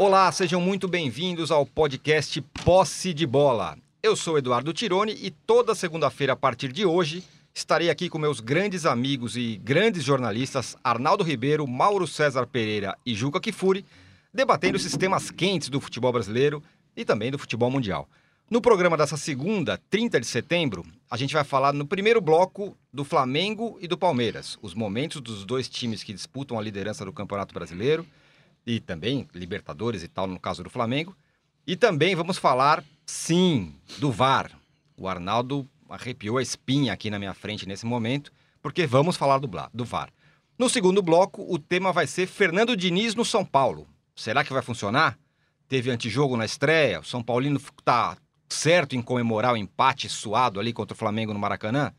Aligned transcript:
Olá, 0.00 0.30
sejam 0.30 0.60
muito 0.60 0.86
bem-vindos 0.86 1.50
ao 1.50 1.66
podcast 1.66 2.40
Posse 2.64 3.12
de 3.12 3.26
Bola. 3.26 3.76
Eu 4.00 4.14
sou 4.14 4.38
Eduardo 4.38 4.72
Tironi 4.72 5.12
e 5.20 5.28
toda 5.28 5.74
segunda-feira, 5.74 6.34
a 6.34 6.36
partir 6.36 6.70
de 6.70 6.86
hoje, 6.86 7.24
estarei 7.52 7.90
aqui 7.90 8.08
com 8.08 8.16
meus 8.16 8.38
grandes 8.38 8.86
amigos 8.86 9.36
e 9.36 9.56
grandes 9.56 10.04
jornalistas 10.04 10.76
Arnaldo 10.84 11.24
Ribeiro, 11.24 11.66
Mauro 11.66 12.06
César 12.06 12.46
Pereira 12.46 12.96
e 13.04 13.12
Juca 13.12 13.40
Kifuri, 13.40 13.84
debatendo 14.32 14.76
os 14.76 14.84
sistemas 14.84 15.32
quentes 15.32 15.68
do 15.68 15.80
futebol 15.80 16.12
brasileiro 16.12 16.62
e 16.96 17.04
também 17.04 17.32
do 17.32 17.38
futebol 17.38 17.68
mundial. 17.68 18.08
No 18.48 18.60
programa 18.60 18.96
dessa 18.96 19.16
segunda, 19.16 19.80
30 19.90 20.20
de 20.20 20.26
setembro, 20.28 20.86
a 21.10 21.16
gente 21.16 21.34
vai 21.34 21.42
falar 21.42 21.72
no 21.72 21.84
primeiro 21.84 22.20
bloco 22.20 22.78
do 22.92 23.02
Flamengo 23.04 23.76
e 23.80 23.88
do 23.88 23.98
Palmeiras, 23.98 24.56
os 24.62 24.74
momentos 24.74 25.20
dos 25.20 25.44
dois 25.44 25.68
times 25.68 26.04
que 26.04 26.14
disputam 26.14 26.56
a 26.56 26.62
liderança 26.62 27.04
do 27.04 27.12
Campeonato 27.12 27.52
Brasileiro 27.52 28.06
e 28.68 28.78
também 28.78 29.26
Libertadores 29.34 30.02
e 30.02 30.08
tal, 30.08 30.26
no 30.26 30.38
caso 30.38 30.62
do 30.62 30.68
Flamengo. 30.68 31.16
E 31.66 31.74
também 31.74 32.14
vamos 32.14 32.36
falar, 32.36 32.84
sim, 33.06 33.74
do 33.98 34.12
VAR. 34.12 34.52
O 34.94 35.08
Arnaldo 35.08 35.66
arrepiou 35.88 36.36
a 36.36 36.42
espinha 36.42 36.92
aqui 36.92 37.08
na 37.08 37.18
minha 37.18 37.32
frente 37.32 37.66
nesse 37.66 37.86
momento, 37.86 38.30
porque 38.60 38.86
vamos 38.86 39.16
falar 39.16 39.38
do, 39.38 39.48
do 39.72 39.84
VAR. 39.86 40.10
No 40.58 40.68
segundo 40.68 41.00
bloco, 41.00 41.46
o 41.48 41.58
tema 41.58 41.92
vai 41.92 42.06
ser 42.06 42.26
Fernando 42.26 42.76
Diniz 42.76 43.14
no 43.14 43.24
São 43.24 43.42
Paulo. 43.42 43.88
Será 44.14 44.44
que 44.44 44.52
vai 44.52 44.60
funcionar? 44.60 45.18
Teve 45.66 45.90
antijogo 45.90 46.36
na 46.36 46.44
estreia, 46.44 47.00
o 47.00 47.04
São 47.04 47.22
Paulino 47.22 47.60
tá 47.82 48.18
certo 48.50 48.94
em 48.94 49.00
comemorar 49.00 49.54
o 49.54 49.56
empate 49.56 50.08
suado 50.10 50.60
ali 50.60 50.74
contra 50.74 50.94
o 50.94 50.98
Flamengo 50.98 51.32
no 51.32 51.38
Maracanã? 51.38 51.94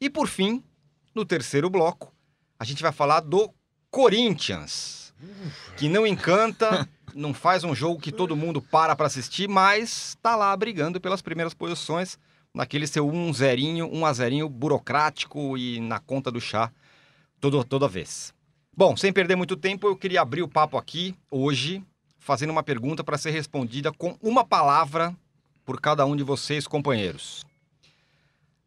E 0.00 0.10
por 0.10 0.26
fim, 0.26 0.64
no 1.14 1.24
terceiro 1.24 1.70
bloco, 1.70 2.12
a 2.58 2.64
gente 2.64 2.82
vai 2.82 2.92
falar 2.92 3.20
do 3.20 3.52
Corinthians 3.90 5.07
que 5.76 5.88
não 5.88 6.06
encanta, 6.06 6.88
não 7.14 7.34
faz 7.34 7.64
um 7.64 7.74
jogo 7.74 8.00
que 8.00 8.12
todo 8.12 8.36
mundo 8.36 8.60
para 8.60 8.94
para 8.94 9.06
assistir, 9.06 9.48
mas 9.48 10.10
está 10.10 10.36
lá 10.36 10.56
brigando 10.56 11.00
pelas 11.00 11.22
primeiras 11.22 11.54
posições 11.54 12.18
naquele 12.54 12.86
seu 12.86 13.08
1 13.08 13.32
zerinho, 13.34 13.90
1 13.92 14.06
a 14.06 14.12
zerinho 14.12 14.48
burocrático 14.48 15.56
e 15.56 15.80
na 15.80 15.98
conta 15.98 16.30
do 16.30 16.40
chá 16.40 16.72
todo, 17.40 17.62
toda 17.64 17.88
vez. 17.88 18.34
Bom, 18.76 18.96
sem 18.96 19.12
perder 19.12 19.36
muito 19.36 19.56
tempo, 19.56 19.86
eu 19.86 19.96
queria 19.96 20.20
abrir 20.20 20.42
o 20.42 20.48
papo 20.48 20.76
aqui 20.76 21.14
hoje, 21.30 21.82
fazendo 22.18 22.50
uma 22.50 22.62
pergunta 22.62 23.02
para 23.02 23.18
ser 23.18 23.30
respondida 23.30 23.92
com 23.92 24.16
uma 24.22 24.44
palavra 24.44 25.16
por 25.64 25.80
cada 25.80 26.06
um 26.06 26.16
de 26.16 26.22
vocês, 26.22 26.66
companheiros. 26.66 27.44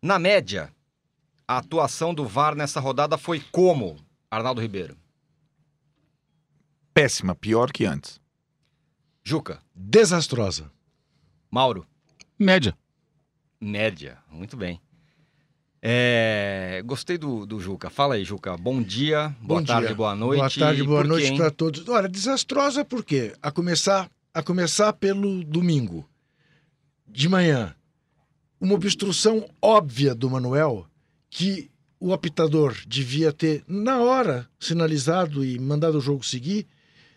Na 0.02 0.20
média, 0.20 0.72
a 1.48 1.58
atuação 1.58 2.14
do 2.14 2.26
VAR 2.26 2.56
nessa 2.56 2.80
rodada 2.80 3.18
foi 3.18 3.40
como, 3.52 3.98
Arnaldo 4.30 4.62
Ribeiro? 4.62 4.98
Péssima, 6.94 7.36
pior 7.36 7.72
que 7.72 7.86
antes. 7.86 8.20
Juca. 9.24 9.62
Desastrosa. 9.76 10.72
Mauro. 11.50 11.86
Média. 12.38 12.76
Média, 13.60 14.18
muito 14.32 14.58
bem. 14.58 14.82
É... 15.82 16.82
Gostei 16.86 17.18
do, 17.18 17.46
do 17.46 17.60
Juca. 17.60 17.90
Fala 17.90 18.16
aí, 18.16 18.24
Juca. 18.24 18.56
Bom 18.58 18.82
dia, 18.82 19.36
Bom 19.42 19.48
boa 19.48 19.64
dia. 19.64 19.76
tarde, 19.76 19.94
boa 19.94 20.16
noite. 20.16 20.40
Boa 20.40 20.50
tarde, 20.50 20.84
boa 20.84 21.04
noite 21.04 21.36
para 21.36 21.52
todos. 21.52 21.88
Olha, 21.88 22.08
desastrosa 22.08 22.86
por 22.86 23.04
quê? 23.04 23.34
A 23.42 23.52
começar, 23.52 24.10
a 24.34 24.42
começar 24.44 24.94
pelo 24.94 25.44
domingo. 25.44 26.08
De 27.08 27.28
manhã, 27.28 27.76
uma 28.60 28.76
obstrução 28.76 29.50
óbvia 29.62 30.16
do 30.16 30.30
Manuel 30.30 30.88
que 31.30 31.70
o 32.00 32.14
apitador 32.14 32.76
devia 32.88 33.32
ter, 33.32 33.64
na 33.68 34.00
hora, 34.00 34.48
sinalizado 34.60 35.46
e 35.46 35.60
mandado 35.60 35.98
o 36.00 36.02
jogo 36.02 36.24
seguir, 36.24 36.68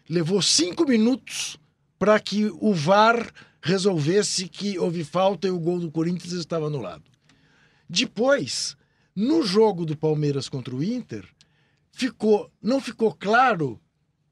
levou 0.09 0.41
cinco 0.43 0.87
minutos 0.87 1.57
para 1.99 2.19
que 2.21 2.47
o 2.61 2.73
VAR 2.75 3.33
resolvesse 3.63 4.49
que 4.49 4.79
houve 4.79 5.05
falta 5.05 5.49
e 5.49 5.51
o 5.51 5.59
gol 5.59 5.81
do 5.81 5.91
Corinthians 5.91 6.35
estava 6.35 6.67
anulado. 6.67 7.05
Depois, 7.89 8.77
no 9.17 9.43
jogo 9.43 9.87
do 9.87 9.97
Palmeiras 9.97 10.49
contra 10.49 10.75
o 10.75 10.83
Inter, 10.83 11.27
ficou, 11.93 12.51
não 12.61 12.81
ficou 12.81 13.15
claro 13.15 13.81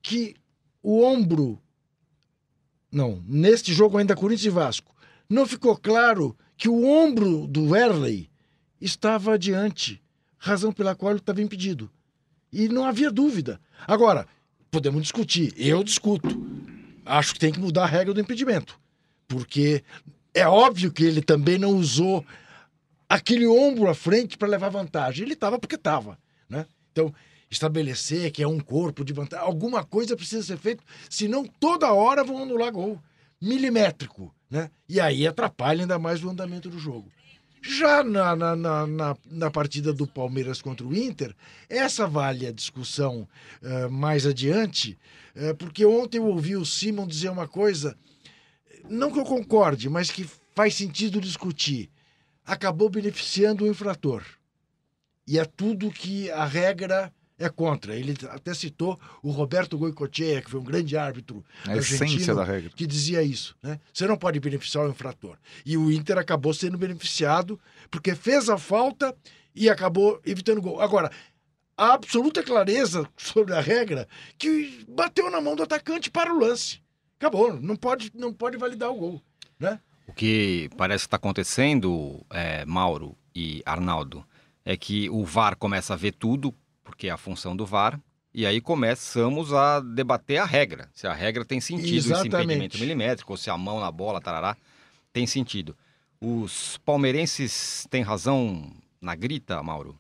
que 0.02 0.34
o 0.82 1.02
ombro. 1.02 1.58
Não, 2.90 3.22
neste 3.26 3.72
jogo 3.72 3.96
ainda 3.96 4.14
Corinthians 4.14 4.46
e 4.46 4.50
Vasco, 4.50 4.94
não 5.28 5.46
ficou 5.46 5.76
claro 5.76 6.36
que 6.56 6.68
o 6.68 6.84
ombro 6.84 7.46
do 7.46 7.70
Werley 7.70 8.30
estava 8.80 9.34
adiante, 9.34 10.02
razão 10.36 10.72
pela 10.72 10.94
qual 10.94 11.12
ele 11.12 11.20
estava 11.20 11.40
impedido. 11.40 11.90
E 12.52 12.68
não 12.68 12.84
havia 12.84 13.10
dúvida. 13.10 13.58
Agora, 13.86 14.26
podemos 14.72 15.02
discutir, 15.02 15.52
eu 15.54 15.84
discuto. 15.84 16.28
Acho 17.04 17.34
que 17.34 17.38
tem 17.38 17.52
que 17.52 17.60
mudar 17.60 17.82
a 17.84 17.86
regra 17.86 18.14
do 18.14 18.20
impedimento. 18.20 18.80
Porque 19.28 19.84
é 20.32 20.48
óbvio 20.48 20.90
que 20.90 21.04
ele 21.04 21.20
também 21.20 21.58
não 21.58 21.76
usou 21.76 22.24
aquele 23.06 23.46
ombro 23.46 23.88
à 23.88 23.94
frente 23.94 24.38
para 24.38 24.48
levar 24.48 24.70
vantagem. 24.70 25.24
Ele 25.24 25.34
estava 25.34 25.58
porque 25.58 25.74
estava. 25.74 26.18
Né? 26.48 26.64
Então, 26.90 27.14
estabelecer 27.50 28.30
que 28.30 28.42
é 28.42 28.48
um 28.48 28.58
corpo 28.58 29.04
de 29.04 29.12
vantagem, 29.12 29.44
alguma 29.44 29.84
coisa 29.84 30.16
precisa 30.16 30.42
ser 30.42 30.56
feita, 30.56 30.82
senão 31.10 31.44
toda 31.44 31.92
hora 31.92 32.24
vão 32.24 32.42
anular 32.42 32.72
gol. 32.72 32.98
Milimétrico. 33.38 34.34
Né? 34.50 34.70
E 34.88 34.98
aí 34.98 35.26
atrapalha 35.26 35.82
ainda 35.82 35.98
mais 35.98 36.24
o 36.24 36.30
andamento 36.30 36.70
do 36.70 36.78
jogo. 36.78 37.10
Já 37.64 38.02
na, 38.02 38.34
na, 38.34 38.56
na, 38.56 39.16
na, 39.30 39.50
partida 39.50 39.92
do 39.92 40.04
Palmeiras 40.04 40.60
contra 40.60 40.84
o 40.84 40.94
Inter, 40.94 41.32
essa 41.68 42.08
vale 42.08 42.44
a 42.44 42.52
discussão 42.52 43.28
eh, 43.62 43.86
mais 43.86 44.26
adiante, 44.26 44.98
eh, 45.36 45.54
porque 45.54 45.86
ontem 45.86 46.18
eu 46.18 46.26
ouvi 46.26 46.56
o 46.56 46.64
Simon 46.64 47.06
dizer 47.06 47.28
uma 47.28 47.46
coisa, 47.46 47.96
não 48.90 49.12
que 49.12 49.20
eu 49.20 49.24
concorde, 49.24 49.88
mas 49.88 50.10
que 50.10 50.28
faz 50.56 50.74
sentido 50.74 51.20
discutir. 51.20 51.88
Acabou 52.44 52.90
beneficiando 52.90 53.64
o 53.64 53.68
infrator. 53.68 54.24
E 55.24 55.38
é 55.38 55.44
tudo 55.44 55.88
que 55.88 56.28
a 56.32 56.44
regra 56.44 57.12
é 57.42 57.48
contra. 57.48 57.94
Ele 57.94 58.16
até 58.30 58.54
citou 58.54 58.98
o 59.22 59.30
Roberto 59.30 59.76
Goicoechea, 59.76 60.42
que 60.42 60.50
foi 60.50 60.60
um 60.60 60.64
grande 60.64 60.96
árbitro 60.96 61.44
A 61.66 61.76
essência 61.76 62.04
argentino, 62.04 62.36
da 62.36 62.44
regra. 62.44 62.70
que 62.74 62.86
dizia 62.86 63.22
isso. 63.22 63.56
Né? 63.62 63.78
Você 63.92 64.06
não 64.06 64.16
pode 64.16 64.40
beneficiar 64.40 64.86
o 64.86 64.90
infrator. 64.90 65.36
E 65.64 65.76
o 65.76 65.90
Inter 65.90 66.18
acabou 66.18 66.54
sendo 66.54 66.78
beneficiado 66.78 67.58
porque 67.90 68.14
fez 68.14 68.48
a 68.48 68.56
falta 68.58 69.14
e 69.54 69.68
acabou 69.68 70.20
evitando 70.24 70.62
gol. 70.62 70.80
Agora, 70.80 71.10
a 71.76 71.94
absoluta 71.94 72.42
clareza 72.42 73.08
sobre 73.16 73.54
a 73.54 73.60
regra 73.60 74.06
que 74.38 74.84
bateu 74.88 75.30
na 75.30 75.40
mão 75.40 75.56
do 75.56 75.62
atacante 75.62 76.10
para 76.10 76.32
o 76.32 76.38
lance. 76.38 76.80
Acabou, 77.18 77.60
não 77.60 77.76
pode, 77.76 78.10
não 78.14 78.32
pode 78.32 78.56
validar 78.56 78.90
o 78.90 78.94
gol. 78.94 79.22
Né? 79.58 79.78
O 80.06 80.12
que 80.12 80.68
parece 80.76 81.04
que 81.04 81.06
está 81.06 81.16
acontecendo, 81.16 82.24
é, 82.30 82.64
Mauro 82.64 83.16
e 83.34 83.62
Arnaldo, 83.64 84.24
é 84.64 84.76
que 84.76 85.08
o 85.10 85.24
VAR 85.24 85.56
começa 85.56 85.94
a 85.94 85.96
ver 85.96 86.12
tudo, 86.12 86.54
porque 86.84 87.08
é 87.08 87.10
a 87.10 87.16
função 87.16 87.56
do 87.56 87.66
VAR, 87.66 88.00
e 88.34 88.46
aí 88.46 88.60
começamos 88.60 89.52
a 89.52 89.80
debater 89.80 90.38
a 90.38 90.44
regra. 90.44 90.88
Se 90.94 91.06
a 91.06 91.12
regra 91.12 91.44
tem 91.44 91.60
sentido, 91.60 91.98
esse 91.98 92.12
Exatamente. 92.12 92.36
impedimento 92.44 92.78
milimétrico, 92.78 93.32
ou 93.32 93.36
se 93.36 93.50
a 93.50 93.58
mão 93.58 93.78
na 93.80 93.90
bola, 93.90 94.20
tarará, 94.20 94.56
tem 95.12 95.26
sentido. 95.26 95.76
Os 96.20 96.78
palmeirenses 96.78 97.86
têm 97.90 98.02
razão 98.02 98.72
na 99.00 99.14
grita, 99.14 99.62
Mauro? 99.62 99.98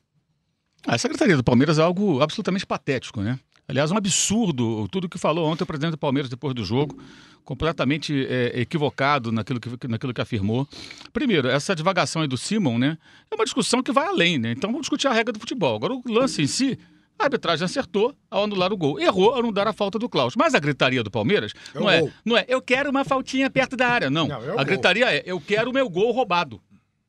A 0.86 0.96
secretaria 0.96 1.36
do 1.36 1.44
Palmeiras 1.44 1.78
é 1.78 1.82
algo 1.82 2.22
absolutamente 2.22 2.66
patético, 2.66 3.20
né? 3.20 3.38
Aliás, 3.68 3.90
um 3.90 3.96
absurdo 3.96 4.88
tudo 4.88 5.08
que 5.08 5.18
falou 5.18 5.46
ontem 5.46 5.64
o 5.64 5.66
presidente 5.66 5.92
do 5.92 5.98
Palmeiras 5.98 6.28
depois 6.28 6.54
do 6.54 6.64
jogo, 6.64 6.98
completamente 7.44 8.26
é, 8.28 8.60
equivocado 8.60 9.32
naquilo 9.32 9.60
que, 9.60 9.88
naquilo 9.88 10.12
que 10.12 10.20
afirmou. 10.20 10.66
Primeiro, 11.12 11.48
essa 11.48 11.74
divagação 11.74 12.22
aí 12.22 12.28
do 12.28 12.36
Simon, 12.36 12.78
né? 12.78 12.98
É 13.30 13.34
uma 13.34 13.44
discussão 13.44 13.82
que 13.82 13.92
vai 13.92 14.06
além, 14.06 14.38
né? 14.38 14.52
Então 14.52 14.70
vamos 14.70 14.82
discutir 14.82 15.06
a 15.08 15.12
regra 15.12 15.32
do 15.32 15.40
futebol. 15.40 15.76
Agora, 15.76 15.94
o 15.94 16.02
lance 16.06 16.42
em 16.42 16.46
si, 16.46 16.78
a 17.18 17.24
arbitragem 17.24 17.64
acertou 17.64 18.14
ao 18.30 18.44
anular 18.44 18.72
o 18.72 18.76
gol. 18.76 19.00
Errou 19.00 19.34
ao 19.34 19.42
não 19.42 19.52
dar 19.52 19.68
a 19.68 19.72
falta 19.72 19.98
do 19.98 20.08
Klaus. 20.08 20.34
Mas 20.36 20.54
a 20.54 20.58
gritaria 20.58 21.02
do 21.02 21.10
Palmeiras 21.10 21.52
não, 21.74 21.88
é, 21.88 22.12
não 22.24 22.36
é 22.36 22.44
eu 22.48 22.60
quero 22.60 22.90
uma 22.90 23.04
faltinha 23.04 23.48
perto 23.48 23.76
da 23.76 23.88
área. 23.88 24.10
Não. 24.10 24.28
Não, 24.28 24.58
a 24.58 24.64
gritaria 24.64 25.06
é 25.06 25.22
eu 25.24 25.40
quero 25.40 25.70
o 25.70 25.74
meu 25.74 25.88
gol 25.88 26.12
roubado. 26.12 26.60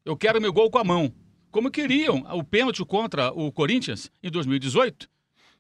Eu 0.06 0.16
quero 0.16 0.40
o 0.40 0.42
meu 0.42 0.54
gol 0.54 0.70
com 0.70 0.78
a 0.78 0.84
mão. 0.84 1.12
Como 1.52 1.70
queriam 1.70 2.26
o 2.32 2.44
pênalti 2.44 2.84
contra 2.84 3.32
o 3.32 3.52
Corinthians 3.52 4.12
em 4.22 4.30
2018, 4.30 5.08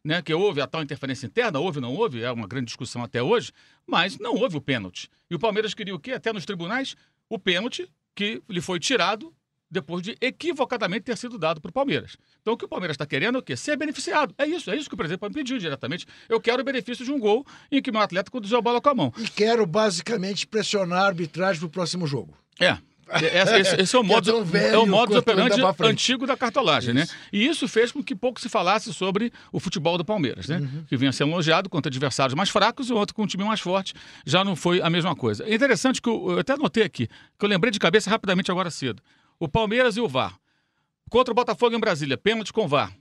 né? 0.03 0.21
Que 0.21 0.33
houve 0.33 0.61
a 0.61 0.67
tal 0.67 0.83
interferência 0.83 1.25
interna, 1.25 1.59
houve 1.59 1.77
ou 1.77 1.81
não 1.81 1.95
houve, 1.95 2.21
é 2.21 2.31
uma 2.31 2.47
grande 2.47 2.65
discussão 2.65 3.03
até 3.03 3.21
hoje, 3.21 3.51
mas 3.85 4.17
não 4.19 4.35
houve 4.35 4.57
o 4.57 4.61
pênalti. 4.61 5.09
E 5.29 5.35
o 5.35 5.39
Palmeiras 5.39 5.73
queria 5.73 5.95
o 5.95 5.99
quê? 5.99 6.11
Até 6.11 6.33
nos 6.33 6.45
tribunais, 6.45 6.95
o 7.29 7.39
pênalti 7.39 7.89
que 8.15 8.41
lhe 8.49 8.61
foi 8.61 8.79
tirado 8.79 9.33
depois 9.73 10.03
de 10.03 10.15
equivocadamente 10.21 11.01
ter 11.01 11.17
sido 11.17 11.37
dado 11.37 11.59
para 11.59 11.69
o 11.69 11.73
Palmeiras. 11.73 12.15
Então 12.41 12.53
o 12.53 12.57
que 12.57 12.63
o 12.63 12.67
Palmeiras 12.67 12.93
está 12.93 13.07
querendo 13.07 13.37
é 13.37 13.39
o 13.39 13.41
quê? 13.41 13.57
Ser 13.57 13.75
beneficiado. 13.75 14.33
É 14.37 14.45
isso, 14.45 14.69
é 14.69 14.75
isso 14.75 14.87
que 14.87 14.93
o 14.93 14.97
presidente 14.97 15.27
me 15.27 15.33
pediu 15.33 15.57
diretamente. 15.57 16.05
Eu 16.29 16.39
quero 16.39 16.61
o 16.61 16.65
benefício 16.65 17.03
de 17.03 17.11
um 17.11 17.19
gol 17.19 17.43
em 17.71 17.81
que 17.81 17.91
meu 17.91 18.01
atleta 18.01 18.29
conduzir 18.29 18.55
a 18.55 18.61
bola 18.61 18.79
com 18.79 18.89
a 18.89 18.93
mão. 18.93 19.11
E 19.17 19.27
quero 19.27 19.65
basicamente 19.65 20.45
pressionar 20.45 21.03
a 21.03 21.07
arbitragem 21.07 21.59
para 21.59 21.67
o 21.67 21.71
próximo 21.71 22.05
jogo. 22.05 22.37
É, 22.59 22.77
Esse, 23.11 23.55
esse- 23.59 23.81
esse 23.81 23.95
é 23.95 23.99
o 23.99 24.03
é 24.03 24.05
modo, 24.05 24.45
velho 24.45 24.75
é 24.75 24.77
o 24.77 24.85
modo 24.85 25.21
frente. 25.21 25.91
antigo 25.91 26.25
da 26.25 26.37
cartolagem, 26.37 26.93
né? 26.93 27.05
E 27.31 27.45
isso 27.45 27.67
fez 27.67 27.91
com 27.91 28.03
que 28.03 28.15
pouco 28.15 28.39
se 28.39 28.49
falasse 28.49 28.93
sobre 28.93 29.31
o 29.51 29.59
futebol 29.59 29.97
do 29.97 30.05
Palmeiras, 30.05 30.47
né? 30.47 30.57
Uhum. 30.57 30.85
Que 30.87 30.95
vinha 30.97 31.11
sendo 31.11 31.31
elogiado 31.31 31.69
contra 31.69 31.89
adversários 31.89 32.33
mais 32.35 32.49
fracos 32.49 32.89
e 32.89 32.93
outro 32.93 33.15
com 33.15 33.23
um 33.23 33.27
time 33.27 33.43
mais 33.43 33.59
forte. 33.59 33.93
Já 34.25 34.43
não 34.43 34.55
foi 34.55 34.81
a 34.81 34.89
mesma 34.89 35.15
coisa. 35.15 35.43
É 35.45 35.53
interessante 35.53 36.01
que 36.01 36.09
eu, 36.09 36.31
eu 36.31 36.39
até 36.39 36.53
anotei 36.53 36.83
aqui, 36.83 37.07
que 37.07 37.45
eu 37.45 37.49
lembrei 37.49 37.71
de 37.71 37.79
cabeça 37.79 38.09
rapidamente 38.09 38.49
agora 38.51 38.71
cedo. 38.71 39.01
O 39.39 39.47
Palmeiras 39.47 39.97
e 39.97 40.01
o 40.01 40.07
VAR. 40.07 40.35
Contra 41.09 41.31
o 41.31 41.35
Botafogo 41.35 41.75
em 41.75 41.79
Brasília, 41.79 42.17
pênalti 42.17 42.51
com 42.53 42.67
VAR. 42.67 42.91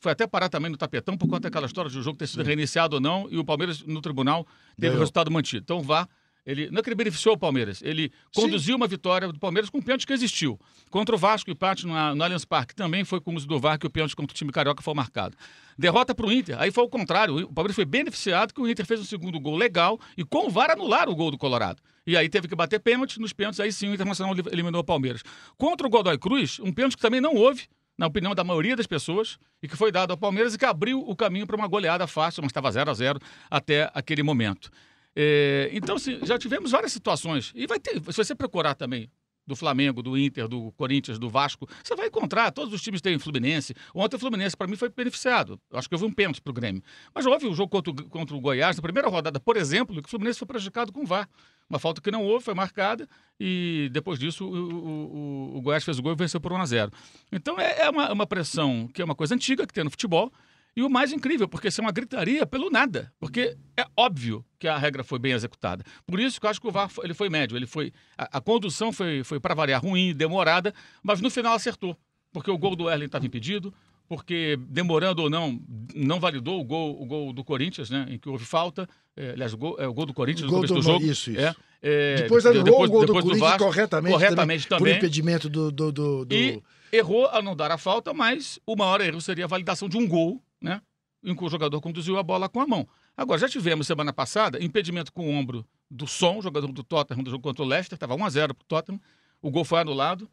Foi 0.00 0.10
até 0.12 0.26
parar 0.26 0.48
também 0.48 0.68
no 0.70 0.76
tapetão 0.76 1.16
por 1.16 1.28
conta 1.28 1.42
daquela 1.42 1.64
história 1.66 1.88
de 1.88 1.96
o 1.96 2.02
jogo 2.02 2.18
ter 2.18 2.26
sido 2.26 2.42
reiniciado 2.42 2.96
ou 2.96 3.00
não 3.00 3.28
e 3.30 3.38
o 3.38 3.44
Palmeiras 3.44 3.82
no 3.82 4.00
tribunal 4.00 4.44
teve 4.78 4.96
o 4.96 4.98
resultado 4.98 5.30
mantido. 5.30 5.62
Então 5.62 5.78
o 5.78 5.82
VAR, 5.82 6.08
ele, 6.44 6.70
não 6.70 6.80
é 6.80 6.82
que 6.82 6.88
ele 6.88 6.96
beneficiou 6.96 7.34
o 7.34 7.38
Palmeiras, 7.38 7.80
ele 7.82 8.10
conduziu 8.34 8.76
uma 8.76 8.88
vitória 8.88 9.28
do 9.28 9.38
Palmeiras 9.38 9.70
com 9.70 9.78
um 9.78 9.82
pênalti 9.82 10.06
que 10.06 10.12
existiu. 10.12 10.58
Contra 10.90 11.14
o 11.14 11.18
Vasco, 11.18 11.50
empate 11.50 11.86
no, 11.86 11.92
no 12.14 12.24
Allianz 12.24 12.44
Parque, 12.44 12.74
também 12.74 13.04
foi 13.04 13.20
com 13.20 13.32
o 13.32 13.36
uso 13.36 13.46
do 13.46 13.60
VAR 13.60 13.78
que 13.78 13.86
o 13.86 13.90
pênalti 13.90 14.16
contra 14.16 14.34
o 14.34 14.36
time 14.36 14.50
carioca 14.50 14.82
foi 14.82 14.94
marcado. 14.94 15.36
Derrota 15.78 16.14
para 16.14 16.26
o 16.26 16.32
Inter, 16.32 16.60
aí 16.60 16.70
foi 16.70 16.84
o 16.84 16.88
contrário. 16.88 17.36
O 17.36 17.52
Palmeiras 17.52 17.76
foi 17.76 17.84
beneficiado 17.84 18.52
que 18.52 18.60
o 18.60 18.68
Inter 18.68 18.84
fez 18.84 19.00
um 19.00 19.04
segundo 19.04 19.38
gol 19.38 19.56
legal 19.56 19.98
e 20.16 20.24
com 20.24 20.46
o 20.46 20.50
VAR 20.50 20.70
anularam 20.72 21.12
o 21.12 21.14
gol 21.14 21.30
do 21.30 21.38
Colorado. 21.38 21.80
E 22.04 22.16
aí 22.16 22.28
teve 22.28 22.48
que 22.48 22.56
bater 22.56 22.80
pênalti, 22.80 23.20
nos 23.20 23.32
pênaltis 23.32 23.60
aí 23.60 23.72
sim 23.72 23.88
o 23.88 23.94
Internacional 23.94 24.34
eliminou 24.50 24.80
o 24.80 24.84
Palmeiras. 24.84 25.22
Contra 25.56 25.86
o 25.86 25.90
Godoy 25.90 26.18
Cruz, 26.18 26.58
um 26.58 26.72
pênalti 26.72 26.96
que 26.96 27.02
também 27.02 27.20
não 27.20 27.34
houve, 27.34 27.68
na 27.96 28.08
opinião 28.08 28.34
da 28.34 28.42
maioria 28.42 28.74
das 28.74 28.86
pessoas, 28.86 29.38
e 29.62 29.68
que 29.68 29.76
foi 29.76 29.92
dado 29.92 30.10
ao 30.10 30.16
Palmeiras 30.16 30.54
e 30.54 30.58
que 30.58 30.64
abriu 30.64 30.98
o 30.98 31.14
caminho 31.14 31.46
para 31.46 31.56
uma 31.56 31.68
goleada 31.68 32.06
fácil, 32.08 32.42
mas 32.42 32.50
estava 32.50 32.72
0 32.72 32.90
a 32.90 32.94
0 32.94 33.20
até 33.48 33.88
aquele 33.94 34.24
momento. 34.24 34.70
É, 35.14 35.70
então, 35.72 35.96
assim, 35.96 36.18
já 36.24 36.38
tivemos 36.38 36.70
várias 36.70 36.92
situações. 36.92 37.52
E 37.54 37.66
vai 37.66 37.78
ter, 37.78 37.94
se 38.12 38.16
você 38.16 38.34
procurar 38.34 38.74
também 38.74 39.10
do 39.44 39.56
Flamengo, 39.56 40.02
do 40.04 40.16
Inter, 40.16 40.46
do 40.46 40.70
Corinthians, 40.72 41.18
do 41.18 41.28
Vasco, 41.28 41.68
você 41.82 41.96
vai 41.96 42.06
encontrar, 42.06 42.52
todos 42.52 42.72
os 42.72 42.80
times 42.80 43.00
têm 43.00 43.18
Fluminense. 43.18 43.74
Ontem 43.92 44.14
o 44.14 44.18
Fluminense, 44.18 44.56
para 44.56 44.68
mim, 44.68 44.76
foi 44.76 44.88
beneficiado. 44.88 45.60
Eu 45.70 45.78
acho 45.78 45.88
que 45.88 45.94
houve 45.96 46.06
um 46.06 46.12
pênalti 46.12 46.40
para 46.40 46.50
o 46.52 46.54
Grêmio. 46.54 46.80
Mas 47.12 47.26
houve 47.26 47.46
um 47.48 47.54
jogo 47.54 47.68
contra, 47.68 47.90
o- 47.90 48.08
contra 48.08 48.36
o 48.36 48.40
Goiás, 48.40 48.76
na 48.76 48.82
primeira 48.82 49.08
rodada, 49.08 49.40
por 49.40 49.56
exemplo, 49.56 50.00
que 50.00 50.06
o 50.06 50.10
Fluminense 50.10 50.38
foi 50.38 50.46
prejudicado 50.46 50.92
com 50.92 51.02
o 51.02 51.06
VAR. 51.06 51.28
Uma 51.68 51.78
falta 51.80 52.00
que 52.00 52.10
não 52.10 52.22
houve, 52.22 52.44
foi 52.44 52.54
marcada, 52.54 53.08
e 53.40 53.88
depois 53.92 54.18
disso 54.18 54.44
o, 54.46 54.54
o- 54.54 55.16
o- 55.54 55.56
o 55.58 55.60
Goiás 55.60 55.82
fez 55.84 55.98
o 55.98 56.02
gol 56.02 56.12
e 56.12 56.16
venceu 56.16 56.40
por 56.40 56.52
1 56.52 56.56
a 56.58 56.66
0 56.66 56.92
Então 57.32 57.58
é, 57.58 57.80
é 57.80 57.90
uma, 57.90 58.12
uma 58.12 58.26
pressão 58.26 58.88
que 58.94 59.02
é 59.02 59.04
uma 59.04 59.14
coisa 59.14 59.34
antiga 59.34 59.66
que 59.66 59.74
tem 59.74 59.82
no 59.82 59.90
futebol, 59.90 60.32
e 60.76 60.82
o 60.82 60.88
mais 60.88 61.12
incrível, 61.12 61.46
porque 61.48 61.68
isso 61.68 61.80
é 61.80 61.84
uma 61.84 61.92
gritaria 61.92 62.46
pelo 62.46 62.70
nada. 62.70 63.12
Porque 63.20 63.56
é 63.76 63.84
óbvio 63.96 64.44
que 64.58 64.66
a 64.66 64.76
regra 64.78 65.04
foi 65.04 65.18
bem 65.18 65.32
executada. 65.32 65.84
Por 66.06 66.18
isso 66.18 66.40
que 66.40 66.46
eu 66.46 66.50
acho 66.50 66.60
que 66.60 66.66
o 66.66 66.70
VAR 66.70 66.88
foi, 66.88 67.04
ele 67.04 67.14
foi 67.14 67.28
médio. 67.28 67.56
Ele 67.56 67.66
foi, 67.66 67.92
a, 68.16 68.38
a 68.38 68.40
condução 68.40 68.90
foi, 68.92 69.22
foi 69.24 69.38
para 69.38 69.54
variar, 69.54 69.82
ruim, 69.82 70.14
demorada, 70.14 70.72
mas 71.02 71.20
no 71.20 71.28
final 71.30 71.52
acertou. 71.54 71.96
Porque 72.32 72.50
o 72.50 72.56
gol 72.56 72.74
do 72.74 72.88
Erling 72.90 73.04
estava 73.06 73.26
impedido, 73.26 73.72
porque 74.08 74.58
demorando 74.68 75.22
ou 75.22 75.28
não, 75.30 75.60
não 75.94 76.18
validou 76.18 76.58
o 76.60 76.64
gol, 76.64 77.00
o 77.02 77.04
gol 77.04 77.32
do 77.32 77.44
Corinthians, 77.44 77.90
né? 77.90 78.06
Em 78.08 78.18
que 78.18 78.28
houve 78.28 78.44
falta. 78.44 78.88
É, 79.14 79.32
aliás, 79.32 79.52
o 79.52 79.58
gol, 79.58 79.76
é 79.78 79.86
o 79.86 79.92
gol 79.92 80.06
do 80.06 80.14
Corinthians 80.14 80.44
O 80.44 80.46
no 80.46 80.52
gol 80.52 80.66
começo 80.66 80.74
do, 80.74 80.80
do- 80.80 80.84
jogo. 81.00 81.04
isso, 81.04 81.30
isso. 81.30 81.40
É, 81.40 81.54
é, 81.82 82.14
Depois 82.22 82.42
de- 82.44 82.48
anulou 82.48 82.84
o 82.84 82.88
gol 82.88 83.00
do 83.02 83.06
depois 83.12 83.24
Corinthians 83.26 83.56
corretamente, 83.58 84.12
corretamente 84.14 84.68
também, 84.68 84.78
também. 84.80 84.94
por 84.94 84.98
impedimento 84.98 85.48
do... 85.50 85.70
do, 85.70 85.92
do, 85.92 86.24
do- 86.24 86.34
E 86.34 86.62
errou 86.90 87.26
a 87.26 87.42
não 87.42 87.54
dar 87.56 87.70
a 87.70 87.76
falta, 87.76 88.14
mas 88.14 88.58
o 88.66 88.74
maior 88.76 89.00
erro 89.02 89.20
seria 89.20 89.44
a 89.44 89.48
validação 89.48 89.88
de 89.88 89.96
um 89.98 90.06
gol, 90.08 90.42
né? 90.62 90.80
Em 91.24 91.34
que 91.34 91.44
o 91.44 91.48
jogador 91.48 91.80
conduziu 91.80 92.16
a 92.18 92.22
bola 92.22 92.48
com 92.48 92.60
a 92.60 92.66
mão. 92.66 92.86
Agora, 93.16 93.38
já 93.38 93.48
tivemos 93.48 93.86
semana 93.86 94.12
passada 94.12 94.62
impedimento 94.62 95.12
com 95.12 95.26
o 95.28 95.30
ombro 95.30 95.64
do 95.90 96.06
Som, 96.06 96.40
jogador 96.42 96.68
do 96.72 96.82
Tottenham, 96.82 97.22
do 97.22 97.30
jogo 97.30 97.42
contra 97.42 97.62
o 97.62 97.66
Leicester, 97.66 97.96
estava 97.96 98.16
1x0 98.16 98.54
pro 98.54 98.64
Tottenham. 98.66 99.00
O 99.40 99.50
gol 99.50 99.64
foi 99.64 99.80
anulado. 99.80 100.28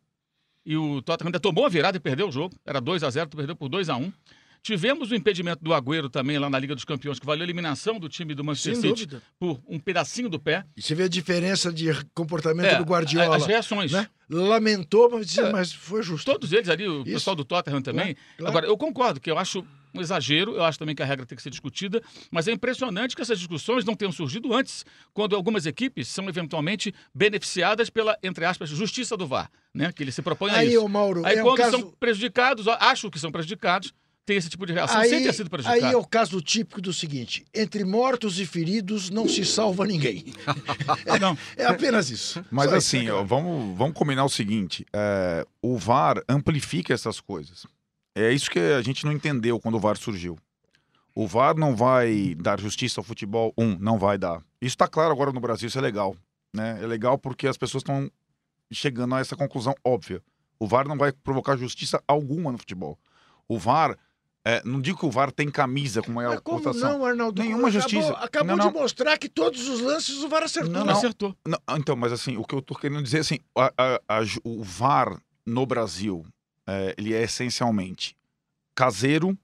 E 0.66 0.76
o 0.78 1.02
Tottenham 1.02 1.28
ainda 1.30 1.40
tomou 1.40 1.66
a 1.66 1.70
virada 1.70 1.98
e 1.98 2.00
perdeu 2.00 2.28
o 2.30 2.31
jogo. 2.31 2.56
Era 2.66 2.80
2 2.80 3.04
a 3.04 3.10
0 3.10 3.30
perdeu 3.30 3.56
por 3.56 3.70
2 3.70 3.90
a 3.90 3.96
1 3.98 4.12
Tivemos 4.62 5.10
o 5.10 5.16
impedimento 5.16 5.64
do 5.64 5.74
Agüero 5.74 6.10
também 6.10 6.38
lá 6.38 6.50
na 6.50 6.60
Liga 6.60 6.76
dos 6.76 6.84
Campeões, 6.84 7.18
que 7.18 7.26
valeu 7.26 7.44
a 7.44 7.46
eliminação 7.46 7.98
do 7.98 8.10
time 8.10 8.36
do 8.36 8.44
Manchester 8.44 8.76
Sem 8.76 8.90
City 8.90 9.06
dúvida. 9.06 9.24
por 9.40 9.58
um 9.70 9.80
pedacinho 9.80 10.28
do 10.28 10.38
pé. 10.38 10.66
E 10.76 10.81
você 10.81 10.94
vê 10.94 11.04
a 11.04 11.08
diferença 11.08 11.72
de 11.72 11.86
comportamento 12.14 12.66
É, 12.66 12.76
do 12.78 12.84
Guardiola. 12.84 13.38
As 13.38 13.46
reações. 13.46 13.90
né? 13.94 14.10
Lamentou, 14.30 15.10
mas, 15.12 15.28
disse, 15.28 15.40
É. 15.40 15.50
mas 15.52 15.72
foi 15.72 16.04
justo. 16.04 16.30
Todos 16.30 16.52
eles 16.52 16.68
ali, 16.68 16.86
o 16.88 17.02
Isso. 17.04 17.12
pessoal 17.14 17.36
do 17.38 17.46
Tottenham 17.46 17.81
também. 17.81 18.18
claro. 18.38 18.50
Agora, 18.52 18.68
eu 18.68 18.78
concordo 18.78 19.20
que 19.22 19.31
eu 19.31 19.38
acho 19.38 19.66
um 19.94 20.02
exagero, 20.02 20.56
eu 20.56 20.64
acho 20.64 20.78
também 20.78 20.96
que 20.96 21.02
a 21.02 21.06
regra 21.06 21.26
tem 21.26 21.36
que 21.36 21.42
ser 21.42 21.50
discutida, 21.50 22.02
mas 22.32 22.48
é 22.48 22.52
impressionante 22.52 23.16
que 23.16 23.22
essas 23.22 23.40
discussões 23.40 23.86
não 23.86 23.96
tenham 23.96 24.12
surgido 24.12 24.54
antes, 24.54 24.86
quando 25.14 25.36
algumas 25.36 25.66
equipes 25.66 26.08
são 26.08 26.28
eventualmente 26.30 26.94
beneficiadas 27.14 27.90
pela, 27.90 28.18
entre 28.24 28.46
aspas, 28.46 28.70
justiça 28.70 29.18
do 29.18 29.28
VAR, 29.28 29.50
né? 29.74 29.92
Que 29.92 30.04
ele 30.04 30.12
se 30.12 30.22
propõe 30.22 30.52
a 30.52 30.58
Aí, 30.58 30.70
isso. 30.70 30.84
ô 30.84 30.88
Mauro, 30.88 31.26
Aí 31.26 31.38
é 31.38 31.42
um 31.42 31.46
quando 31.46 31.58
caso... 31.58 31.72
são 31.72 31.92
prejudicados, 32.00 32.68
acho 32.68 33.10
que 33.10 33.20
são 33.20 33.32
prejudicados, 33.32 33.94
tem 34.30 34.38
esse 34.38 34.50
tipo 34.50 34.64
de 34.64 34.74
reação 34.74 35.02
Aí, 35.02 35.10
sem 35.10 35.24
ter 35.24 35.34
sido 35.34 35.46
aí 35.48 35.50
prejudicado. 35.50 35.94
é 35.94 35.98
o 35.98 36.06
caso 36.06 36.40
típico 36.40 36.80
do 36.80 36.94
seguinte: 36.94 37.44
entre 37.52 37.84
mortos 37.84 38.40
e 38.40 38.46
feridos 38.46 39.10
não 39.10 39.28
se 39.28 39.44
salva 39.44 39.88
ninguém. 39.88 40.24
Não. 41.20 41.36
É 41.58 41.66
apenas 41.66 42.12
isso. 42.12 42.46
Mas 42.52 42.70
Só 42.70 42.76
assim, 42.76 43.06
isso, 43.06 43.14
ó, 43.16 43.24
vamos, 43.24 43.76
vamos 43.76 43.96
combinar 43.96 44.24
o 44.24 44.30
seguinte: 44.30 44.86
é, 44.94 45.44
o 45.64 45.78
VAR 45.80 46.22
amplifica 46.30 46.94
essas 46.94 47.20
coisas. 47.20 47.66
É 48.21 48.31
isso 48.33 48.50
que 48.50 48.60
a 48.60 48.81
gente 48.81 49.06
não 49.06 49.12
entendeu 49.12 49.60
quando 49.60 49.75
o 49.75 49.80
VAR 49.80 49.98
surgiu. 49.98 50.38
O 51.16 51.27
VAR 51.27 51.56
não 51.57 51.75
vai 51.75 52.36
dar 52.36 52.60
justiça 52.60 53.00
ao 53.00 53.04
futebol. 53.04 53.54
Um, 53.57 53.77
não 53.80 53.98
vai 53.98 54.18
dar. 54.18 54.38
Isso 54.62 54.74
está 54.75 54.88
claro 54.88 55.12
agora 55.12 55.31
no 55.31 55.39
Brasil, 55.39 55.68
isso 55.68 55.77
é 55.77 55.81
legal. 55.81 56.16
Né? 56.54 56.80
É 56.81 56.88
legal 56.88 57.18
porque 57.18 57.48
as 57.48 57.57
pessoas 57.57 57.81
estão 57.81 58.10
chegando 58.71 59.16
a 59.16 59.19
essa 59.19 59.36
conclusão 59.36 59.74
óbvia. 59.83 60.21
O 60.60 60.68
VAR 60.68 60.88
não 60.88 60.98
vai 60.98 61.12
provocar 61.12 61.56
justiça 61.57 62.01
alguma 62.07 62.51
no 62.51 62.57
futebol. 62.57 62.98
O 63.48 63.57
VAR, 63.57 63.98
é, 64.45 64.62
não 64.66 64.81
digo 64.81 65.00
que 65.00 65.06
o 65.06 65.12
VAR 65.12 65.31
tem 65.31 65.50
camisa, 65.50 66.01
como 66.01 66.19
é 66.21 66.25
a 66.25 66.30
Mas 66.31 66.39
como 66.42 66.57
votação. 66.60 66.98
não, 67.00 67.06
Arnaldo? 67.06 67.42
Nenhuma 67.42 67.69
Acabou- 67.69 67.81
justiça. 67.81 68.12
Acabou 68.13 68.57
Não, 68.57 68.68
de 68.68 68.74
não. 68.74 68.81
mostrar 68.81 69.18
que 69.18 69.30
todos 69.30 69.68
os 69.68 69.80
lances 69.80 70.18
o 70.21 70.27
VAR 70.30 70.44
acertou. 70.44 70.71
Não, 70.74 70.86
Não, 70.86 70.94
acertou. 70.94 71.36
Não, 71.48 71.60
então, 71.77 71.95
mas 71.95 72.12
assim, 72.12 72.36
o 72.38 72.44
que 72.44 72.54
eu 72.54 72.62
tô 72.62 72.75
querendo 72.75 73.01
dizer 73.01 73.19
assim, 73.19 73.39
a- 73.57 73.71
a- 73.77 74.01
a 74.07 74.19
o 74.44 74.62
VAR 74.63 75.19
no 75.45 75.66
Brasil, 75.66 76.25
é, 76.69 76.95
ele 76.98 77.13
é 77.13 77.24
essencialmente 77.24 78.16
caseiro 78.75 79.38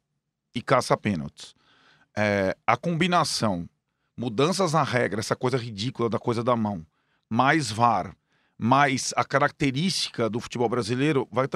e 0.53 0.61
caça-pênaltis. 0.61 1.55
É, 2.15 2.55
a 2.65 2.77
combinação, 2.77 3.67
mudanças 4.15 4.71
na 4.71 4.83
regra, 4.83 5.19
essa 5.19 5.35
coisa 5.35 5.57
ridícula 5.57 6.09
da 6.09 6.17
coisa 6.17 6.43
da 6.43 6.55
mão, 6.55 6.85
mais 7.29 7.69
VAR, 7.69 8.15
mais 8.57 9.13
a 9.17 9.25
característica 9.25 10.29
do 10.29 10.39
futebol 10.39 10.69
brasileiro, 10.69 11.27
vai, 11.31 11.47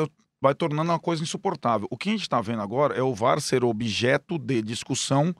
vai 0.41 0.53
tornando 0.53 0.91
uma 0.91 0.99
coisa 0.99 1.23
insuportável. 1.23 1.87
O 1.89 1.97
que 1.97 2.09
a 2.09 2.11
gente 2.11 2.23
está 2.23 2.41
vendo 2.41 2.61
agora 2.61 2.95
é 2.95 3.01
o 3.01 3.13
VAR 3.13 3.39
ser 3.39 3.63
objeto 3.63 4.37
de 4.37 4.61
discussão 4.61 5.33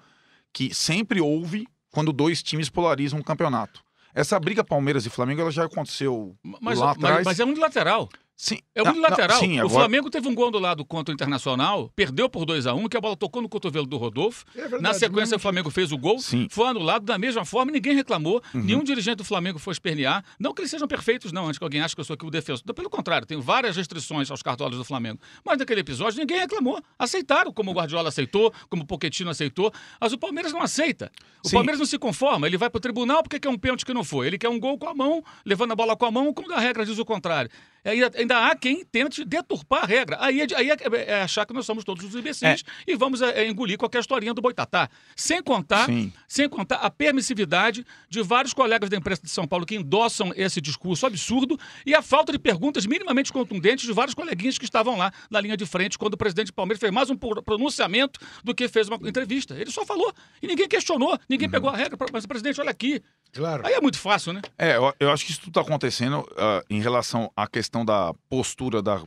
que 0.53 0.73
sempre 0.73 1.19
houve 1.19 1.67
quando 1.91 2.13
dois 2.13 2.41
times 2.41 2.69
polarizam 2.69 3.19
um 3.19 3.23
campeonato. 3.23 3.83
Essa 4.13 4.39
briga 4.39 4.63
Palmeiras 4.63 5.05
e 5.05 5.09
Flamengo 5.09 5.41
ela 5.41 5.51
já 5.51 5.65
aconteceu 5.65 6.35
Mas, 6.61 6.79
lá 6.79 6.87
mas, 6.87 6.97
atrás. 6.97 7.25
mas 7.25 7.39
é 7.39 7.45
unilateral. 7.45 8.09
Sim, 8.41 8.57
É 8.73 8.81
Não, 8.81 8.91
unilateral. 8.93 9.35
não, 9.35 9.39
sim, 9.41 9.57
o 9.57 9.65
agora- 9.65 9.73
Flamengo 9.73 10.09
teve 10.09 10.25
um 10.29 10.33
gol 10.33 10.49
do 10.49 10.59
lado 10.59 10.85
contra 10.85 11.11
o 11.11 11.13
Internacional, 11.13 11.91
perdeu 11.93 12.29
por 12.29 12.45
2 12.45 12.65
a 12.65 12.73
1 12.73 12.87
que 12.87 12.95
a 12.95 13.01
bola 13.01 13.17
tocou 13.17 13.41
no 13.41 13.49
cotovelo 13.49 13.85
do 13.85 13.97
Rodolfo. 13.97 14.45
É 14.55 14.61
verdade, 14.61 14.81
Na 14.81 14.93
sequência, 14.93 15.35
o 15.35 15.39
Flamengo 15.41 15.69
fez 15.69 15.91
o 15.91 15.97
gol, 15.97 16.19
Sim. 16.19 16.47
foi 16.49 16.67
anulado 16.69 17.03
da 17.03 17.17
mesma 17.17 17.43
forma, 17.43 17.69
ninguém 17.69 17.93
reclamou, 17.93 18.41
Uhum. 18.55 18.63
nenhum 18.63 18.81
dirigente 18.81 19.17
do 19.17 19.25
Flamengo 19.25 19.59
foi 19.59 19.73
espernear. 19.73 20.23
Não 20.39 20.53
que 20.53 20.61
eles 20.61 20.71
sejam 20.71 20.87
perfeitos, 20.87 21.33
não, 21.33 21.47
antes 21.47 21.57
que 21.57 21.63
alguém 21.65 21.81
ache 21.81 21.93
que 21.93 21.99
eu 21.99 22.05
sou 22.05 22.13
aqui 22.13 22.25
o 22.25 22.31
defensor. 22.31 22.63
Pelo 22.73 22.89
contrário, 22.89 23.27
tem 23.27 23.37
várias 23.41 23.75
restrições 23.75 24.31
aos 24.31 24.41
cartolas 24.41 24.77
do 24.77 24.85
Flamengo. 24.85 25.19
Mas 25.45 25.57
naquele 25.57 25.81
episódio, 25.81 26.17
ninguém 26.17 26.39
reclamou. 26.39 26.81
Aceitaram, 26.97 27.51
como 27.51 27.71
o 27.71 27.73
Guardiola 27.73 28.07
aceitou, 28.07 28.53
como 28.69 28.83
o 28.83 28.85
Pochettino 28.85 29.29
aceitou. 29.29 29.69
Mas 29.99 30.13
o 30.13 30.17
Palmeiras 30.17 30.53
não 30.53 30.61
aceita. 30.61 31.11
O 31.43 31.49
Sim. 31.49 31.55
Palmeiras 31.57 31.79
não 31.79 31.85
se 31.85 31.97
conforma, 31.99 32.47
ele 32.47 32.55
vai 32.57 32.69
pro 32.69 32.79
tribunal 32.79 33.21
porque 33.21 33.37
quer 33.37 33.49
um 33.49 33.57
pênalti 33.57 33.85
que 33.85 33.93
não 33.93 34.05
foi. 34.05 34.27
Ele 34.27 34.37
quer 34.37 34.47
um 34.47 34.57
gol 34.59 34.77
com 34.77 34.87
a 34.87 34.93
mão, 34.95 35.21
levando 35.45 35.73
a 35.73 35.75
bola 35.75 35.93
com 35.97 36.05
a 36.05 36.11
mão, 36.11 36.33
quando 36.33 36.53
a 36.53 36.59
regra 36.59 36.85
diz 36.85 36.97
o 36.97 37.03
contrário. 37.03 37.51
Aí 37.83 38.01
ainda 38.15 38.47
há 38.47 38.55
quem 38.55 38.83
tente 38.85 39.23
deturpar 39.23 39.83
a 39.83 39.85
regra. 39.85 40.17
Aí, 40.19 40.41
é 40.41 40.47
aí 40.55 40.69
é, 40.69 40.77
é 41.07 41.21
achar 41.21 41.45
que 41.45 41.53
nós 41.53 41.65
somos 41.65 41.83
todos 41.83 42.03
os 42.03 42.15
imbecis 42.15 42.63
e 42.87 42.95
vamos 42.95 43.21
é, 43.21 43.43
é, 43.43 43.47
engolir 43.47 43.77
qualquer 43.77 43.99
historinha 43.99 44.33
do 44.33 44.41
Boitatá. 44.41 44.89
Sem 45.15 45.41
contar, 45.41 45.85
Sim. 45.85 46.11
sem 46.27 46.49
contar 46.49 46.77
a 46.77 46.89
permissividade 46.89 47.85
de 48.09 48.21
vários 48.21 48.53
colegas 48.53 48.89
da 48.89 48.97
imprensa 48.97 49.21
de 49.23 49.29
São 49.29 49.47
Paulo 49.47 49.65
que 49.65 49.75
endossam 49.75 50.31
esse 50.35 50.59
discurso 50.61 51.05
absurdo 51.05 51.57
e 51.85 51.93
a 51.95 52.01
falta 52.01 52.31
de 52.31 52.39
perguntas 52.39 52.85
minimamente 52.85 53.31
contundentes 53.31 53.85
de 53.85 53.93
vários 53.93 54.13
coleguinhas 54.15 54.57
que 54.57 54.65
estavam 54.65 54.97
lá 54.97 55.11
na 55.29 55.39
linha 55.39 55.55
de 55.57 55.65
frente 55.65 55.97
quando 55.97 56.13
o 56.13 56.17
presidente 56.17 56.51
Palmeiras 56.51 56.79
fez 56.79 56.91
mais 56.91 57.09
um 57.09 57.15
pro- 57.15 57.41
pronunciamento 57.41 58.19
do 58.43 58.53
que 58.53 58.67
fez 58.67 58.87
uma 58.87 58.97
entrevista. 59.07 59.55
Ele 59.55 59.71
só 59.71 59.85
falou 59.85 60.13
e 60.41 60.47
ninguém 60.47 60.67
questionou, 60.67 61.17
ninguém 61.29 61.49
pegou 61.49 61.69
a 61.69 61.75
regra. 61.75 61.97
Mas, 62.11 62.25
presidente, 62.25 62.59
olha 62.59 62.71
aqui. 62.71 63.01
Claro. 63.33 63.65
Aí 63.65 63.73
é 63.73 63.81
muito 63.81 63.99
fácil, 63.99 64.33
né? 64.33 64.41
É, 64.57 64.75
eu, 64.75 64.93
eu 64.99 65.11
acho 65.11 65.25
que 65.25 65.31
isso 65.31 65.41
tudo 65.41 65.51
está 65.51 65.61
acontecendo 65.61 66.27
ah, 66.37 66.63
em 66.69 66.81
relação 66.81 67.31
à 67.35 67.47
questão 67.47 67.85
da 67.85 68.13
postura 68.29 68.81
da 68.81 69.01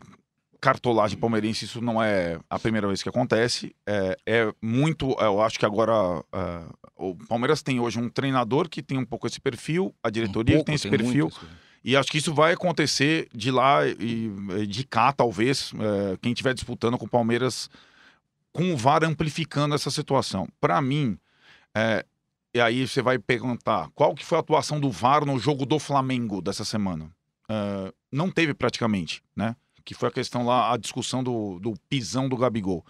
cartolagem 0.60 1.18
palmeirense. 1.18 1.64
Isso 1.64 1.80
não 1.80 2.02
é 2.02 2.38
a 2.48 2.58
primeira 2.58 2.86
vez 2.86 3.02
que 3.02 3.08
acontece. 3.08 3.74
É, 3.86 4.16
é 4.24 4.52
muito. 4.62 5.10
Eu 5.18 5.42
acho 5.42 5.58
que 5.58 5.66
agora 5.66 5.92
ah, 6.32 6.66
o 6.96 7.16
Palmeiras 7.26 7.62
tem 7.62 7.80
hoje 7.80 7.98
um 7.98 8.08
treinador 8.08 8.68
que 8.68 8.82
tem 8.82 8.96
um 8.96 9.04
pouco 9.04 9.26
esse 9.26 9.40
perfil, 9.40 9.94
a 10.02 10.08
diretoria 10.08 10.58
que 10.58 10.64
tem 10.64 10.76
esse 10.76 10.88
perfil. 10.88 11.30
E 11.84 11.96
acho 11.96 12.12
que 12.12 12.18
isso 12.18 12.32
vai 12.32 12.52
acontecer 12.52 13.28
de 13.34 13.50
lá 13.50 13.84
e 13.86 14.30
e 14.56 14.66
de 14.68 14.84
cá, 14.84 15.12
talvez, 15.12 15.72
é, 15.74 16.16
quem 16.22 16.30
estiver 16.32 16.54
disputando 16.54 16.96
com 16.96 17.06
o 17.06 17.10
Palmeiras, 17.10 17.68
com 18.52 18.72
o 18.72 18.76
VAR 18.76 19.02
amplificando 19.02 19.74
essa 19.74 19.90
situação. 19.90 20.46
Para 20.60 20.80
mim, 20.80 21.18
é, 21.74 22.04
e 22.54 22.60
aí 22.60 22.86
você 22.86 23.00
vai 23.00 23.18
perguntar, 23.18 23.88
qual 23.94 24.14
que 24.14 24.24
foi 24.24 24.36
a 24.38 24.40
atuação 24.40 24.80
do 24.80 24.90
VAR 24.90 25.24
no 25.24 25.38
jogo 25.38 25.64
do 25.64 25.78
Flamengo 25.78 26.40
dessa 26.42 26.64
semana? 26.64 27.10
É, 27.48 27.92
não 28.10 28.30
teve 28.30 28.54
praticamente, 28.54 29.22
né? 29.34 29.56
Que 29.84 29.94
foi 29.94 30.08
a 30.08 30.12
questão 30.12 30.44
lá, 30.46 30.72
a 30.72 30.76
discussão 30.76 31.22
do, 31.22 31.58
do 31.58 31.74
pisão 31.88 32.28
do 32.28 32.36
Gabigol. 32.36 32.84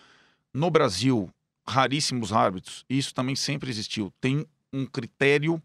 No 0.53 0.71
Brasil, 0.71 1.31
raríssimos 1.67 2.33
árbitros, 2.33 2.85
isso 2.89 3.15
também 3.15 3.37
sempre 3.37 3.71
existiu, 3.71 4.13
tem 4.21 4.47
um 4.73 4.85
critério 4.85 5.63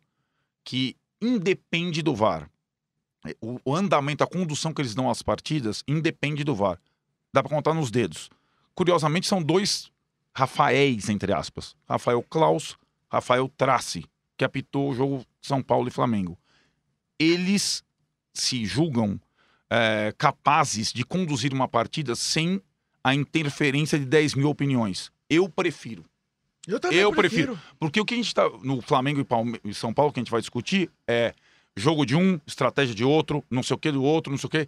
que 0.63 0.96
independe 1.22 2.01
do 2.01 2.16
VAR. 2.16 2.50
É, 3.25 3.36
O, 3.42 3.60
o 3.66 3.75
andamento, 3.75 4.24
a 4.24 4.27
condução 4.27 4.74
que 4.74 4.82
eles 4.82 4.96
dão 4.96 5.10
às 5.10 5.22
partidas 5.22 5.84
independe 5.88 6.44
do 6.44 6.56
VAR. 6.56 6.80
Dá 7.34 7.42
pra 7.42 7.50
contar 7.50 7.74
nos 7.74 7.92
dedos. 7.92 8.30
Curiosamente, 8.74 9.27
são 9.27 9.42
dois 9.42 9.92
Rafaéis, 10.38 11.10
entre 11.10 11.34
aspas. 11.34 11.75
Rafael 11.89 12.22
Klaus, 12.22 12.77
Rafael 13.11 13.47
Trace, 13.57 14.05
que 14.37 14.43
apitou 14.45 14.89
o 14.89 14.93
jogo 14.93 15.25
São 15.41 15.61
Paulo 15.61 15.87
e 15.87 15.91
Flamengo. 15.91 16.37
Eles 17.19 17.83
se 18.33 18.65
julgam 18.65 19.19
é, 19.69 20.13
capazes 20.17 20.93
de 20.93 21.03
conduzir 21.03 21.53
uma 21.53 21.67
partida 21.67 22.15
sem 22.15 22.61
a 23.03 23.13
interferência 23.15 23.97
de 23.97 24.05
10 24.05 24.35
mil 24.35 24.49
opiniões. 24.49 25.11
Eu 25.29 25.49
prefiro. 25.49 26.05
Eu 26.67 26.79
também 26.79 26.99
Eu 26.99 27.11
prefiro. 27.13 27.59
Porque 27.79 27.99
o 27.99 28.05
que 28.05 28.13
a 28.13 28.17
gente 28.17 28.27
está 28.27 28.47
no 28.61 28.81
Flamengo 28.81 29.19
e, 29.21 29.23
Palme- 29.23 29.59
e 29.63 29.73
São 29.73 29.93
Paulo 29.93 30.11
que 30.11 30.19
a 30.19 30.23
gente 30.23 30.31
vai 30.31 30.41
discutir 30.41 30.89
é 31.07 31.33
jogo 31.75 32.05
de 32.05 32.15
um, 32.15 32.39
estratégia 32.45 32.93
de 32.93 33.03
outro, 33.03 33.43
não 33.49 33.63
sei 33.63 33.75
o 33.75 33.79
que 33.79 33.91
do 33.91 34.03
outro, 34.03 34.31
não 34.31 34.37
sei 34.37 34.47
o 34.47 34.49
que. 34.51 34.67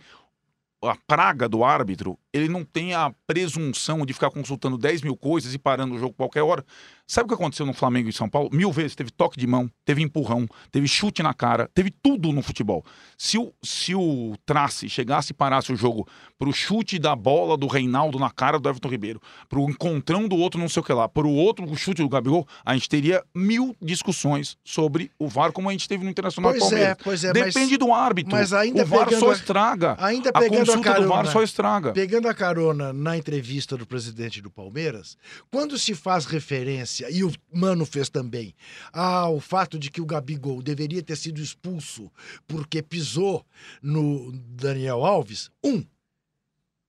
A 0.82 0.96
praga 1.08 1.50
do 1.50 1.64
árbitro, 1.64 2.18
ele 2.34 2.48
não 2.48 2.64
tem 2.64 2.94
a 2.94 3.12
presunção 3.28 4.06
de 4.06 4.14
ficar 4.14 4.30
consultando 4.32 4.78
10 4.78 5.02
mil 5.02 5.18
coisas 5.18 5.54
e 5.54 5.58
parando 5.60 5.96
o 5.96 6.00
jogo 6.00 6.14
qualquer 6.14 6.42
hora. 6.42 6.64
Sabe 7.06 7.26
o 7.26 7.28
que 7.30 7.34
aconteceu 7.34 7.66
no 7.66 7.74
Flamengo 7.74 8.08
e 8.08 8.14
São 8.14 8.30
Paulo? 8.30 8.50
Mil 8.54 8.72
vezes. 8.72 8.96
Teve 8.96 9.10
toque 9.12 9.38
de 9.40 9.48
mão, 9.48 9.70
teve 9.84 10.02
empurrão, 10.04 10.48
teve 10.72 10.88
chute 10.88 11.24
na 11.24 11.34
cara, 11.34 11.70
teve 11.74 11.90
tudo 11.92 12.32
no 12.32 12.42
futebol. 12.44 12.86
Se 13.18 13.38
o, 13.38 13.52
se 13.64 13.96
o 13.96 14.36
Trace 14.46 14.88
chegasse 14.88 15.32
e 15.32 15.34
parasse 15.34 15.74
o 15.74 15.76
jogo 15.76 16.08
pro 16.38 16.54
chute 16.54 17.00
da 17.00 17.16
bola 17.16 17.58
do 17.58 17.66
Reinaldo 17.68 18.20
na 18.20 18.30
cara 18.30 18.60
do 18.60 18.70
Everton 18.70 18.90
Ribeiro, 18.90 19.20
pro 19.50 19.68
encontrão 19.70 20.28
do 20.28 20.38
outro 20.38 20.60
não 20.60 20.70
sei 20.70 20.82
o 20.82 20.84
que 20.86 20.94
lá, 20.94 21.10
pro 21.10 21.30
outro 21.30 21.66
chute 21.76 22.02
do 22.04 22.08
Gabigol, 22.10 22.48
a 22.64 22.74
gente 22.76 22.88
teria 22.88 23.24
mil 23.36 23.76
discussões 23.82 24.56
sobre 24.64 25.12
o 25.18 25.28
VAR 25.28 25.52
como 25.52 25.68
a 25.68 25.72
gente 25.72 25.90
teve 25.90 26.04
no 26.04 26.10
Internacional 26.12 26.52
Pois 26.52 26.64
é, 26.64 26.70
Palmeiras. 26.70 26.98
pois 27.04 27.24
é, 27.24 27.34
mas- 27.34 27.54
Depende 27.54 27.76
do 27.76 27.92
árbitro. 27.92 28.32
mas 28.32 28.54
ainda 28.54 28.84
o 28.84 28.86
VAR 28.86 29.06
pegando 29.06 29.20
só 29.20 29.34
estraga. 29.34 29.96
Ainda 30.00 30.30
a 30.30 30.40
pegando 30.78 30.90
a 30.90 30.94
consulta 30.94 31.02
do 31.02 31.10
carona, 31.10 31.32
só 31.32 31.44
estraga. 31.44 31.94
pegando 31.94 32.28
a 32.28 32.34
carona 32.34 32.94
na 32.94 33.18
entrevista 33.18 33.78
do 33.78 33.86
presidente 33.86 34.42
do 34.42 34.50
Palmeiras, 34.50 35.18
quando 35.52 35.78
se 35.78 35.94
faz 35.96 36.26
referência, 36.26 37.10
e 37.10 37.24
o 37.24 37.32
Mano 37.54 37.86
fez 37.86 38.10
também, 38.10 38.56
ao 38.92 39.40
fato 39.40 39.78
de 39.80 39.90
que 39.90 40.02
o 40.02 40.06
Gabigol 40.06 40.62
deveria 40.62 41.04
ter 41.04 41.16
sido 41.16 41.42
expulso 41.42 42.12
porque 42.48 42.82
pisou 42.82 43.46
no 43.82 44.32
Daniel 44.32 45.04
Alves, 45.04 45.50
um, 45.64 45.84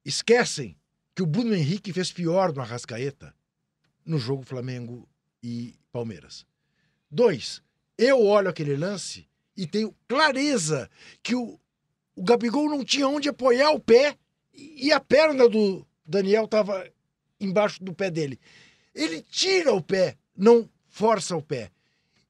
esquecem 0.04 0.76
que 1.14 1.22
o 1.22 1.26
Bruno 1.26 1.54
Henrique 1.54 1.92
fez 1.92 2.12
pior 2.12 2.52
no 2.52 2.60
Arrascaeta 2.60 3.34
no 4.04 4.18
jogo 4.18 4.42
Flamengo 4.42 5.08
e 5.42 5.74
Palmeiras. 5.92 6.46
Dois, 7.10 7.62
eu 7.96 8.24
olho 8.24 8.48
aquele 8.48 8.76
lance 8.76 9.28
e 9.56 9.66
tenho 9.66 9.94
clareza 10.08 10.88
que 11.22 11.34
o, 11.34 11.60
o 12.20 12.22
Gabigol 12.22 12.68
não 12.68 12.84
tinha 12.84 13.08
onde 13.08 13.30
apoiar 13.30 13.70
o 13.70 13.80
pé 13.80 14.14
e 14.52 14.92
a 14.92 15.00
perna 15.00 15.48
do 15.48 15.86
Daniel 16.04 16.44
estava 16.44 16.86
embaixo 17.40 17.82
do 17.82 17.94
pé 17.94 18.10
dele. 18.10 18.38
Ele 18.94 19.22
tira 19.22 19.72
o 19.72 19.82
pé, 19.82 20.18
não 20.36 20.68
força 20.86 21.34
o 21.34 21.40
pé. 21.40 21.70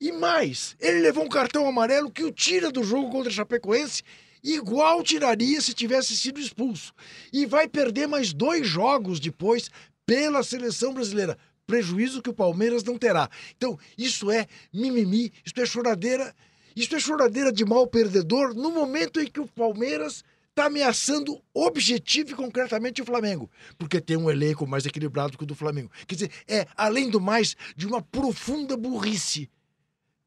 E 0.00 0.12
mais, 0.12 0.76
ele 0.78 1.00
levou 1.00 1.24
um 1.24 1.28
cartão 1.28 1.66
amarelo 1.66 2.08
que 2.08 2.22
o 2.22 2.30
tira 2.30 2.70
do 2.70 2.84
jogo 2.84 3.10
contra 3.10 3.30
a 3.30 3.34
Chapecoense, 3.34 4.04
igual 4.44 5.02
tiraria 5.02 5.60
se 5.60 5.74
tivesse 5.74 6.16
sido 6.16 6.38
expulso. 6.38 6.94
E 7.32 7.44
vai 7.44 7.66
perder 7.66 8.06
mais 8.06 8.32
dois 8.32 8.68
jogos 8.68 9.18
depois 9.18 9.68
pela 10.06 10.44
seleção 10.44 10.94
brasileira. 10.94 11.36
Prejuízo 11.66 12.22
que 12.22 12.30
o 12.30 12.34
Palmeiras 12.34 12.84
não 12.84 12.96
terá. 12.96 13.28
Então, 13.56 13.76
isso 13.98 14.30
é 14.30 14.46
mimimi, 14.72 15.32
isso 15.44 15.60
é 15.60 15.66
choradeira, 15.66 16.32
isso 16.74 16.94
é 16.94 17.00
choradeira 17.00 17.52
de 17.52 17.64
mal 17.64 17.86
perdedor 17.86 18.54
no 18.54 18.70
momento 18.70 19.20
em 19.20 19.26
que 19.26 19.40
o 19.40 19.46
Palmeiras 19.46 20.24
está 20.50 20.66
ameaçando 20.66 21.40
objetivo 21.54 22.32
e 22.32 22.34
concretamente 22.34 23.00
o 23.00 23.04
Flamengo, 23.04 23.50
porque 23.78 24.00
tem 24.00 24.16
um 24.16 24.30
elenco 24.30 24.66
mais 24.66 24.84
equilibrado 24.84 25.38
que 25.38 25.44
o 25.44 25.46
do 25.46 25.54
Flamengo. 25.54 25.90
Quer 26.06 26.14
dizer, 26.14 26.30
é, 26.46 26.66
além 26.76 27.08
do 27.08 27.20
mais, 27.20 27.56
de 27.76 27.86
uma 27.86 28.02
profunda 28.02 28.76
burrice 28.76 29.48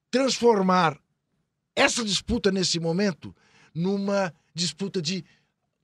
transformar 0.09 0.97
essa 1.75 2.03
disputa 2.03 2.51
nesse 2.51 2.79
momento 2.79 3.35
numa 3.73 4.33
disputa 4.53 5.01
de 5.01 5.25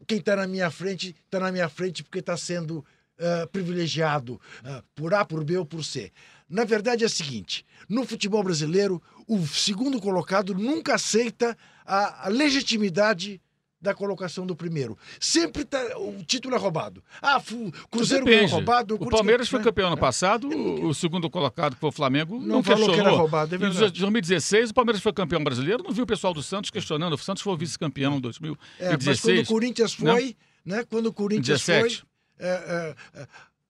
quem 0.07 0.19
está 0.19 0.35
na 0.35 0.47
minha 0.47 0.69
frente, 0.69 1.15
está 1.25 1.39
na 1.39 1.51
minha 1.51 1.67
frente 1.67 2.03
porque 2.03 2.19
está 2.19 2.37
sendo 2.37 2.85
ah, 3.19 3.47
privilegiado 3.51 4.39
ah, 4.63 4.81
por 4.95 5.13
A, 5.13 5.25
por 5.25 5.43
B 5.43 5.57
ou 5.57 5.65
por 5.65 5.83
C. 5.83 6.11
Na 6.49 6.65
verdade 6.65 7.03
é 7.03 7.07
o 7.07 7.09
seguinte: 7.09 7.65
no 7.87 8.05
futebol 8.05 8.43
brasileiro, 8.43 9.01
o 9.27 9.45
segundo 9.47 9.99
colocado 10.01 10.53
nunca 10.55 10.95
aceita 10.95 11.55
a, 11.85 12.25
a 12.25 12.29
legitimidade 12.29 13.39
da 13.81 13.93
colocação 13.93 14.45
do 14.45 14.57
primeiro. 14.57 14.97
Sempre 15.21 15.63
tá, 15.63 15.79
o 15.97 16.21
título 16.25 16.53
é 16.53 16.57
roubado. 16.57 17.01
Ah, 17.21 17.39
fu, 17.39 17.71
Cruzeiro 17.89 18.25
ganhou 18.25 18.45
roubado. 18.47 18.95
O 18.95 18.97
Corinthians 18.97 19.17
Palmeiras 19.19 19.47
ganhou- 19.49 19.63
foi 19.63 19.71
campeão 19.71 19.87
ano 19.87 19.95
É. 19.95 19.99
passado, 19.99 20.49
o 20.49 20.87
o 20.89 20.93
segundo 20.93 21.29
colocado, 21.29 21.75
que 21.75 21.79
foi 21.79 21.87
o 21.89 21.91
Flamengo, 21.93 22.39
não, 22.39 22.57
Não 22.57 22.63
falou 22.63 22.79
que 22.81 22.85
questionou. 22.87 23.07
era 23.13 23.17
roubado, 23.21 23.53
é 23.53 23.55
Em 23.55 23.59
verdade. 23.59 23.79
2016, 23.91 24.71
o 24.71 24.73
Palmeiras 24.73 25.01
foi 25.01 25.13
campeão 25.13 25.41
brasileiro, 25.41 25.81
não 25.83 25.91
viu 25.91 26.03
o 26.03 26.07
pessoal 26.07 26.33
do 26.33 26.43
Santos 26.43 26.69
questionando. 26.71 27.13
O 27.13 27.17
Santos 27.17 27.41
foi 27.41 27.55
vice-campeão 27.55 28.17
em 28.17 28.19
2016. 28.19 28.59
É, 28.79 28.97
mas 29.09 29.21
quando 29.21 29.39
o 29.39 29.45
Corinthians 29.47 29.93
foi, 29.93 30.35
né? 30.65 30.83
Quando 30.89 31.05
o 31.05 31.13
Corinthians 31.13 31.61
17. 31.61 31.99
foi, 31.99 32.45
é, 32.47 32.95
é, 33.15 33.21
é, 33.21 33.27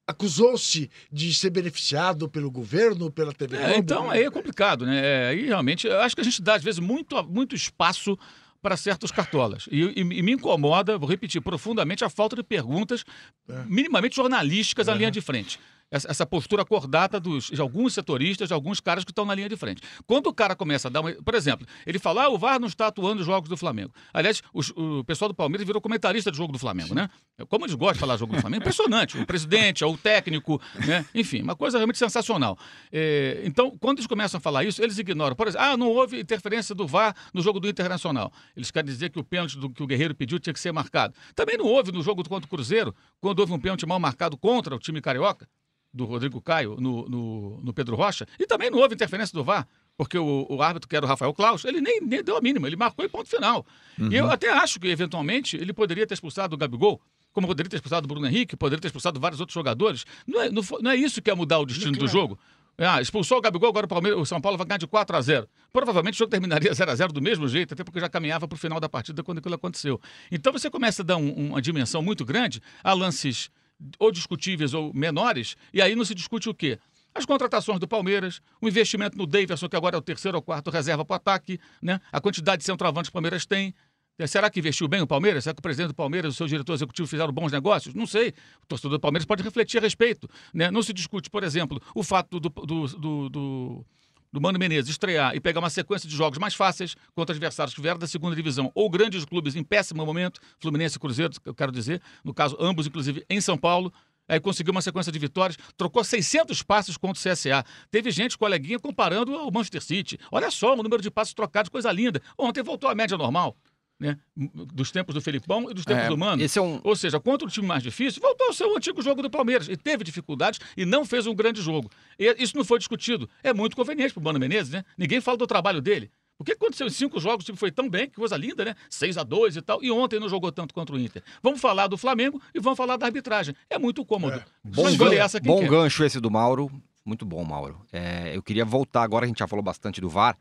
acusou-se 0.09 0.89
de 1.11 1.33
ser 1.33 1.49
beneficiado 1.49 2.27
pelo 2.29 2.49
governo, 2.51 3.11
pela 3.11 3.31
TV 3.33 3.57
É, 3.57 3.77
então 3.77 4.09
aí 4.09 4.23
é 4.23 4.31
complicado, 4.31 4.85
né? 4.85 4.99
É, 5.03 5.27
Aí 5.29 5.45
realmente, 5.45 5.87
eu 5.87 5.99
acho 6.01 6.15
que 6.15 6.21
a 6.21 6.23
gente 6.23 6.41
dá, 6.41 6.55
às 6.55 6.63
vezes, 6.63 6.79
muito, 6.79 7.21
muito 7.23 7.55
espaço 7.55 8.17
para 8.61 8.75
certos 8.75 9.11
cartolas. 9.11 9.67
E, 9.71 9.81
e- 9.81 10.01
e 10.01 10.21
me 10.21 10.33
incomoda, 10.33 10.97
vou 10.97 11.07
repetir, 11.07 11.39
profundamente 11.41 12.03
a 12.03 12.09
falta 12.09 12.35
de 12.35 12.43
perguntas 12.43 13.05
É. 13.47 13.63
minimamente 13.67 14.15
jornalísticas 14.15 14.87
na 14.87 14.93
linha 14.93 15.09
de 15.11 15.21
frente. 15.21 15.59
Essa, 15.91 16.11
essa 16.11 16.25
postura 16.25 16.61
acordada 16.61 17.19
dos, 17.19 17.45
de 17.45 17.59
alguns 17.59 17.93
setoristas, 17.95 18.47
de 18.47 18.53
alguns 18.53 18.79
caras 18.79 19.03
que 19.03 19.11
estão 19.11 19.25
na 19.25 19.33
linha 19.33 19.49
de 19.49 19.57
frente. 19.57 19.81
Quando 20.05 20.27
o 20.27 20.33
cara 20.33 20.55
começa 20.55 20.87
a 20.87 20.91
dar 20.91 21.01
uma. 21.01 21.11
Por 21.13 21.33
exemplo, 21.33 21.65
ele 21.85 21.97
fala: 21.97 22.25
ah, 22.25 22.29
o 22.29 22.37
VAR 22.37 22.59
não 22.59 22.67
está 22.67 22.87
atuando 22.87 23.21
os 23.21 23.25
jogos 23.25 23.49
do 23.49 23.57
Flamengo. 23.57 23.91
Aliás, 24.13 24.41
os- 24.53 24.71
o 24.75 25.03
pessoal 25.03 25.29
do 25.29 25.33
Palmeiras 25.33 25.65
virou 25.65 25.81
comentarista 25.81 26.29
do 26.29 26.37
jogo 26.37 26.53
do 26.53 26.59
Flamengo, 26.59 26.93
né? 26.93 27.09
Como 27.47 27.65
eles 27.65 27.73
gostam 27.73 27.93
de 27.93 27.99
falar 28.01 28.17
jogo 28.17 28.35
do 28.35 28.41
Flamengo, 28.41 28.61
impressionante. 28.61 29.17
O 29.17 29.25
presidente, 29.25 29.83
o 29.83 29.97
técnico, 29.97 30.61
né? 30.85 31.05
Enfim, 31.15 31.41
uma 31.41 31.55
coisa 31.55 31.77
realmente 31.77 31.97
sensacional. 31.97 32.57
É, 32.91 33.41
então, 33.45 33.75
quando 33.79 33.97
eles 33.97 34.07
começam 34.07 34.37
a 34.37 34.41
falar 34.41 34.63
isso, 34.65 34.83
eles 34.83 34.97
ignoram. 34.99 35.35
Por 35.35 35.47
exemplo, 35.47 35.65
ah, 35.65 35.75
não 35.77 35.87
houve 35.87 36.19
interferência 36.19 36.75
do 36.75 36.85
VAR 36.85 37.15
no 37.33 37.41
jogo 37.41 37.59
do 37.59 37.67
Internacional. 37.67 38.31
Eles 38.55 38.69
querem 38.69 38.91
dizer 38.91 39.09
que 39.09 39.19
o 39.19 39.23
pênalti 39.23 39.57
do, 39.57 39.69
que 39.69 39.81
o 39.81 39.87
Guerreiro 39.87 40.13
pediu 40.13 40.37
tinha 40.39 40.53
que 40.53 40.59
ser 40.59 40.71
marcado. 40.71 41.15
Também 41.33 41.57
não 41.57 41.65
houve 41.65 41.91
no 41.91 42.03
jogo 42.03 42.23
contra 42.27 42.45
o 42.45 42.49
Cruzeiro, 42.49 42.93
quando 43.19 43.39
houve 43.39 43.53
um 43.53 43.59
pênalti 43.59 43.85
mal 43.87 43.99
marcado 43.99 44.37
contra 44.37 44.75
o 44.75 44.79
time 44.79 45.01
carioca 45.01 45.47
do 45.93 46.05
Rodrigo 46.05 46.39
Caio 46.41 46.75
no, 46.79 47.07
no, 47.09 47.59
no 47.63 47.73
Pedro 47.73 47.95
Rocha, 47.95 48.25
e 48.39 48.45
também 48.45 48.69
não 48.69 48.77
houve 48.79 48.95
interferência 48.95 49.33
do 49.33 49.43
VAR, 49.43 49.67
porque 49.97 50.17
o, 50.17 50.45
o 50.49 50.61
árbitro, 50.61 50.87
que 50.87 50.95
era 50.95 51.05
o 51.05 51.09
Rafael 51.09 51.33
Klaus, 51.33 51.65
ele 51.65 51.81
nem, 51.81 51.99
nem 52.01 52.23
deu 52.23 52.37
a 52.37 52.41
mínima, 52.41 52.67
ele 52.67 52.75
marcou 52.75 53.03
e 53.03 53.09
ponto 53.09 53.27
final. 53.29 53.65
E 54.11 54.15
eu 54.15 54.29
até 54.31 54.49
acho 54.51 54.79
que, 54.79 54.87
eventualmente, 54.87 55.57
ele 55.57 55.73
poderia 55.73 56.05
ter 56.07 56.13
expulsado 56.13 56.55
o 56.55 56.57
Gabigol, 56.57 57.01
como 57.33 57.47
poderia 57.47 57.69
ter 57.69 57.75
expulsado 57.77 58.05
o 58.05 58.07
Bruno 58.07 58.25
Henrique, 58.27 58.55
poderia 58.55 58.81
ter 58.81 58.87
expulsado 58.87 59.19
vários 59.19 59.39
outros 59.39 59.53
jogadores. 59.53 60.05
Não 60.25 60.41
é, 60.41 60.49
não, 60.49 60.61
não 60.81 60.91
é 60.91 60.95
isso 60.95 61.21
que 61.21 61.29
é 61.29 61.35
mudar 61.35 61.59
o 61.59 61.65
destino 61.65 61.91
do 61.93 62.07
jogo. 62.07 62.39
Ah, 62.77 63.01
expulsou 63.01 63.37
o 63.39 63.41
Gabigol, 63.41 63.67
agora 63.69 63.85
o, 63.85 63.89
Palmeiras, 63.89 64.17
o 64.19 64.25
São 64.25 64.39
Paulo 64.39 64.57
vai 64.57 64.65
ganhar 64.65 64.77
de 64.77 64.87
4 64.87 65.17
a 65.17 65.21
0 65.21 65.49
Provavelmente 65.73 66.15
o 66.15 66.17
jogo 66.19 66.31
terminaria 66.31 66.71
0 66.73 66.89
a 66.91 66.95
0 66.95 67.11
do 67.11 67.21
mesmo 67.21 67.45
jeito, 67.47 67.73
até 67.73 67.83
porque 67.83 67.99
já 67.99 68.07
caminhava 68.07 68.47
para 68.47 68.55
o 68.55 68.57
final 68.57 68.79
da 68.79 68.87
partida 68.87 69.21
quando 69.21 69.39
aquilo 69.39 69.55
aconteceu. 69.55 69.99
Então 70.31 70.53
você 70.53 70.69
começa 70.69 71.01
a 71.01 71.05
dar 71.05 71.17
um- 71.17 71.49
uma 71.49 71.61
dimensão 71.61 72.01
muito 72.01 72.23
grande 72.23 72.61
a 72.81 72.93
lances 72.93 73.49
ou 73.97 74.11
discutíveis 74.11 74.73
ou 74.73 74.93
menores, 74.93 75.55
e 75.73 75.81
aí 75.81 75.95
não 75.95 76.03
se 76.05 76.13
discute 76.13 76.49
o 76.49 76.53
quê? 76.53 76.77
As 77.13 77.25
contratações 77.25 77.79
do 77.79 77.87
Palmeiras, 77.87 78.41
o 78.61 78.67
investimento 78.67 79.17
no 79.17 79.25
Davidson, 79.25 79.67
que 79.67 79.75
agora 79.75 79.95
é 79.95 79.99
o 79.99 80.01
terceiro 80.01 80.37
ou 80.37 80.41
quarto 80.41 80.69
reserva 80.69 81.03
para 81.03 81.13
o 81.13 81.17
ataque, 81.17 81.59
né? 81.81 81.99
a 82.11 82.21
quantidade 82.21 82.59
de 82.59 82.65
centroavantes 82.65 83.09
que 83.09 83.13
o 83.13 83.13
Palmeiras 83.13 83.45
tem. 83.45 83.73
É, 84.17 84.27
Será 84.27 84.49
que 84.49 84.59
investiu 84.59 84.87
bem 84.87 85.01
o 85.01 85.07
Palmeiras? 85.07 85.45
Será 85.45 85.53
que 85.53 85.59
o 85.59 85.63
presidente 85.63 85.87
do 85.89 85.95
Palmeiras 85.95 86.33
e 86.33 86.35
o 86.35 86.37
seu 86.37 86.45
diretor 86.45 86.73
executivo 86.73 87.07
fizeram 87.07 87.31
bons 87.33 87.51
negócios? 87.51 87.95
Não 87.95 88.05
sei. 88.05 88.33
O 88.61 88.65
torcedor 88.67 88.91
do 88.97 88.99
Palmeiras 88.99 89.25
pode 89.25 89.41
refletir 89.41 89.77
a 89.77 89.81
respeito. 89.81 90.29
Né? 90.53 90.69
Não 90.69 90.83
se 90.83 90.91
discute, 90.93 91.29
por 91.29 91.43
exemplo, 91.43 91.81
o 91.95 92.03
fato 92.03 92.39
do, 92.39 92.49
do, 92.49 92.87
do- 92.87 93.29
do 93.29 93.85
do 94.31 94.39
Mano 94.39 94.59
Menezes 94.59 94.91
estrear 94.91 95.35
e 95.35 95.39
pegar 95.39 95.59
uma 95.59 95.69
sequência 95.69 96.07
de 96.07 96.15
jogos 96.15 96.37
mais 96.37 96.53
fáceis 96.53 96.95
contra 97.13 97.33
adversários 97.33 97.73
que 97.73 97.81
vieram 97.81 97.99
da 97.99 98.07
segunda 98.07 98.35
divisão 98.35 98.71
ou 98.75 98.89
grandes 98.89 99.25
clubes 99.25 99.55
em 99.55 99.63
péssimo 99.63 100.05
momento, 100.05 100.39
Fluminense 100.59 100.97
e 100.97 100.99
Cruzeiro, 100.99 101.33
eu 101.45 101.53
quero 101.53 101.71
dizer, 101.71 102.01
no 102.23 102.33
caso, 102.33 102.55
ambos, 102.59 102.87
inclusive, 102.87 103.25
em 103.29 103.41
São 103.41 103.57
Paulo. 103.57 103.91
Aí 104.27 104.39
conseguiu 104.39 104.71
uma 104.71 104.81
sequência 104.81 105.11
de 105.11 105.17
vitórias, 105.17 105.57
trocou 105.75 106.03
600 106.03 106.61
passes 106.61 106.95
contra 106.95 107.19
o 107.19 107.33
CSA. 107.33 107.65
Teve 107.89 108.11
gente, 108.11 108.37
coleguinha, 108.37 108.79
comparando 108.79 109.33
ao 109.33 109.51
Manchester 109.51 109.81
City. 109.81 110.19
Olha 110.31 110.51
só 110.51 110.73
o 110.73 110.83
número 110.83 111.01
de 111.01 111.09
passes 111.09 111.33
trocados, 111.33 111.67
coisa 111.69 111.91
linda. 111.91 112.21
Ontem 112.37 112.61
voltou 112.61 112.87
à 112.87 112.93
média 112.93 113.17
normal. 113.17 113.57
Né? 113.99 114.17
Dos 114.35 114.91
tempos 114.91 115.13
do 115.13 115.19
Felipão 115.21 115.69
e 115.69 115.73
dos 115.73 115.83
tempos 115.83 116.05
É, 116.05 116.07
do 116.07 116.17
Mano. 116.17 116.41
esse 116.41 116.57
é 116.57 116.61
um- 116.61 116.79
Ou 116.83 116.95
seja, 116.95 117.19
contra 117.19 117.45
o 117.45 117.51
time 117.51 117.67
mais 117.67 117.83
difícil, 117.83 118.21
voltou 118.21 118.47
ao 118.47 118.53
seu 118.53 118.75
antigo 118.77 119.01
jogo 119.01 119.21
do 119.21 119.29
Palmeiras. 119.29 119.67
E 119.67 119.75
teve 119.75 120.05
dificuldades 120.05 120.59
e 120.77 120.85
não 120.85 121.03
fez 121.03 121.27
um 121.27 121.35
grande 121.35 121.61
jogo. 121.61 121.89
E 122.17 122.33
isso 122.41 122.55
não 122.55 122.63
foi 122.63 122.79
discutido. 122.79 123.29
É 123.43 123.53
muito 123.53 123.75
conveniente 123.75 124.13
pro 124.13 124.23
Mano 124.23 124.39
Menezes, 124.39 124.71
né? 124.71 124.85
Ninguém 124.97 125.19
fala 125.19 125.37
do 125.37 125.45
trabalho 125.45 125.81
dele. 125.81 126.09
O 126.37 126.45
que 126.45 126.53
aconteceu 126.53 126.87
em 126.87 126.89
cinco 126.89 127.19
jogos? 127.19 127.43
O 127.43 127.45
time 127.47 127.57
foi 127.57 127.69
tão 127.69 127.89
bem, 127.89 128.07
que 128.09 128.15
coisa 128.15 128.37
linda, 128.37 128.63
né? 128.63 128.73
6 128.89 129.17
a 129.17 129.23
2 129.23 129.57
e 129.57 129.61
tal. 129.61 129.83
E 129.83 129.91
ontem 129.91 130.17
não 130.21 130.29
jogou 130.29 130.49
tanto 130.53 130.73
contra 130.73 130.95
o 130.95 130.99
Inter. 130.99 131.21
Vamos 131.43 131.59
falar 131.59 131.87
do 131.87 131.97
Flamengo 131.97 132.41
e 132.55 132.59
vamos 132.61 132.77
falar 132.77 132.95
da 132.95 133.05
arbitragem. 133.05 133.53
É 133.69 133.77
muito 133.77 134.05
cômodo. 134.05 134.37
É. 134.37 134.45
Bom, 134.63 134.87
essa 135.11 135.41
bom 135.41 135.59
quer. 135.59 135.69
gancho 135.69 136.01
esse 136.05 136.21
do 136.21 136.31
Mauro. 136.31 136.71
Muito 137.03 137.25
bom, 137.25 137.43
Mauro. 137.43 137.81
É, 137.91 138.33
eu 138.33 138.41
queria 138.41 138.63
voltar 138.63 139.03
agora, 139.03 139.25
a 139.25 139.27
gente 139.27 139.39
já 139.39 139.47
falou 139.47 139.61
bastante 139.61 139.99
do 139.99 140.07
VAR, 140.07 140.37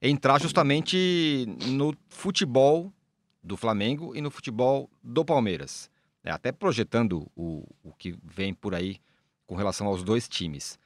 entrar 0.00 0.40
justamente 0.40 1.46
no 1.66 1.92
futebol 2.08 2.92
do 3.42 3.56
Flamengo 3.56 4.14
e 4.14 4.20
no 4.20 4.30
futebol 4.30 4.90
do 5.02 5.24
Palmeiras. 5.24 5.90
É, 6.22 6.30
até 6.30 6.52
projetando 6.52 7.30
o, 7.34 7.66
o 7.82 7.92
que 7.92 8.16
vem 8.22 8.52
por 8.52 8.74
aí 8.74 9.00
com 9.46 9.54
relação 9.54 9.86
aos 9.86 10.02
dois 10.02 10.28
times. 10.28 10.78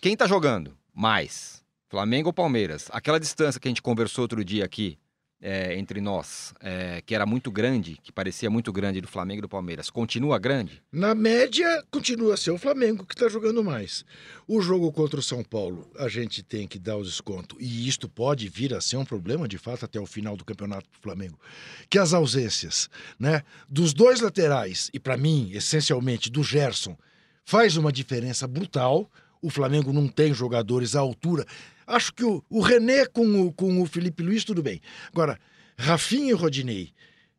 Quem 0.00 0.16
tá 0.16 0.26
jogando 0.26 0.76
mais? 0.94 1.64
Flamengo 1.88 2.28
ou 2.28 2.32
Palmeiras? 2.32 2.88
Aquela 2.92 3.18
distância 3.18 3.60
que 3.60 3.66
a 3.66 3.70
gente 3.70 3.82
conversou 3.82 4.22
outro 4.22 4.44
dia 4.44 4.64
aqui 4.64 4.98
é, 5.40 5.78
entre 5.78 6.00
nós, 6.00 6.52
é, 6.60 7.00
que 7.00 7.14
era 7.14 7.24
muito 7.24 7.50
grande, 7.50 7.98
que 8.02 8.10
parecia 8.10 8.50
muito 8.50 8.72
grande 8.72 9.00
do 9.00 9.06
Flamengo 9.06 9.38
e 9.38 9.42
do 9.42 9.48
Palmeiras, 9.48 9.88
continua 9.88 10.38
grande? 10.38 10.82
Na 10.90 11.14
média, 11.14 11.84
continua 11.90 12.34
a 12.34 12.36
ser 12.36 12.50
o 12.50 12.58
Flamengo 12.58 13.06
que 13.06 13.14
está 13.14 13.28
jogando 13.28 13.62
mais. 13.62 14.04
O 14.46 14.60
jogo 14.60 14.90
contra 14.90 15.20
o 15.20 15.22
São 15.22 15.44
Paulo, 15.44 15.88
a 15.96 16.08
gente 16.08 16.42
tem 16.42 16.66
que 16.66 16.78
dar 16.78 16.96
o 16.96 17.04
desconto. 17.04 17.56
E 17.60 17.86
isto 17.88 18.08
pode 18.08 18.48
vir 18.48 18.74
a 18.74 18.80
ser 18.80 18.96
um 18.96 19.04
problema, 19.04 19.46
de 19.46 19.58
fato, 19.58 19.84
até 19.84 20.00
o 20.00 20.06
final 20.06 20.36
do 20.36 20.44
campeonato 20.44 20.88
do 20.90 20.98
Flamengo. 21.00 21.38
Que 21.88 21.98
as 21.98 22.12
ausências 22.12 22.90
né, 23.18 23.42
dos 23.68 23.94
dois 23.94 24.20
laterais, 24.20 24.90
e 24.92 24.98
para 24.98 25.16
mim, 25.16 25.50
essencialmente, 25.52 26.30
do 26.30 26.42
Gerson, 26.42 26.96
faz 27.44 27.76
uma 27.76 27.92
diferença 27.92 28.46
brutal. 28.48 29.08
O 29.40 29.50
Flamengo 29.50 29.92
não 29.92 30.08
tem 30.08 30.34
jogadores 30.34 30.96
à 30.96 31.00
altura. 31.00 31.46
Acho 31.88 32.12
que 32.12 32.24
o, 32.24 32.44
o 32.50 32.60
René 32.60 33.06
com 33.06 33.42
o, 33.46 33.52
com 33.52 33.80
o 33.80 33.86
Felipe 33.86 34.22
Luiz, 34.22 34.44
tudo 34.44 34.62
bem. 34.62 34.80
Agora, 35.10 35.38
Rafinha 35.76 36.30
e 36.30 36.34
Rodinei, 36.34 36.92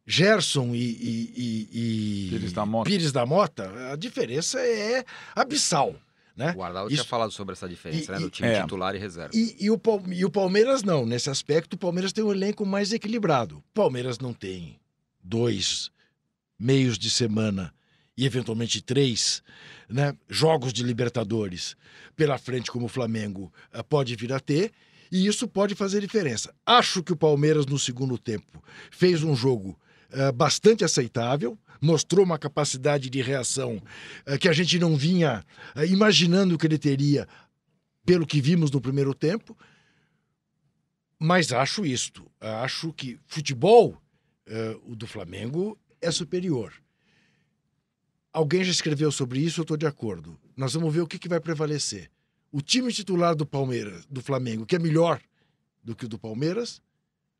Gerson 0.05 0.73
e, 0.73 0.79
e- 0.79 1.33
e- 1.37 2.25
e 2.25 2.29
Pires 2.31 2.53
da 2.53 2.65
Mota. 2.65 2.89
Pires 2.89 3.11
da 3.11 3.25
Mota, 3.25 3.91
a 3.91 3.95
diferença 3.95 4.59
é 4.59 5.05
abissal. 5.35 5.95
Né? 6.35 6.53
O 6.57 6.63
Arnaldo 6.63 6.91
Isso- 6.91 7.03
tinha 7.03 7.09
falado 7.09 7.31
sobre 7.31 7.51
essa 7.53 7.67
diferença, 7.67 8.11
E- 8.13 8.15
né? 8.15 8.19
Do 8.21 8.29
time 8.29 8.47
É. 8.49 8.61
titular 8.61 8.95
e 8.95 8.97
reserva. 8.97 9.31
E, 9.35 9.55
e 9.59 9.69
o, 9.69 9.77
Pal- 9.77 10.01
e 10.07 10.23
o 10.23 10.29
Palmeiras 10.31 10.83
não. 10.83 11.05
Nesse 11.05 11.29
aspecto, 11.29 11.73
o 11.73 11.77
Palmeiras 11.77 12.13
tem 12.13 12.23
um 12.23 12.31
elenco 12.31 12.65
mais 12.65 12.93
equilibrado. 12.93 13.57
O 13.57 13.63
Palmeiras 13.73 14.19
não 14.19 14.33
tem 14.33 14.79
dois 15.21 15.91
meios 16.57 16.97
de 16.97 17.09
semana 17.11 17.73
e 18.19 18.25
eventualmente 18.25 18.81
três 18.81 19.41
né, 19.87 20.13
jogos 20.27 20.73
de 20.73 20.83
Libertadores 20.83 21.77
pela 22.17 22.37
frente, 22.37 22.69
como 22.69 22.87
o 22.87 22.89
Flamengo 22.89 23.49
eh, 23.71 23.81
pode 23.81 24.13
vir 24.17 24.33
a 24.33 24.41
ter. 24.41 24.73
E 25.09 25.25
isso 25.25 25.47
pode 25.47 25.73
fazer 25.73 26.01
diferença. 26.01 26.53
Acho 26.65 27.01
que 27.01 27.13
o 27.13 27.15
Palmeiras, 27.15 27.65
no 27.65 27.79
segundo 27.79 28.17
tempo, 28.17 28.61
fez 28.91 29.23
um 29.23 29.33
jogo 29.33 29.79
eh, 30.11 30.33
bastante 30.33 30.83
aceitável, 30.83 31.57
mostrou 31.79 32.25
uma 32.25 32.37
capacidade 32.37 33.09
de 33.09 33.21
reação 33.21 33.81
eh, 34.25 34.37
que 34.37 34.49
a 34.49 34.53
gente 34.53 34.77
não 34.77 34.97
vinha 34.97 35.41
eh, 35.73 35.85
imaginando 35.85 36.57
que 36.57 36.67
ele 36.67 36.77
teria 36.77 37.25
pelo 38.05 38.27
que 38.27 38.41
vimos 38.41 38.69
no 38.69 38.81
primeiro 38.81 39.13
tempo. 39.13 39.57
Mas 41.17 41.53
acho 41.53 41.85
isto. 41.85 42.29
Acho 42.41 42.91
que 42.91 43.17
futebol, 43.27 43.97
o 44.85 44.95
do 44.95 45.05
Flamengo, 45.05 45.77
é 46.01 46.09
superior. 46.09 46.73
Alguém 48.39 48.63
já 48.63 48.71
escreveu 48.71 49.11
sobre 49.11 49.39
isso, 49.41 49.59
eu 49.59 49.63
estou 49.63 49.75
de 49.75 49.85
acordo. 49.85 50.39
Nós 50.55 50.73
vamos 50.73 50.93
ver 50.93 51.01
o 51.01 51.07
que, 51.07 51.19
que 51.19 51.27
vai 51.27 51.39
prevalecer. 51.41 52.09
O 52.53 52.61
time 52.61 52.91
titular 52.93 53.35
do 53.35 53.45
Palmeiras, 53.45 54.05
do 54.09 54.21
Flamengo, 54.21 54.65
que 54.65 54.75
é 54.77 54.79
melhor 54.79 55.19
do 55.83 55.93
que 55.93 56.05
o 56.05 56.07
do 56.07 56.17
Palmeiras, 56.17 56.81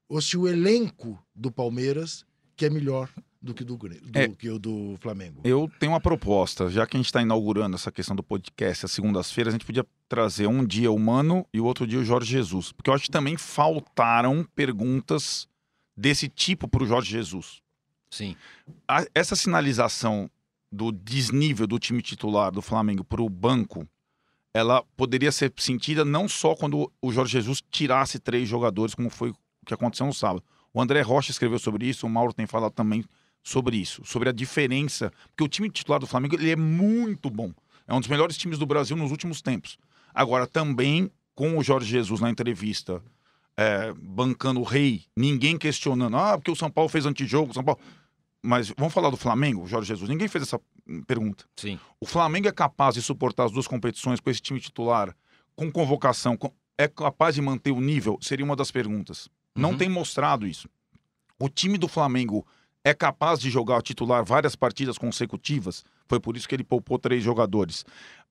ou 0.09 0.21
se 0.21 0.35
o 0.35 0.45
elenco 0.47 1.17
do 1.33 1.49
Palmeiras, 1.51 2.25
que 2.55 2.65
é 2.65 2.69
melhor 2.69 3.09
do 3.41 3.53
que, 3.53 3.63
do, 3.63 3.77
do 3.77 3.89
É. 4.19 4.27
que 4.27 4.49
o 4.49 4.59
do 4.59 4.97
Flamengo. 4.99 5.39
Eu 5.45 5.71
tenho 5.79 5.93
uma 5.93 6.01
proposta, 6.01 6.69
já 6.69 6.85
que 6.85 6.97
a 6.97 6.99
gente 6.99 7.05
está 7.05 7.21
inaugurando 7.21 7.75
essa 7.75 7.89
questão 7.91 8.13
do 8.13 8.21
podcast 8.21 8.85
às 8.85 8.91
segundas-feiras, 8.91 9.53
a 9.53 9.55
gente 9.57 9.65
podia 9.65 9.85
trazer 10.09 10.47
um 10.47 10.65
dia 10.65 10.91
o 10.91 10.99
Mano 10.99 11.45
e 11.53 11.61
o 11.61 11.65
outro 11.65 11.87
dia 11.87 11.99
o 11.99 12.03
Jorge 12.03 12.29
Jesus. 12.29 12.73
Porque 12.73 12.89
eu 12.89 12.93
acho 12.93 13.05
que 13.05 13.11
também 13.11 13.37
faltaram 13.37 14.45
perguntas 14.53 15.47
desse 15.95 16.27
tipo 16.27 16.67
para 16.67 16.83
o 16.83 16.87
Jorge 16.87 17.11
Jesus. 17.11 17.61
Sim. 18.11 18.35
A- 18.87 19.05
essa 19.15 19.35
sinalização 19.37 20.29
do 20.71 20.91
desnível 20.91 21.65
do 21.65 21.79
time 21.79 22.01
titular 22.01 22.51
do 22.51 22.61
Flamengo 22.61 23.03
para 23.03 23.21
o 23.21 23.29
banco, 23.29 23.87
ela 24.53 24.83
poderia 24.95 25.31
ser 25.31 25.53
sentida 25.57 26.03
não 26.03 26.27
só 26.27 26.55
quando 26.55 26.91
o 27.01 27.11
Jorge 27.11 27.33
Jesus 27.33 27.61
tirasse 27.69 28.19
três 28.19 28.47
jogadores, 28.47 28.95
como 28.95 29.09
foi 29.09 29.29
o 29.29 29.35
que 29.65 29.73
aconteceu 29.73 30.05
no 30.05 30.13
sábado. 30.13 30.43
O 30.73 30.81
André 30.81 31.01
Rocha 31.01 31.31
escreveu 31.31 31.59
sobre 31.59 31.87
isso, 31.87 32.05
o 32.05 32.09
Mauro 32.09 32.33
tem 32.33 32.45
falado 32.45 32.71
também 32.71 33.03
sobre 33.43 33.77
isso, 33.77 34.03
sobre 34.05 34.29
a 34.29 34.31
diferença, 34.31 35.11
porque 35.29 35.43
o 35.43 35.47
time 35.47 35.69
titular 35.69 35.99
do 35.99 36.07
Flamengo 36.07 36.35
ele 36.35 36.51
é 36.51 36.55
muito 36.55 37.29
bom. 37.29 37.51
É 37.87 37.93
um 37.93 37.99
dos 37.99 38.09
melhores 38.09 38.37
times 38.37 38.59
do 38.59 38.65
Brasil 38.65 38.95
nos 38.95 39.11
últimos 39.11 39.41
tempos. 39.41 39.77
Agora, 40.13 40.45
também 40.45 41.11
com 41.33 41.57
o 41.57 41.63
Jorge 41.63 41.89
Jesus 41.89 42.19
na 42.19 42.29
entrevista, 42.29 43.01
é, 43.55 43.93
bancando 43.93 44.59
o 44.59 44.63
rei, 44.63 45.03
ninguém 45.15 45.57
questionando, 45.57 46.17
ah, 46.17 46.37
porque 46.37 46.51
o 46.51 46.55
São 46.55 46.69
Paulo 46.69 46.89
fez 46.89 47.05
antijogo, 47.05 47.51
o 47.51 47.53
São 47.53 47.63
Paulo. 47.63 47.79
Mas 48.43 48.69
vamos 48.77 48.93
falar 48.93 49.09
do 49.09 49.17
Flamengo, 49.17 49.67
Jorge 49.67 49.87
Jesus? 49.89 50.09
Ninguém 50.09 50.27
fez 50.27 50.43
essa 50.43 50.59
pergunta. 51.05 51.45
Sim. 51.57 51.77
O 51.99 52.05
Flamengo 52.05 52.47
é 52.47 52.51
capaz 52.51 52.95
de 52.95 53.01
suportar 53.01 53.45
as 53.45 53.51
duas 53.51 53.67
competições 53.67 54.19
com 54.19 54.29
esse 54.29 54.41
time 54.41 54.59
titular, 54.61 55.13
com 55.55 55.69
convocação, 55.71 56.37
com- 56.37 56.53
é 56.77 56.87
capaz 56.87 57.35
de 57.35 57.41
manter 57.41 57.71
o 57.71 57.81
nível? 57.81 58.17
Seria 58.21 58.45
uma 58.45 58.55
das 58.55 58.71
perguntas. 58.71 59.27
Não 59.55 59.71
Uhum. 59.71 59.77
tem 59.77 59.89
mostrado 59.89 60.47
isso. 60.47 60.69
O 61.37 61.49
time 61.49 61.77
do 61.77 61.87
Flamengo 61.87 62.47
é 62.83 62.93
capaz 62.93 63.39
de 63.41 63.49
jogar 63.49 63.81
titular 63.81 64.23
várias 64.23 64.55
partidas 64.55 64.97
consecutivas? 64.97 65.83
Foi 66.07 66.19
por 66.19 66.37
isso 66.37 66.47
que 66.47 66.55
ele 66.55 66.63
poupou 66.63 66.97
três 66.97 67.21
jogadores. 67.21 67.83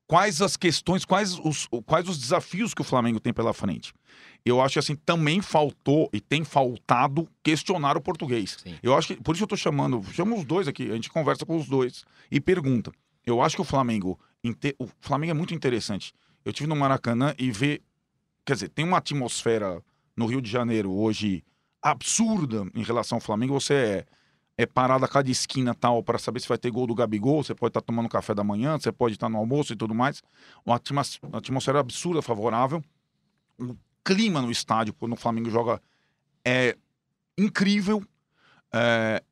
Quais 0.09 0.41
as 0.41 0.57
questões, 0.57 1.05
quais 1.05 1.39
os, 1.39 1.69
quais 1.85 2.09
os 2.09 2.19
desafios 2.19 2.73
que 2.73 2.81
o 2.81 2.85
Flamengo 2.85 3.21
tem 3.21 3.31
pela 3.31 3.53
frente? 3.53 3.93
Eu 4.43 4.59
acho 4.63 4.73
que 4.73 4.79
assim, 4.79 4.97
também 4.97 5.43
faltou 5.43 6.09
e 6.15 6.19
tem 6.19 6.45
faltado 6.45 7.29
questionar 7.43 7.95
o 7.95 8.01
português. 8.01 8.57
Sim. 8.63 8.75
Eu 8.83 8.97
acho 8.97 9.09
que, 9.09 9.23
por 9.23 9.35
isso 9.35 9.45
eu 9.45 9.49
tô 9.49 9.57
chamando, 9.57 10.03
chamo 10.15 10.35
os 10.35 10.47
dois 10.47 10.67
aqui, 10.67 10.91
a 10.91 10.95
gente 10.95 11.11
conversa 11.11 11.45
com 11.45 11.59
os 11.59 11.69
dois 11.69 12.07
e 12.31 12.41
pergunta. 12.41 12.91
Eu 13.27 13.43
acho 13.43 13.55
que 13.55 13.61
o 13.61 13.65
Flamengo, 13.65 14.19
o 14.79 14.89
Flamengo 15.03 15.33
é 15.33 15.35
muito 15.35 15.53
interessante. 15.53 16.15
Eu 16.43 16.55
tive 16.55 16.67
no 16.67 16.75
Maracanã 16.75 17.35
e 17.39 17.51
ver, 17.51 17.83
quer 18.47 18.55
dizer, 18.55 18.71
tem 18.71 18.87
uma 18.87 18.97
atmosfera 18.97 19.85
no 20.17 20.25
Rio 20.25 20.41
de 20.41 20.51
Janeiro 20.51 20.91
hoje 20.91 21.45
absurda 21.83 22.67
em 22.75 22.83
relação 22.83 23.17
ao 23.17 23.21
Flamengo. 23.21 23.53
Você 23.53 23.75
é, 23.75 24.07
é 24.59 24.67
parado 24.67 25.05
a 25.05 25.09
cada 25.09 25.31
esquina 25.31 25.73
tal 25.73 26.03
para 26.03 26.19
saber 26.19 26.41
se 26.41 26.49
vai 26.49 26.59
ter 26.59 26.69
gol 26.73 26.85
do 26.85 26.95
Gabigol, 26.95 27.45
você 27.45 27.55
pode 27.55 27.71
estar 27.71 27.81
tomando 27.81 28.09
café 28.09 28.35
da 28.35 28.43
manhã, 28.43 28.77
você 28.77 28.91
pode 28.91 29.15
estar 29.15 29.29
no 29.29 29.39
almoço 29.39 29.73
e 29.73 29.77
tudo 29.77 29.95
mais. 29.95 30.21
Uma 30.67 30.81
atmosfera 31.33 31.79
absurda, 31.79 32.21
favorável. 32.21 32.83
O 33.57 33.77
clima 34.05 34.43
no 34.43 34.51
estádio, 34.51 34.93
quando 34.95 35.13
o 35.13 35.17
Flamengo 35.17 35.49
joga, 35.49 35.81
é 36.45 36.77
incrível. 37.39 38.03
É, 38.75 39.23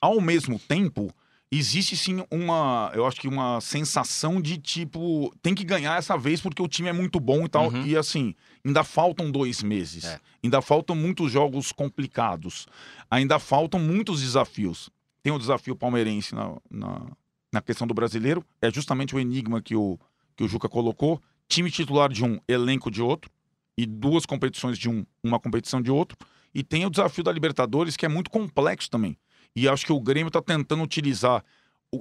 ao 0.00 0.18
mesmo 0.18 0.58
tempo, 0.58 1.14
existe 1.58 1.96
sim 1.96 2.24
uma, 2.30 2.92
eu 2.94 3.04
acho 3.04 3.20
que 3.20 3.26
uma 3.26 3.60
sensação 3.60 4.40
de 4.40 4.56
tipo, 4.56 5.34
tem 5.42 5.54
que 5.54 5.64
ganhar 5.64 5.98
essa 5.98 6.16
vez 6.16 6.40
porque 6.40 6.62
o 6.62 6.68
time 6.68 6.88
é 6.88 6.92
muito 6.92 7.18
bom 7.18 7.44
e 7.44 7.48
tal. 7.48 7.68
Uhum. 7.68 7.84
E 7.84 7.96
assim, 7.96 8.34
ainda 8.64 8.84
faltam 8.84 9.30
dois 9.30 9.62
meses. 9.62 10.04
É. 10.04 10.20
Ainda 10.44 10.62
faltam 10.62 10.94
muitos 10.94 11.32
jogos 11.32 11.72
complicados. 11.72 12.66
Ainda 13.10 13.38
faltam 13.38 13.80
muitos 13.80 14.20
desafios. 14.20 14.90
Tem 15.22 15.32
o 15.32 15.38
desafio 15.38 15.74
palmeirense 15.74 16.34
na, 16.34 16.56
na, 16.70 17.06
na 17.52 17.60
questão 17.60 17.86
do 17.86 17.94
brasileiro. 17.94 18.44
É 18.62 18.70
justamente 18.70 19.14
o 19.16 19.20
enigma 19.20 19.60
que 19.60 19.74
o, 19.74 19.98
que 20.36 20.44
o 20.44 20.48
Juca 20.48 20.68
colocou. 20.68 21.20
Time 21.48 21.70
titular 21.70 22.08
de 22.08 22.24
um, 22.24 22.38
elenco 22.46 22.90
de 22.90 23.02
outro. 23.02 23.30
E 23.76 23.86
duas 23.86 24.24
competições 24.24 24.78
de 24.78 24.88
um, 24.88 25.04
uma 25.22 25.40
competição 25.40 25.82
de 25.82 25.90
outro. 25.90 26.16
E 26.54 26.62
tem 26.62 26.86
o 26.86 26.90
desafio 26.90 27.24
da 27.24 27.32
Libertadores, 27.32 27.96
que 27.96 28.06
é 28.06 28.08
muito 28.08 28.30
complexo 28.30 28.88
também. 28.88 29.16
E 29.54 29.68
acho 29.68 29.84
que 29.84 29.92
o 29.92 30.00
Grêmio 30.00 30.28
está 30.28 30.40
tentando 30.40 30.82
utilizar 30.82 31.44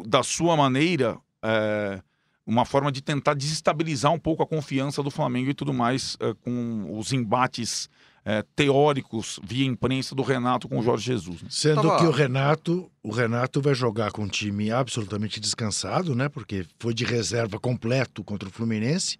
da 0.08 0.22
sua 0.24 0.56
maneira 0.56 1.18
é, 1.44 2.02
uma 2.46 2.66
forma 2.66 2.92
de 2.92 3.02
tentar 3.02 3.36
desestabilizar 3.36 4.12
um 4.12 4.20
pouco 4.20 4.42
a 4.42 4.48
confiança 4.48 5.04
do 5.04 5.12
Flamengo 5.12 5.52
e 5.52 5.54
tudo 5.54 5.72
mais, 5.72 6.18
eh, 6.20 6.34
com 6.42 6.98
os 6.98 7.14
embates 7.14 7.88
eh, 8.26 8.44
teóricos 8.56 9.40
via 9.44 9.66
imprensa 9.66 10.14
do 10.16 10.24
Renato 10.24 10.68
com 10.68 10.80
o 10.80 10.84
Jorge 10.84 11.06
Jesus. 11.06 11.42
né? 11.44 11.48
Sendo 11.52 11.84
Tava- 11.84 12.00
que 12.00 12.06
o 12.06 12.12
Renato, 12.12 12.92
o 13.04 13.12
Renato 13.12 13.62
vai 13.62 13.74
jogar 13.76 14.12
com 14.12 14.24
um 14.24 14.28
time 14.28 14.72
absolutamente 14.72 15.40
descansado, 15.40 16.16
né? 16.16 16.28
Porque 16.28 16.66
foi 16.80 16.94
de 16.94 17.06
reserva 17.06 17.60
completo 17.60 18.24
contra 18.24 18.50
o 18.50 18.52
Fluminense. 18.52 19.18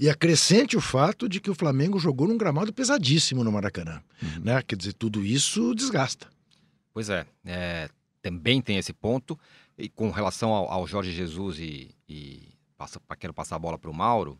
E 0.00 0.08
acrescente 0.08 0.76
o 0.76 0.80
fato 0.80 1.28
de 1.28 1.40
que 1.40 1.50
o 1.50 1.54
Flamengo 1.54 1.98
jogou 1.98 2.26
num 2.26 2.38
gramado 2.38 2.72
pesadíssimo 2.72 3.44
no 3.44 3.52
Maracanã, 3.52 4.00
né? 4.42 4.62
Quer 4.66 4.76
dizer, 4.76 4.94
tudo 4.94 5.22
isso 5.24 5.74
desgasta. 5.74 6.26
Pois 6.92 7.08
é, 7.08 7.26
é, 7.44 7.88
também 8.20 8.60
tem 8.60 8.76
esse 8.76 8.92
ponto. 8.92 9.38
E 9.78 9.88
com 9.88 10.10
relação 10.10 10.52
ao, 10.52 10.70
ao 10.70 10.86
Jorge 10.86 11.12
Jesus 11.12 11.58
e, 11.58 11.94
e 12.08 12.48
passa, 12.76 13.00
quero 13.18 13.32
passar 13.32 13.56
a 13.56 13.58
bola 13.58 13.78
para 13.78 13.90
o 13.90 13.94
Mauro, 13.94 14.38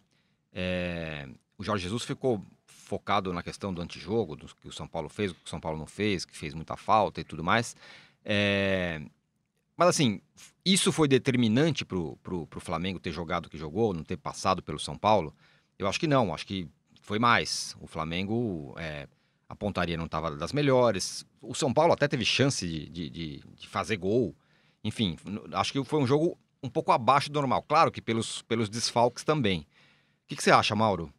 é, 0.52 1.28
o 1.56 1.64
Jorge 1.64 1.84
Jesus 1.84 2.04
ficou 2.04 2.44
focado 2.66 3.32
na 3.32 3.42
questão 3.42 3.72
do 3.72 3.80
antijogo, 3.80 4.36
do 4.36 4.46
que 4.54 4.68
o 4.68 4.72
São 4.72 4.86
Paulo 4.86 5.08
fez, 5.08 5.30
o 5.30 5.34
que 5.34 5.46
o 5.46 5.48
São 5.48 5.60
Paulo 5.60 5.78
não 5.78 5.86
fez, 5.86 6.24
que 6.24 6.36
fez 6.36 6.52
muita 6.52 6.76
falta 6.76 7.20
e 7.20 7.24
tudo 7.24 7.42
mais. 7.42 7.74
É, 8.24 9.00
mas 9.76 9.88
assim, 9.88 10.20
isso 10.64 10.92
foi 10.92 11.08
determinante 11.08 11.84
para 11.84 11.98
o 11.98 12.48
Flamengo 12.60 13.00
ter 13.00 13.10
jogado 13.10 13.46
o 13.46 13.50
que 13.50 13.56
jogou, 13.56 13.94
não 13.94 14.04
ter 14.04 14.16
passado 14.16 14.62
pelo 14.62 14.78
São 14.78 14.96
Paulo? 14.96 15.34
Eu 15.78 15.88
acho 15.88 15.98
que 15.98 16.06
não, 16.06 16.34
acho 16.34 16.46
que 16.46 16.68
foi 17.00 17.18
mais. 17.18 17.74
O 17.80 17.86
Flamengo, 17.86 18.74
é, 18.78 19.08
a 19.52 19.54
pontaria 19.54 19.98
não 19.98 20.06
estava 20.06 20.34
das 20.34 20.50
melhores. 20.50 21.26
O 21.42 21.54
São 21.54 21.74
Paulo 21.74 21.92
até 21.92 22.08
teve 22.08 22.24
chance 22.24 22.66
de, 22.66 22.88
de, 22.88 23.10
de- 23.10 23.42
de 23.54 23.68
fazer 23.68 23.98
gol. 23.98 24.34
Enfim, 24.82 25.14
acho 25.52 25.72
que 25.74 25.84
foi 25.84 26.00
um 26.00 26.06
jogo 26.06 26.38
um 26.62 26.70
pouco 26.70 26.90
abaixo 26.90 27.30
do 27.30 27.34
normal. 27.38 27.62
Claro 27.62 27.92
que 27.92 28.00
pelos, 28.00 28.40
pelos 28.42 28.70
desfalques 28.70 29.24
também. 29.24 29.60
O 29.60 29.66
que, 30.28 30.36
que 30.36 30.42
você 30.42 30.50
acha, 30.50 30.74
Mauro? 30.74 31.12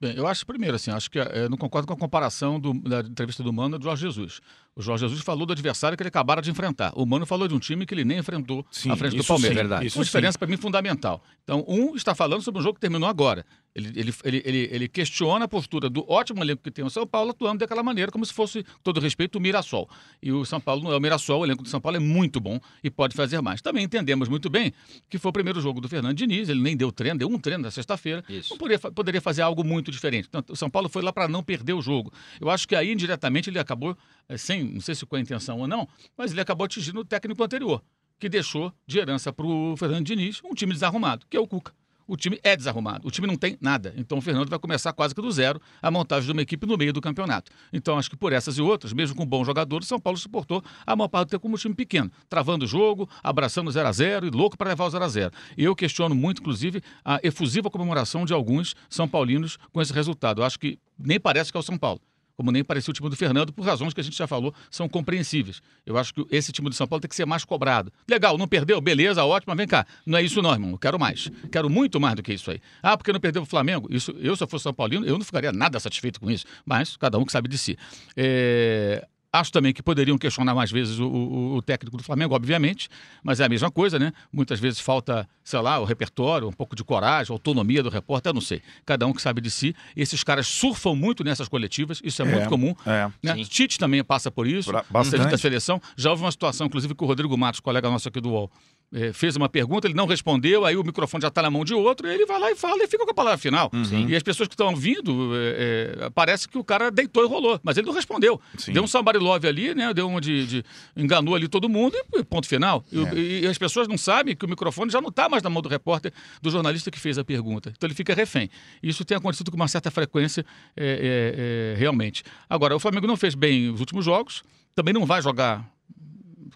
Bem, 0.00 0.16
eu 0.16 0.26
acho, 0.26 0.44
primeiro, 0.44 0.74
assim, 0.74 0.90
acho 0.90 1.08
que 1.08 1.18
eu 1.18 1.48
não 1.48 1.56
concordo 1.56 1.86
com 1.86 1.94
a 1.94 1.96
comparação 1.96 2.58
do- 2.58 2.74
da 2.74 3.00
entrevista 3.00 3.42
do 3.44 3.52
Mano 3.52 3.78
do 3.78 3.84
Jorge 3.84 4.02
Jesus. 4.02 4.40
O 4.78 4.82
Jorge 4.82 5.06
Jesus 5.06 5.22
falou 5.22 5.46
do 5.46 5.52
adversário 5.54 5.96
que 5.96 6.02
ele 6.02 6.08
acabara 6.08 6.42
de 6.42 6.50
enfrentar. 6.50 6.92
O 6.94 7.06
Mano 7.06 7.24
falou 7.24 7.48
de 7.48 7.54
um 7.54 7.58
time 7.58 7.86
que 7.86 7.94
ele 7.94 8.04
nem 8.04 8.18
enfrentou 8.18 8.64
Sim, 8.70 8.90
à 8.90 8.96
frente 8.96 9.16
do 9.16 9.24
Palmeiras. 9.24 9.56
sim, 9.56 9.62
verdade. 9.62 9.86
isso 9.86 9.98
Uma 9.98 10.04
diferença 10.04 10.38
para 10.38 10.46
mim 10.46 10.58
fundamental. 10.58 11.22
Então, 11.42 11.64
um 11.66 11.96
está 11.96 12.14
falando 12.14 12.42
sobre 12.42 12.60
um 12.60 12.62
jogo 12.62 12.74
que 12.74 12.80
terminou 12.80 13.08
agora. 13.08 13.46
Ele, 13.74 13.88
ele, 13.94 14.14
ele, 14.24 14.42
ele, 14.44 14.68
ele 14.72 14.88
questiona 14.88 15.44
a 15.44 15.48
postura 15.48 15.88
do 15.88 16.04
ótimo 16.10 16.42
elenco 16.42 16.62
que 16.62 16.70
tem 16.70 16.84
o 16.84 16.90
São 16.90 17.06
Paulo 17.06 17.30
atuando 17.30 17.58
daquela 17.58 17.82
maneira, 17.82 18.10
como 18.10 18.24
se 18.24 18.32
fosse, 18.32 18.64
com 18.64 18.80
todo 18.82 19.00
respeito, 19.00 19.36
o 19.36 19.40
Mirassol. 19.40 19.88
E 20.22 20.32
o 20.32 20.44
São 20.46 20.58
Paulo 20.60 20.82
não 20.82 20.92
é 20.92 20.96
o 20.96 21.00
Mirassol, 21.00 21.40
o 21.40 21.44
elenco 21.46 21.62
do 21.62 21.68
São 21.68 21.80
Paulo 21.80 21.96
é 21.96 22.00
muito 22.00 22.40
bom 22.40 22.58
e 22.82 22.90
pode 22.90 23.14
fazer 23.14 23.40
mais. 23.42 23.60
Também 23.60 23.84
entendemos 23.84 24.28
muito 24.28 24.48
bem 24.48 24.72
que 25.10 25.18
foi 25.18 25.28
o 25.28 25.32
primeiro 25.32 25.60
jogo 25.60 25.80
do 25.80 25.88
Fernando 25.88 26.16
Diniz, 26.16 26.48
ele 26.48 26.60
nem 26.60 26.74
deu 26.76 26.90
treino, 26.90 27.18
deu 27.18 27.28
um 27.28 27.38
treino 27.38 27.64
na 27.64 27.70
sexta-feira. 27.70 28.24
Isso. 28.28 28.50
Não 28.50 28.58
poderia, 28.58 28.90
poderia 28.90 29.20
fazer 29.20 29.42
algo 29.42 29.62
muito 29.62 29.90
diferente. 29.90 30.26
Então, 30.28 30.42
o 30.48 30.56
São 30.56 30.70
Paulo 30.70 30.88
foi 30.88 31.02
lá 31.02 31.12
para 31.12 31.28
não 31.28 31.42
perder 31.42 31.74
o 31.74 31.82
jogo. 31.82 32.10
Eu 32.40 32.48
acho 32.48 32.66
que 32.66 32.74
aí, 32.74 32.92
indiretamente, 32.92 33.50
ele 33.50 33.58
acabou, 33.58 33.94
eh, 34.26 34.38
sem, 34.38 34.65
não 34.66 34.80
sei 34.80 34.94
se 34.94 35.06
com 35.06 35.16
a 35.16 35.20
intenção 35.20 35.58
ou 35.60 35.66
não, 35.66 35.88
mas 36.16 36.32
ele 36.32 36.40
acabou 36.40 36.64
atingindo 36.64 37.00
o 37.00 37.04
técnico 37.04 37.42
anterior, 37.42 37.82
que 38.18 38.28
deixou 38.28 38.72
de 38.86 38.98
herança 38.98 39.32
para 39.32 39.46
o 39.46 39.76
Fernando 39.76 40.04
Diniz 40.04 40.40
um 40.44 40.54
time 40.54 40.72
desarrumado, 40.72 41.26
que 41.28 41.36
é 41.36 41.40
o 41.40 41.46
Cuca. 41.46 41.72
O 42.08 42.16
time 42.16 42.38
é 42.44 42.56
desarrumado, 42.56 43.06
o 43.08 43.10
time 43.10 43.26
não 43.26 43.36
tem 43.36 43.58
nada. 43.60 43.92
Então 43.96 44.18
o 44.18 44.20
Fernando 44.20 44.48
vai 44.48 44.58
começar 44.60 44.92
quase 44.92 45.12
que 45.12 45.20
do 45.20 45.30
zero 45.32 45.60
a 45.82 45.90
montagem 45.90 46.26
de 46.26 46.32
uma 46.32 46.40
equipe 46.40 46.64
no 46.64 46.76
meio 46.76 46.92
do 46.92 47.00
campeonato. 47.00 47.50
Então 47.72 47.98
acho 47.98 48.08
que 48.08 48.16
por 48.16 48.32
essas 48.32 48.58
e 48.58 48.62
outras, 48.62 48.92
mesmo 48.92 49.16
com 49.16 49.26
bons 49.26 49.44
jogadores, 49.44 49.88
São 49.88 49.98
Paulo 49.98 50.16
suportou 50.16 50.62
a 50.86 50.94
maior 50.94 51.08
parte 51.08 51.28
do 51.28 51.30
tempo 51.30 51.42
como 51.42 51.56
um 51.56 51.58
time 51.58 51.74
pequeno, 51.74 52.10
travando 52.28 52.64
o 52.64 52.68
jogo, 52.68 53.08
abraçando 53.24 53.66
o 53.66 53.72
0 53.72 53.88
a 53.88 53.92
0 53.92 54.26
e 54.26 54.30
louco 54.30 54.56
para 54.56 54.70
levar 54.70 54.84
o 54.84 54.90
0 54.90 55.04
a 55.04 55.08
0 55.08 55.32
E 55.58 55.64
eu 55.64 55.74
questiono 55.74 56.14
muito, 56.14 56.40
inclusive, 56.40 56.80
a 57.04 57.18
efusiva 57.24 57.68
comemoração 57.68 58.24
de 58.24 58.32
alguns 58.32 58.76
São 58.88 59.08
Paulinos 59.08 59.58
com 59.72 59.82
esse 59.82 59.92
resultado. 59.92 60.42
Eu 60.42 60.46
acho 60.46 60.60
que 60.60 60.78
nem 60.96 61.18
parece 61.18 61.50
que 61.50 61.56
é 61.56 61.60
o 61.60 61.62
São 61.62 61.76
Paulo. 61.76 62.00
Como 62.36 62.52
nem 62.52 62.62
parecia 62.62 62.90
o 62.90 62.94
time 62.94 63.08
do 63.08 63.16
Fernando, 63.16 63.52
por 63.52 63.64
razões 63.64 63.94
que 63.94 64.00
a 64.00 64.04
gente 64.04 64.16
já 64.16 64.26
falou, 64.26 64.54
são 64.70 64.88
compreensíveis. 64.88 65.62
Eu 65.86 65.96
acho 65.96 66.12
que 66.12 66.26
esse 66.30 66.52
time 66.52 66.68
do 66.68 66.74
São 66.74 66.86
Paulo 66.86 67.00
tem 67.00 67.08
que 67.08 67.16
ser 67.16 67.24
mais 67.24 67.44
cobrado. 67.44 67.90
Legal, 68.08 68.36
não 68.36 68.46
perdeu, 68.46 68.80
beleza, 68.80 69.24
ótimo, 69.24 69.54
vem 69.56 69.66
cá. 69.66 69.86
Não 70.04 70.18
é 70.18 70.22
isso 70.22 70.42
não, 70.42 70.52
irmão. 70.52 70.72
Eu 70.72 70.78
quero 70.78 70.98
mais. 70.98 71.30
Quero 71.50 71.70
muito 71.70 71.98
mais 71.98 72.14
do 72.14 72.22
que 72.22 72.34
isso 72.34 72.50
aí. 72.50 72.60
Ah, 72.82 72.96
porque 72.96 73.12
não 73.12 73.20
perdeu 73.20 73.42
o 73.42 73.46
Flamengo? 73.46 73.88
Isso, 73.90 74.10
eu, 74.18 74.36
se 74.36 74.42
eu 74.42 74.48
fosse 74.48 74.64
São 74.64 74.74
Paulino, 74.74 75.06
eu 75.06 75.16
não 75.16 75.24
ficaria 75.24 75.50
nada 75.50 75.80
satisfeito 75.80 76.20
com 76.20 76.30
isso. 76.30 76.44
Mas 76.64 76.96
cada 76.96 77.18
um 77.18 77.24
que 77.24 77.32
sabe 77.32 77.48
de 77.48 77.56
si. 77.56 77.78
É, 78.14 79.06
Acho 79.40 79.52
também 79.52 79.72
que 79.72 79.82
poderiam 79.82 80.16
questionar 80.18 80.54
mais 80.54 80.70
vezes 80.70 80.98
o, 80.98 81.06
o- 81.06 81.54
o 81.56 81.62
técnico 81.62 81.96
do 81.96 82.02
Flamengo, 82.02 82.34
obviamente, 82.34 82.88
mas 83.22 83.40
é 83.40 83.44
a 83.44 83.48
mesma 83.48 83.70
coisa, 83.70 83.98
né? 83.98 84.12
Muitas 84.32 84.58
vezes 84.60 84.80
falta, 84.80 85.28
sei 85.44 85.60
lá, 85.60 85.78
o 85.78 85.84
repertório, 85.84 86.48
um 86.48 86.52
pouco 86.52 86.74
de 86.76 86.82
coragem, 86.84 87.32
autonomia 87.32 87.82
do 87.82 87.88
repórter, 87.88 88.30
eu 88.30 88.34
não 88.34 88.40
sei. 88.40 88.62
Cada 88.84 89.06
um 89.06 89.12
que 89.12 89.20
sabe 89.20 89.40
de 89.40 89.50
si. 89.50 89.74
Esses 89.96 90.22
caras 90.24 90.46
surfam 90.46 90.94
muito 90.94 91.22
nessas 91.24 91.48
coletivas, 91.48 92.00
isso 92.04 92.22
é, 92.22 92.24
muito 92.24 92.48
comum. 92.48 92.74
É. 92.86 93.10
Né? 93.22 93.44
Tite 93.44 93.78
também 93.78 94.02
passa 94.04 94.30
por 94.30 94.46
isso, 94.46 94.70
bastante. 94.90 95.30
da 95.30 95.38
seleção. 95.38 95.80
Já 95.96 96.10
houve 96.10 96.22
uma 96.22 96.30
situação, 96.32 96.66
inclusive, 96.66 96.94
que 96.94 97.04
o 97.04 97.06
Rodrigo 97.06 97.36
Matos, 97.36 97.60
colega 97.60 97.90
nosso 97.90 98.08
aqui 98.08 98.20
do 98.20 98.30
UOL, 98.30 98.50
eh, 98.92 99.12
fez 99.12 99.36
uma 99.36 99.48
pergunta, 99.48 99.86
ele 99.86 99.94
não 99.94 100.06
respondeu, 100.06 100.64
aí 100.64 100.76
o 100.76 100.82
microfone 100.84 101.22
já 101.22 101.28
está 101.28 101.42
na 101.42 101.50
mão 101.50 101.64
de 101.64 101.74
outro, 101.74 102.06
ele 102.08 102.24
vai 102.26 102.38
lá 102.38 102.50
e 102.50 102.56
fala 102.56 102.82
e 102.82 102.86
fica 102.86 103.04
com 103.04 103.10
a 103.10 103.14
palavra 103.14 103.38
final. 103.38 103.70
Uhum. 103.72 104.08
E 104.08 104.14
as 104.16 104.22
pessoas 104.22 104.48
que 104.48 104.54
estão 104.54 104.68
ouvindo, 104.68 105.32
eh, 105.34 105.96
eh, 106.06 106.10
parece 106.14 106.48
que 106.48 106.56
o 106.58 106.64
cara 106.64 106.90
deitou 106.90 107.24
e 107.24 107.28
rolou, 107.28 107.60
mas 107.62 107.76
ele 107.76 107.86
não 107.86 107.94
respondeu. 107.94 108.40
Sim. 108.56 108.72
Deu 108.72 108.82
um 108.82 108.86
somebody 108.86 109.18
love 109.18 109.46
ali, 109.46 109.74
né? 109.74 109.92
Deu 109.92 110.08
uma 110.08 110.20
de, 110.20 110.46
de- 110.46 110.64
enganou 110.96 111.34
ali 111.34 111.48
todo 111.48 111.68
mundo 111.68 111.96
e 112.14 112.22
ponto 112.24 112.46
final. 112.46 112.84
E, 112.92 112.98
É. 113.04 113.14
e- 113.42 113.46
as 113.46 113.58
pessoas 113.58 113.88
não 113.88 113.98
sabem 113.98 114.34
que 114.36 114.44
o 114.44 114.48
microfone 114.48 114.90
já 114.90 115.00
não 115.00 115.08
está 115.08 115.28
mais 115.28 115.42
na 115.42 115.50
mão 115.50 115.60
do 115.62 115.68
repórter, 115.68 116.12
do 116.40 116.50
jornalista 116.50 116.90
que 116.90 116.98
fez 116.98 117.18
a 117.18 117.24
pergunta. 117.24 117.72
Então 117.76 117.86
ele 117.88 117.94
fica 117.94 118.14
refém. 118.14 118.48
Isso 118.82 119.04
tem 119.04 119.16
acontecido 119.16 119.50
com 119.50 119.56
uma 119.56 119.68
certa 119.68 119.90
frequência, 119.90 120.44
é, 120.76 120.84
é, 120.86 121.74
é, 121.74 121.78
realmente. 121.78 122.22
Agora, 122.48 122.74
o 122.76 122.78
Flamengo 122.80 123.06
não 123.06 123.16
fez 123.16 123.34
bem 123.34 123.68
os 123.70 123.80
últimos 123.80 124.04
jogos, 124.04 124.42
também 124.74 124.92
não 124.94 125.04
vai 125.06 125.20
jogar 125.22 125.66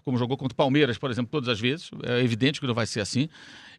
como 0.03 0.17
jogou 0.17 0.37
contra 0.37 0.53
o 0.53 0.55
Palmeiras, 0.55 0.97
por 0.97 1.11
exemplo, 1.11 1.31
todas 1.31 1.49
as 1.49 1.59
vezes. 1.59 1.91
É 2.03 2.19
evidente 2.19 2.59
que 2.59 2.67
não 2.67 2.73
vai 2.73 2.85
ser 2.85 3.01
assim. 3.01 3.29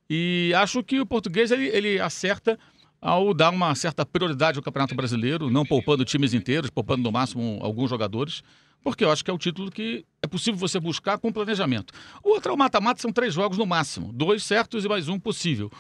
E 0.08 0.52
acho 0.56 0.82
que 0.82 1.00
o 1.00 1.06
português 1.06 1.50
ele, 1.50 1.68
ele 1.68 2.00
acerta 2.00 2.58
ao 3.00 3.34
dar 3.34 3.50
uma 3.50 3.74
certa 3.74 4.06
prioridade 4.06 4.58
ao 4.58 4.62
Campeonato 4.62 4.94
Brasileiro, 4.94 5.50
não 5.50 5.66
poupando 5.66 6.04
times 6.04 6.32
inteiros, 6.32 6.70
poupando 6.70 7.02
no 7.02 7.10
máximo 7.10 7.58
alguns 7.60 7.90
jogadores, 7.90 8.42
porque 8.82 9.04
eu 9.04 9.10
acho 9.10 9.24
que 9.24 9.30
é 9.30 9.34
o 9.34 9.38
título 9.38 9.70
que 9.70 10.04
é 10.22 10.26
possível 10.26 10.58
você 10.58 10.78
buscar 10.78 11.18
com 11.18 11.32
planejamento. 11.32 11.92
O 12.22 12.30
outro 12.30 12.52
é 12.52 12.54
o 12.54 12.58
mata-mata, 12.58 13.00
são 13.00 13.12
três 13.12 13.34
jogos 13.34 13.58
no 13.58 13.66
máximo, 13.66 14.12
dois 14.12 14.44
certos 14.44 14.84
e 14.84 14.88
mais 14.88 15.08
um 15.08 15.18
possível. 15.18 15.70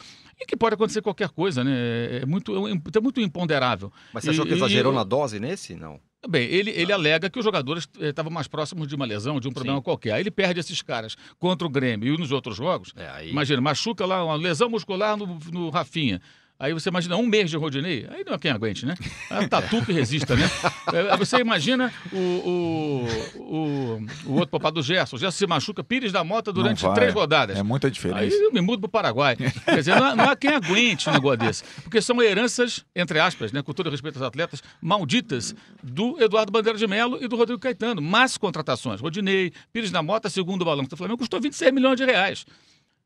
E 0.42 0.46
que 0.46 0.56
pode 0.56 0.74
acontecer 0.74 1.00
qualquer 1.00 1.28
coisa, 1.28 1.62
né? 1.62 2.18
É 2.22 2.26
muito, 2.26 2.52
é 2.66 2.70
é 2.72 3.00
muito 3.00 3.20
imponderável. 3.20 3.92
Mas 4.12 4.24
você 4.24 4.30
achou 4.30 4.44
que 4.44 4.50
E- 4.50 4.54
e- 4.54 4.56
exagerou 4.56 4.92
na 4.92 5.04
dose 5.04 5.38
nesse? 5.38 5.74
Não. 5.76 6.00
Bem, 6.28 6.44
ele, 6.48 6.70
ele 6.70 6.92
alega 6.92 7.28
que 7.28 7.38
os 7.38 7.44
jogadores 7.44 7.88
eh, 7.98 8.10
estavam 8.10 8.30
mais 8.30 8.46
próximos 8.46 8.86
de 8.86 8.94
uma 8.94 9.04
lesão, 9.04 9.40
de 9.40 9.48
um 9.48 9.52
problema 9.52 9.78
Sim. 9.78 9.82
qualquer. 9.82 10.12
Aí 10.12 10.22
ele 10.22 10.30
perde 10.30 10.60
esses 10.60 10.80
caras 10.80 11.16
contra 11.38 11.66
o 11.66 11.70
Grêmio 11.70 12.14
e 12.14 12.16
nos 12.18 12.30
outros 12.30 12.56
jogos. 12.56 12.92
É, 12.96 13.08
aí... 13.08 13.30
Imagina, 13.30 13.60
machuca 13.60 14.06
lá 14.06 14.24
uma 14.24 14.36
lesão 14.36 14.68
muscular 14.70 15.16
no, 15.16 15.26
no 15.52 15.68
Rafinha. 15.70 16.20
Aí 16.62 16.72
você 16.72 16.90
imagina 16.90 17.16
um 17.16 17.26
mês 17.26 17.50
de 17.50 17.56
Rodinei, 17.56 18.06
aí 18.08 18.22
não 18.24 18.34
é 18.34 18.38
quem 18.38 18.52
aguente, 18.52 18.86
né? 18.86 18.94
É 19.28 19.40
um 19.40 19.48
tatu 19.48 19.84
que 19.84 19.92
resista, 19.92 20.36
né? 20.36 20.48
É, 20.92 21.16
você 21.16 21.38
imagina 21.38 21.92
o, 22.12 22.16
o, 22.16 23.06
o, 23.36 24.06
o 24.26 24.32
outro 24.34 24.46
papá 24.48 24.70
do 24.70 24.80
Gerson. 24.80 25.16
O 25.16 25.18
Gerson 25.18 25.38
se 25.38 25.46
machuca, 25.46 25.82
Pires 25.82 26.12
da 26.12 26.22
Mota 26.22 26.52
durante 26.52 26.82
vai. 26.84 26.94
três 26.94 27.12
rodadas. 27.12 27.56
É 27.58 27.62
muita 27.64 27.88
Aí 27.88 27.90
diferença. 27.90 28.36
eu 28.36 28.52
me 28.52 28.60
mudo 28.60 28.78
para 28.80 28.86
o 28.86 28.90
Paraguai. 28.90 29.34
Quer 29.36 29.74
dizer, 29.76 29.96
não, 29.98 30.06
há- 30.06 30.14
não 30.14 30.30
há 30.30 30.36
quem 30.36 30.50
aguente 30.50 31.08
um 31.08 31.12
negócio 31.12 31.38
desse. 31.38 31.64
Porque 31.82 32.00
são 32.00 32.22
heranças, 32.22 32.84
entre 32.94 33.18
aspas, 33.18 33.50
né, 33.50 33.60
com 33.62 33.72
todo 33.72 33.90
respeito 33.90 34.16
aos 34.18 34.26
atletas, 34.28 34.62
malditas 34.80 35.54
do 35.82 36.22
Eduardo 36.22 36.52
Bandeira 36.52 36.78
de 36.78 36.86
Melo 36.86 37.18
e 37.20 37.26
do 37.26 37.34
Rodrigo 37.36 37.60
Caetano. 37.60 38.00
Mas 38.00 38.36
contratações. 38.36 39.00
Rodinei, 39.00 39.52
Pires 39.72 39.90
da 39.90 40.00
Mota, 40.02 40.30
segundo 40.30 40.62
o 40.62 40.64
balanço 40.64 40.90
do 40.90 40.96
Flamengo, 40.96 41.18
custou 41.18 41.40
26 41.40 41.72
milhões 41.72 41.96
de 41.96 42.04
reais. 42.04 42.46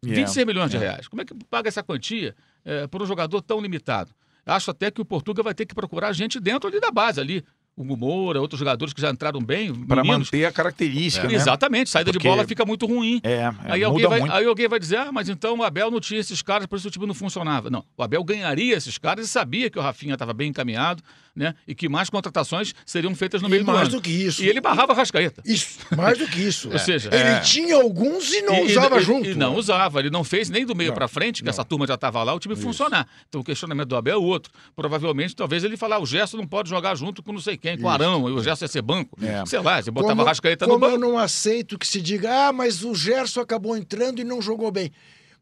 Yeah. 0.04 0.20
26 0.22 0.46
milhões 0.46 0.70
de 0.70 0.76
É. 0.76 0.80
reais. 0.80 1.08
Como 1.08 1.22
é 1.22 1.24
que 1.24 1.34
paga 1.50 1.68
essa 1.68 1.82
quantia 1.82 2.34
eh, 2.64 2.86
por 2.86 3.02
um 3.02 3.06
jogador 3.06 3.40
tão 3.42 3.60
limitado? 3.60 4.10
Acho 4.44 4.70
até 4.70 4.90
que 4.90 5.00
o 5.00 5.04
Portuga 5.04 5.42
vai 5.42 5.54
ter 5.54 5.66
que 5.66 5.74
procurar 5.74 6.12
gente 6.12 6.38
dentro 6.38 6.68
ali 6.68 6.78
da 6.78 6.90
base 6.90 7.20
ali. 7.20 7.42
O 7.76 7.84
Moura, 7.84 8.40
outros 8.40 8.58
jogadores 8.58 8.94
que 8.94 9.00
já 9.02 9.10
entraram 9.10 9.38
bem, 9.40 9.74
Para 9.84 10.02
manter 10.02 10.46
a 10.46 10.52
característica, 10.52 11.26
né? 11.28 11.34
Exatamente, 11.34 11.90
saída 11.90 12.10
Porque- 12.10 12.26
de 12.26 12.28
bola 12.34 12.46
fica 12.46 12.64
muito 12.64 12.86
ruim. 12.86 13.20
É, 13.22 13.32
é, 13.32 13.52
Aí 13.64 13.84
alguém, 13.84 14.06
vai, 14.08 14.20
muito. 14.20 14.32
aí 14.34 14.46
alguém 14.46 14.66
vai 14.68 14.78
dizer, 14.78 14.96
ah, 14.96 15.12
mas 15.12 15.28
então 15.28 15.58
o 15.58 15.62
Abel 15.62 15.90
não 15.90 16.00
tinha 16.00 16.18
esses 16.20 16.40
caras, 16.40 16.66
por 16.66 16.76
isso 16.78 16.88
o 16.88 16.90
time 16.90 17.04
não 17.06 17.12
funcionava. 17.14 17.68
Não, 17.68 17.84
o 17.96 18.02
Abel 18.02 18.24
ganharia 18.24 18.74
esses 18.76 18.96
caras 18.96 19.26
e 19.26 19.28
sabia 19.28 19.68
que 19.68 19.78
o 19.78 19.82
Rafinha 19.82 20.14
estava 20.14 20.32
bem 20.32 20.48
encaminhado, 20.48 21.02
né? 21.36 21.54
E 21.68 21.74
que 21.74 21.88
mais 21.88 22.08
contratações 22.08 22.72
seriam 22.86 23.14
feitas 23.14 23.42
no 23.42 23.48
E 23.48 23.50
meio 23.50 23.64
do 23.64 23.70
mais 23.72 23.88
ano. 23.88 23.96
do 23.98 24.00
que 24.02 24.10
isso. 24.10 24.42
E 24.42 24.48
ele 24.48 24.60
barrava 24.60 24.92
a 24.92 24.96
Rascaeta. 24.96 25.42
Isso, 25.44 25.78
mais 25.96 26.16
do 26.18 26.26
que 26.26 26.40
isso. 26.40 26.70
Ou 26.72 26.78
seja, 26.78 27.10
Ele 27.12 27.22
É. 27.22 27.40
tinha 27.40 27.76
alguns 27.76 28.32
e 28.32 28.40
não 28.42 28.56
e- 28.66 28.72
usava 28.72 28.96
e, 28.98 29.00
junto. 29.02 29.28
E 29.28 29.34
não 29.34 29.54
usava, 29.54 30.00
ele 30.00 30.08
não 30.10 30.24
fez 30.24 30.48
nem 30.48 30.64
do 30.64 30.74
meio 30.74 30.92
para 30.94 31.06
frente, 31.06 31.40
que 31.42 31.44
não. 31.44 31.50
essa 31.50 31.64
turma 31.64 31.86
já 31.86 31.94
estava 31.94 32.22
lá, 32.22 32.32
o 32.34 32.38
time 32.40 32.56
funcionar. 32.56 33.06
Então 33.28 33.42
o 33.42 33.44
questionamento 33.44 33.88
do 33.88 33.96
Abel 33.96 34.14
é 34.14 34.16
outro. 34.16 34.50
Provavelmente, 34.74 35.36
talvez 35.36 35.62
ele 35.62 35.76
falar, 35.76 35.98
o 35.98 36.06
Gerson 36.06 36.38
não 36.38 36.46
pode 36.46 36.70
jogar 36.70 36.94
junto 36.94 37.22
com 37.22 37.32
não 37.32 37.40
sei 37.40 37.56
quem, 37.58 37.76
com 37.76 37.84
o 37.84 37.86
Isso, 37.86 38.02
Arão, 38.02 38.28
e 38.28 38.32
o 38.32 38.42
Gerson 38.42 38.64
ia 38.64 38.68
ser 38.68 38.82
banco. 38.82 39.18
É. 39.22 39.44
Sei 39.46 39.58
lá, 39.60 39.82
você 39.82 39.90
botava 39.90 40.12
como, 40.12 40.22
a 40.22 40.24
Rascaeta 40.26 40.66
no 40.66 40.72
como 40.74 40.84
eu 40.86 40.90
banco. 40.92 41.00
não 41.02 41.18
aceito 41.18 41.78
que 41.78 41.86
se 41.86 42.00
diga, 42.00 42.48
ah, 42.48 42.52
mas 42.52 42.82
o 42.82 42.94
Gerson 42.94 43.40
acabou 43.40 43.76
entrando 43.76 44.20
e 44.20 44.24
não 44.24 44.40
jogou 44.40 44.70
bem. 44.70 44.90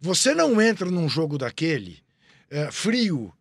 Você 0.01 0.35
não 0.35 0.61
entra 0.61 0.91
num 0.91 1.09
jogo 1.09 1.39
daquele 1.39 1.99
é, 2.51 2.71
frio 2.71 3.33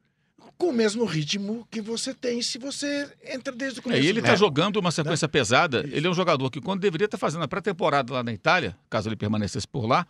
com 0.57 0.67
o 0.69 0.73
mesmo 0.73 1.03
ritmo 1.05 1.67
que 1.69 1.81
você 1.81 2.13
tem 2.13 2.41
se 2.41 2.57
você 2.57 3.09
entra 3.25 3.53
desde 3.53 3.79
o 3.79 3.81
É, 3.81 3.83
começo. 3.83 4.01
e 4.03 4.07
ele 4.07 4.19
está 4.19 4.35
jogo. 4.35 4.39
jogando 4.57 4.77
uma 4.77 4.91
sequência 4.91 5.27
pesada. 5.27 5.85
Ele 5.91 6.07
é 6.07 6.09
um 6.09 6.13
jogador 6.13 6.49
que, 6.49 6.61
quando 6.61 6.79
deveria 6.79 7.05
estar 7.05 7.17
fazendo 7.17 7.43
a 7.43 7.47
pré-temporada 7.47 8.13
lá 8.13 8.23
na 8.23 8.31
Itália, 8.31 8.75
caso 8.89 9.09
ele 9.09 9.15
permanecesse 9.15 9.67
por 9.67 9.85
lá, 9.85 10.05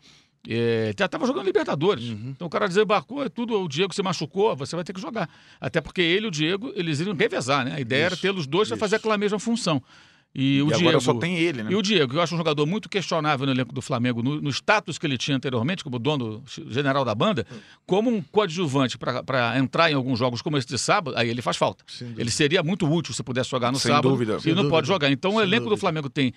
é, 0.47 0.93
já 0.99 1.05
estava 1.05 1.25
jogando 1.25 1.45
Libertadores. 1.45 2.03
Então 2.03 2.47
o 2.47 2.49
cara 2.49 2.67
desembarcou, 2.67 3.23
é 3.23 3.29
tudo, 3.29 3.59
o 3.61 3.67
Diego 3.67 3.93
se 3.95 4.03
machucou, 4.03 4.55
você 4.55 4.75
vai 4.75 4.83
ter 4.83 4.93
que 4.93 4.99
jogar. 5.01 5.29
Até 5.59 5.79
porque 5.81 6.01
ele 6.01 6.25
e 6.25 6.27
o 6.27 6.31
Diego, 6.31 6.71
eles 6.75 6.99
iriam 6.99 7.15
revezar, 7.15 7.63
né? 7.65 7.73
A 7.75 7.79
ideia 7.79 8.05
era 8.05 8.13
Isso, 8.13 8.21
tê-los 8.21 8.45
dois 8.45 8.67
para 8.67 8.75
isso. 8.75 8.79
fazer 8.79 8.97
aquela 8.97 9.17
mesma 9.17 9.39
função. 9.39 9.81
E 10.35 10.61
o 10.63 10.65
e 10.65 10.69
Diego. 10.69 10.79
agora 10.89 10.99
só 10.99 11.13
tem 11.13 11.37
ele, 11.37 11.61
né? 11.61 11.71
E 11.71 11.75
o 11.75 11.81
Diego, 11.81 12.11
que 12.11 12.17
eu 12.17 12.21
acho 12.21 12.33
um 12.33 12.37
jogador 12.37 12.65
muito 12.65 12.89
questionável 12.89 13.45
no 13.45 13.51
elenco 13.51 13.71
do 13.73 13.81
Flamengo, 13.83 14.23
no, 14.23 14.41
no 14.41 14.49
status 14.49 14.97
que 14.97 15.05
ele 15.05 15.15
tinha 15.17 15.37
anteriormente, 15.37 15.83
como 15.83 15.99
dono 15.99 16.43
general 16.69 17.05
da 17.05 17.13
banda, 17.13 17.45
como 17.85 18.09
um 18.09 18.19
coadjuvante 18.19 18.97
para 18.97 19.59
entrar 19.59 19.91
em 19.91 19.93
alguns 19.93 20.17
jogos 20.17 20.41
como 20.41 20.57
esse 20.57 20.67
de 20.67 20.77
sábado, 20.79 21.15
aí 21.15 21.29
ele 21.29 21.41
faz 21.43 21.55
falta. 21.55 21.83
Ele 22.17 22.31
seria 22.31 22.63
muito 22.63 22.91
útil 22.91 23.13
se 23.13 23.21
pudesse 23.21 23.49
jogar 23.51 23.71
no 23.71 23.77
Sem 23.77 23.91
sábado 23.91 24.09
dúvida. 24.09 24.37
e 24.37 24.41
Sem 24.41 24.53
não 24.53 24.63
dúvida. 24.63 24.75
pode 24.75 24.87
jogar. 24.87 25.11
Então 25.11 25.31
o 25.31 25.33
Sem 25.35 25.43
elenco 25.43 25.65
do 25.65 25.69
dúvida. 25.69 25.81
Flamengo 25.81 26.09
tem 26.09 26.33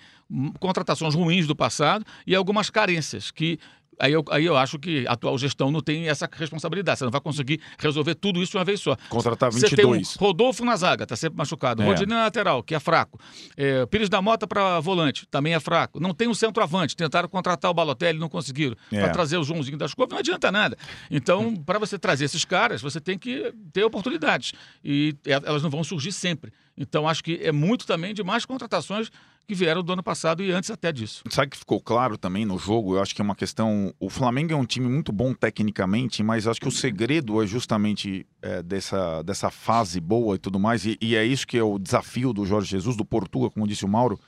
contratações 0.59 1.15
ruins 1.15 1.47
do 1.47 1.55
passado 1.55 2.05
e 2.25 2.35
algumas 2.35 2.69
carências 2.69 3.31
que. 3.31 3.57
Aí 3.99 4.13
eu, 4.13 4.23
aí 4.29 4.45
eu 4.45 4.55
acho 4.55 4.77
que 4.77 5.07
a 5.07 5.13
atual 5.13 5.37
gestão 5.37 5.71
não 5.71 5.81
tem 5.81 6.07
essa 6.09 6.29
responsabilidade. 6.31 6.99
Você 6.99 7.05
não 7.05 7.11
vai 7.11 7.21
conseguir 7.21 7.59
resolver 7.79 8.15
tudo 8.15 8.41
isso 8.41 8.51
de 8.51 8.57
uma 8.57 8.65
vez 8.65 8.79
só. 8.79 8.95
Contratar 9.09 9.51
Você 9.51 9.75
tem 9.75 9.85
um 9.85 9.93
22. 9.93 10.15
Rodolfo 10.15 10.63
na 10.63 10.75
zaga, 10.75 11.05
tá 11.07 11.15
sempre 11.15 11.37
machucado. 11.37 11.81
É. 11.81 11.85
Rodinei 11.85 12.15
na 12.15 12.23
lateral, 12.25 12.61
que 12.61 12.75
é 12.75 12.79
fraco. 12.79 13.19
É, 13.55 13.85
Pires 13.85 14.09
da 14.09 14.21
Mota 14.21 14.45
para 14.45 14.79
volante, 14.79 15.25
também 15.27 15.53
é 15.53 15.59
fraco. 15.59 15.99
Não 15.99 16.13
tem 16.13 16.27
um 16.27 16.33
centroavante. 16.33 16.95
Tentaram 16.95 17.27
contratar 17.27 17.71
o 17.71 17.73
Balotelli, 17.73 18.19
não 18.19 18.29
conseguiram. 18.29 18.75
É. 18.91 19.01
Para 19.01 19.09
trazer 19.09 19.37
o 19.37 19.43
Joãozinho 19.43 19.77
das 19.77 19.93
Covas, 19.93 20.11
não 20.11 20.19
adianta 20.19 20.51
nada. 20.51 20.77
Então, 21.09 21.55
para 21.55 21.79
você 21.79 21.97
trazer 21.97 22.25
esses 22.25 22.45
caras, 22.45 22.81
você 22.81 22.99
tem 22.99 23.17
que 23.17 23.53
ter 23.73 23.83
oportunidades. 23.83 24.53
E 24.83 25.07
e- 25.07 25.31
elas 25.31 25.63
não 25.63 25.69
vão 25.69 25.83
surgir 25.83 26.11
sempre. 26.11 26.51
Então, 26.77 27.07
acho 27.07 27.23
que 27.23 27.39
é 27.41 27.51
muito 27.51 27.85
também 27.85 28.13
de 28.13 28.23
mais 28.23 28.45
contratações 28.45 29.09
que 29.47 29.55
vieram 29.55 29.81
do 29.81 29.93
ano 29.93 30.03
passado 30.03 30.43
e 30.43 30.51
antes 30.51 30.69
até 30.69 30.91
disso. 30.91 31.23
Sabe 31.29 31.51
que 31.51 31.57
ficou 31.57 31.79
claro 31.79 32.17
também 32.17 32.45
no 32.45 32.57
jogo? 32.57 32.95
Eu 32.95 33.01
acho 33.01 33.15
que 33.15 33.21
é 33.21 33.23
uma 33.23 33.35
questão. 33.35 33.93
O 33.97 34.09
Flamengo 34.09 34.51
é 34.51 34.55
um 34.55 34.65
time 34.65 34.87
muito 34.89 35.11
bom 35.13 35.33
tecnicamente, 35.33 36.21
mas 36.21 36.45
acho 36.45 36.59
que 36.59 36.67
o 36.67 36.71
segredo 36.71 37.41
é 37.41 37.47
justamente 37.47 38.27
é, 38.41 38.61
dessa, 38.61 39.23
dessa 39.23 39.49
fase 39.49 40.01
boa 40.01 40.35
e 40.35 40.37
tudo 40.39 40.59
mais. 40.59 40.85
E, 40.85 40.97
e 41.01 41.15
é 41.15 41.23
isso 41.23 41.47
que 41.47 41.57
é 41.57 41.63
o 41.63 41.79
desafio 41.79 42.33
do 42.33 42.45
Jorge 42.45 42.69
Jesus, 42.69 42.97
do 42.97 43.05
Portuga, 43.05 43.49
como 43.49 43.65
disse 43.65 43.85
o 43.85 43.87
Mauro. 43.87 44.19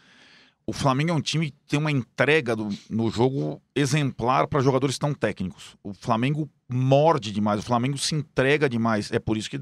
O 0.65 0.71
Flamengo 0.71 1.09
é 1.09 1.13
um 1.13 1.21
time 1.21 1.49
que 1.51 1.57
tem 1.67 1.79
uma 1.79 1.91
entrega 1.91 2.55
do- 2.55 2.69
no 2.89 3.11
jogo 3.11 3.61
exemplar 3.75 4.47
para 4.47 4.61
jogadores 4.61 4.97
tão 4.97 5.13
técnicos. 5.13 5.75
O 5.83 5.93
Flamengo 5.93 6.49
morde 6.69 7.31
demais, 7.33 7.59
o 7.59 7.63
Flamengo 7.63 7.97
se 7.97 8.15
entrega 8.15 8.69
demais. 8.69 9.11
É 9.11 9.19
por 9.19 9.35
isso 9.35 9.49
que 9.49 9.59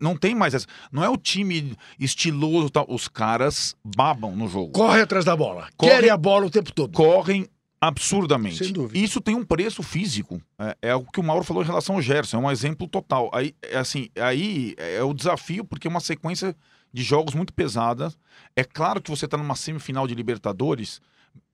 não 0.00 0.16
tem 0.16 0.34
mais 0.34 0.54
essa. 0.54 0.66
Não 0.90 1.04
é 1.04 1.08
o 1.08 1.16
time 1.16 1.76
estiloso, 1.98 2.70
tal. 2.70 2.86
os 2.88 3.06
caras 3.08 3.74
babam 3.84 4.34
no 4.34 4.48
jogo 4.48 4.72
Corre 4.72 5.02
atrás 5.02 5.24
da 5.24 5.36
bola. 5.36 5.68
Corre- 5.76 5.92
Querem 5.92 6.10
a 6.10 6.16
bola 6.16 6.46
o 6.46 6.50
tempo 6.50 6.72
todo. 6.72 6.92
correm 6.92 7.46
absurdamente. 7.80 8.58
Sem 8.64 8.72
dúvida. 8.72 8.98
Isso 8.98 9.20
tem 9.20 9.34
um 9.34 9.44
preço 9.44 9.82
físico. 9.82 10.40
É, 10.58 10.76
é 10.90 10.94
o 10.94 11.02
que 11.04 11.18
o 11.18 11.22
Mauro 11.24 11.44
falou 11.44 11.62
em 11.62 11.66
relação 11.66 11.96
ao 11.96 12.02
Gerson, 12.02 12.36
é 12.36 12.40
um 12.40 12.50
exemplo 12.50 12.86
total. 12.86 13.30
Aí, 13.32 13.54
é 13.62 13.78
assim, 13.78 14.08
aí 14.20 14.74
é 14.76 15.02
o 15.02 15.14
desafio, 15.14 15.64
porque 15.64 15.86
é 15.88 15.90
uma 15.90 16.00
sequência 16.00 16.54
de 16.92 17.02
jogos 17.02 17.34
muito 17.34 17.52
pesada. 17.54 18.12
É 18.54 18.64
claro 18.64 19.00
que 19.00 19.10
você 19.10 19.24
está 19.24 19.36
numa 19.36 19.56
semifinal 19.56 20.06
de 20.06 20.14
Libertadores, 20.14 21.00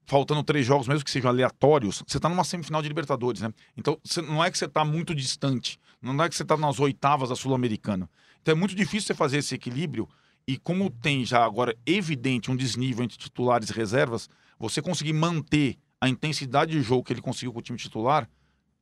faltando 0.05 0.43
três 0.43 0.65
jogos, 0.65 0.87
mesmo 0.87 1.03
que 1.05 1.11
sejam 1.11 1.29
aleatórios, 1.29 2.03
você 2.07 2.17
está 2.17 2.27
numa 2.29 2.43
semifinal 2.43 2.81
de 2.81 2.87
Libertadores, 2.87 3.41
né? 3.41 3.53
Então, 3.77 3.97
você- 4.03 4.21
não 4.21 4.43
é 4.43 4.49
que 4.51 4.57
você 4.57 4.65
está 4.65 4.83
muito 4.83 5.13
distante, 5.15 5.79
não 6.01 6.21
é 6.23 6.27
que 6.29 6.35
você 6.35 6.43
está 6.43 6.57
nas 6.57 6.79
oitavas 6.79 7.29
da 7.29 7.35
Sul-Americana. 7.35 8.09
Então, 8.47 8.55
é 8.55 8.57
muito 8.57 8.73
difícil 8.73 9.07
você 9.07 9.13
fazer 9.13 9.39
esse 9.39 9.53
equilíbrio. 9.53 10.07
E 10.47 10.57
como 10.57 10.89
tem 10.89 11.25
já 11.25 11.43
agora 11.43 11.75
evidente 11.85 12.49
um 12.49 12.55
desnível 12.55 13.03
entre 13.03 13.17
titulares 13.17 13.69
e 13.69 13.73
reservas, 13.73 14.29
você 14.57 14.81
conseguir 14.81 15.11
manter 15.11 15.77
a 15.99 16.07
intensidade 16.07 16.71
de 16.71 16.81
jogo 16.81 17.03
que 17.03 17.11
ele 17.11 17.21
conseguiu 17.21 17.51
com 17.51 17.59
o 17.59 17.61
time 17.61 17.77
titular 17.77 18.29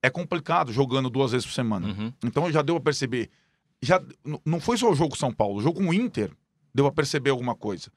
é 0.03 0.09
complicado 0.11 0.71
jogando 0.71 1.09
duas 1.09 1.31
vezes 1.31 1.47
por 1.47 1.53
semana. 1.53 1.87
Uhum. 1.87 2.13
Então 2.23 2.51
já 2.51 2.61
deu 2.61 2.75
a 2.75 2.79
perceber. 2.79 3.31
Já, 3.81 3.99
não 4.45 4.59
foi 4.59 4.77
só 4.77 4.91
o 4.91 4.93
jogo 4.93 5.09
com 5.09 5.15
São 5.15 5.33
Paulo, 5.33 5.57
o 5.57 5.61
jogo 5.63 5.79
com 5.79 5.89
o 5.89 5.93
Inter 5.93 6.31
deu 6.71 6.85
a 6.85 6.91
perceber 6.91 7.31
alguma 7.31 7.55
coisa. 7.55 7.91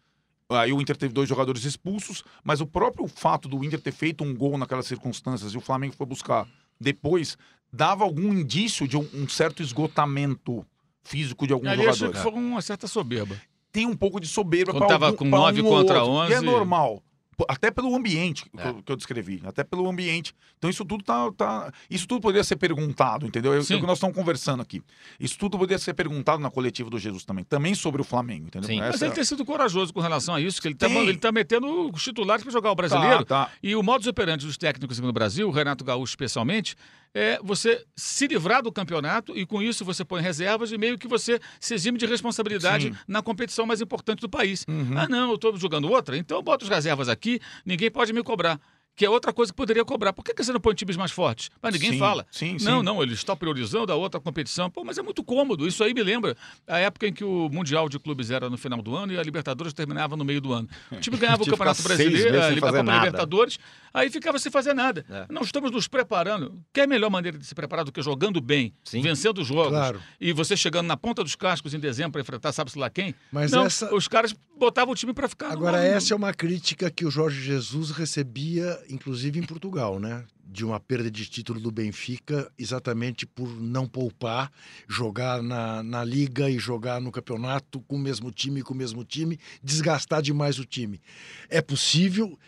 Aí 0.48 0.72
o 0.72 0.80
Inter 0.80 0.96
teve 0.96 1.12
dois 1.12 1.28
jogadores 1.28 1.64
expulsos, 1.66 2.24
mas 2.42 2.62
o 2.62 2.66
próprio 2.66 3.06
fato 3.06 3.46
do 3.46 3.62
Inter 3.62 3.78
ter 3.78 3.92
feito 3.92 4.24
um 4.24 4.34
gol 4.34 4.56
naquelas 4.56 4.86
circunstâncias 4.86 5.52
e 5.52 5.58
o 5.58 5.60
Flamengo 5.60 5.94
foi 5.94 6.06
buscar 6.06 6.48
depois, 6.80 7.36
dava 7.70 8.04
algum 8.04 8.32
indício 8.32 8.88
de 8.88 8.96
um, 8.96 9.06
um 9.12 9.28
certo 9.28 9.62
esgotamento 9.62 10.64
físico 11.08 11.46
de 11.46 11.52
alguns 11.52 11.68
Ali 11.68 11.82
achei 11.82 11.92
jogadores. 12.06 12.22
que 12.24 12.30
foi 12.30 12.40
uma 12.40 12.60
certa 12.62 12.86
soberba. 12.86 13.36
Tem 13.72 13.86
um 13.86 13.96
pouco 13.96 14.20
de 14.20 14.26
soberba 14.28 14.72
Quando 14.72 14.78
pra 14.80 14.88
tava 14.88 15.06
algum- 15.06 15.18
com 15.18 15.30
pra 15.30 15.38
nove 15.38 15.62
um 15.62 15.66
ou 15.66 15.72
contra 15.72 16.02
outro. 16.02 16.30
E 16.30 16.34
é 16.34 16.38
11. 16.38 16.46
normal. 16.46 17.02
Até 17.48 17.70
pelo 17.70 17.94
ambiente 17.94 18.42
que, 18.50 18.50
É. 18.60 18.68
eu, 18.68 18.82
que 18.82 18.90
eu 18.90 18.96
descrevi, 18.96 19.40
até 19.44 19.62
pelo 19.62 19.88
ambiente. 19.88 20.34
Então 20.58 20.68
isso 20.68 20.84
tudo 20.84 21.04
tá, 21.04 21.30
tá- 21.36 21.72
isso 21.88 22.04
tudo 22.08 22.20
poderia 22.20 22.42
ser 22.42 22.56
perguntado, 22.56 23.24
entendeu? 23.28 23.54
É 23.54 23.60
o 23.60 23.64
que 23.64 23.80
nós 23.82 23.98
estamos 23.98 24.16
conversando 24.16 24.60
aqui. 24.60 24.82
Isso 25.20 25.38
tudo 25.38 25.56
poderia 25.56 25.78
ser 25.78 25.94
perguntado 25.94 26.42
na 26.42 26.50
coletiva 26.50 26.90
do 26.90 26.98
Jesus 26.98 27.24
também, 27.24 27.44
também 27.44 27.76
sobre 27.76 28.00
o 28.00 28.04
Flamengo, 28.04 28.48
entendeu? 28.48 28.66
Sim. 28.68 28.80
Mas 28.80 28.96
Essa- 28.96 29.06
ele 29.06 29.14
tem 29.14 29.22
sido 29.22 29.44
corajoso 29.44 29.94
com 29.94 30.00
relação 30.00 30.34
a 30.34 30.40
isso, 30.40 30.60
que 30.60 30.66
ele 30.66 30.74
está 30.74 30.88
Tem. 30.88 30.98
ele 31.06 31.16
tá 31.16 31.30
metendo 31.30 31.88
os 31.92 32.02
titulares 32.02 32.42
para 32.42 32.52
jogar 32.52 32.72
o 32.72 32.74
brasileiro. 32.74 33.24
Tá, 33.24 33.44
tá. 33.46 33.52
E 33.62 33.76
o 33.76 33.84
modus 33.84 34.08
operandi 34.08 34.44
dos 34.44 34.56
técnicos 34.58 34.98
aqui 34.98 35.06
no 35.06 35.12
Brasil, 35.12 35.46
o 35.46 35.52
Renato 35.52 35.84
Gaúcho 35.84 36.10
especialmente, 36.10 36.74
é 37.14 37.38
você 37.42 37.84
se 37.96 38.26
livrar 38.26 38.62
do 38.62 38.72
campeonato 38.72 39.36
e 39.36 39.46
com 39.46 39.62
isso 39.62 39.84
você 39.84 40.04
põe 40.04 40.22
reservas 40.22 40.72
e 40.72 40.78
meio 40.78 40.98
que 40.98 41.08
você 41.08 41.40
se 41.60 41.74
exime 41.74 41.98
de 41.98 42.06
responsabilidade 42.06 42.88
Sim. 42.88 42.96
na 43.06 43.22
competição 43.22 43.66
mais 43.66 43.80
importante 43.80 44.20
do 44.20 44.28
país. 44.28 44.64
Uhum. 44.68 44.96
Ah, 44.96 45.08
não, 45.08 45.30
eu 45.30 45.34
estou 45.36 45.56
jogando 45.56 45.90
outra, 45.90 46.16
então 46.16 46.38
eu 46.38 46.42
boto 46.42 46.64
as 46.64 46.70
reservas 46.70 47.08
aqui, 47.08 47.40
ninguém 47.64 47.90
pode 47.90 48.12
me 48.12 48.22
cobrar. 48.22 48.60
Que 48.98 49.06
é 49.06 49.08
outra 49.10 49.32
coisa 49.32 49.52
que 49.52 49.56
poderia 49.56 49.84
cobrar. 49.84 50.12
Por 50.12 50.24
que, 50.24 50.34
que 50.34 50.42
você 50.42 50.52
não 50.52 50.58
põe 50.60 50.74
times 50.74 50.96
mais 50.96 51.12
fortes? 51.12 51.50
Mas 51.62 51.72
ninguém 51.72 51.92
Sim, 51.92 51.98
fala. 52.00 52.26
sim, 52.32 52.56
não, 52.60 52.78
sim. 52.80 52.84
não, 52.84 53.00
ele 53.02 53.14
está 53.14 53.36
priorizando 53.36 53.92
a 53.92 53.94
outra 53.94 54.20
competição. 54.20 54.68
Pô, 54.68 54.82
mas 54.84 54.98
é 54.98 55.02
muito 55.02 55.22
cômodo. 55.22 55.68
Isso 55.68 55.84
aí 55.84 55.94
me 55.94 56.02
lembra 56.02 56.36
a 56.66 56.78
época 56.78 57.06
em 57.06 57.12
que 57.12 57.22
o 57.22 57.48
Mundial 57.48 57.88
de 57.88 57.96
Clubes 57.98 58.30
era 58.32 58.50
no 58.50 58.58
final 58.58 58.82
do 58.82 58.96
ano 58.96 59.12
e 59.12 59.18
a 59.18 59.22
Libertadores 59.22 59.72
terminava 59.72 60.16
no 60.16 60.24
meio 60.24 60.40
do 60.40 60.52
ano. 60.52 60.68
O 60.90 60.96
time 60.96 61.16
ganhava 61.16 61.44
o 61.44 61.46
Campeonato 61.46 61.80
Brasileiro, 61.82 62.12
meses 62.12 62.26
a, 62.26 62.48
sem 62.48 62.58
a 62.58 62.60
fazer 62.60 62.60
Copa 62.78 62.82
nada. 62.82 63.04
Libertadores, 63.06 63.58
aí 63.94 64.10
ficava 64.10 64.36
sem 64.40 64.50
fazer 64.50 64.74
nada. 64.74 65.06
É. 65.08 65.26
Nós 65.32 65.46
estamos 65.46 65.70
nos 65.70 65.86
preparando. 65.86 66.60
Que 66.72 66.80
é 66.80 66.84
a 66.84 66.86
melhor 66.88 67.08
maneira 67.08 67.38
de 67.38 67.46
se 67.46 67.54
preparar 67.54 67.84
do 67.84 67.92
que 67.92 68.02
jogando 68.02 68.40
bem, 68.40 68.74
Sim. 68.82 69.00
vencendo 69.00 69.38
os 69.42 69.46
jogos. 69.46 69.68
Claro. 69.70 70.02
E 70.20 70.32
você 70.32 70.56
chegando 70.56 70.88
na 70.88 70.96
ponta 70.96 71.22
dos 71.22 71.36
cascos 71.36 71.72
em 71.72 71.78
dezembro 71.78 72.10
para 72.12 72.20
enfrentar 72.22 72.50
sabe-se 72.50 72.76
lá 72.76 72.90
quem. 72.90 73.14
Mas 73.30 73.52
não, 73.52 73.64
essa- 73.66 73.94
os 73.94 74.08
caras 74.08 74.34
botavam 74.58 74.92
o 74.92 74.96
time 74.96 75.12
para 75.14 75.28
ficar 75.28 75.52
Agora, 75.52 75.78
no- 75.78 75.84
essa 75.84 76.12
é 76.12 76.16
uma 76.16 76.34
crítica 76.34 76.90
que 76.90 77.04
o 77.06 77.10
Jorge 77.12 77.40
Jesus 77.40 77.92
recebia, 77.92 78.76
inclusive 78.88 79.38
em 79.38 79.42
Portugal, 79.42 79.98
né? 79.98 80.24
De 80.44 80.64
uma 80.64 80.80
perda 80.80 81.10
de 81.10 81.26
título 81.26 81.60
do 81.60 81.70
Benfica, 81.70 82.50
exatamente 82.58 83.26
por 83.26 83.48
não 83.60 83.86
poupar, 83.86 84.50
jogar 84.88 85.42
na, 85.42 85.82
na 85.82 86.04
liga 86.04 86.48
e 86.48 86.58
jogar 86.58 87.00
no 87.00 87.12
campeonato 87.12 87.80
com 87.82 87.96
o 87.96 87.98
mesmo 87.98 88.30
time, 88.32 88.62
com 88.62 88.74
o 88.74 88.76
mesmo 88.76 89.04
time, 89.04 89.38
desgastar 89.62 90.22
demais 90.22 90.58
o 90.58 90.64
time. 90.64 91.00
É 91.48 91.60
possível, 91.60 92.38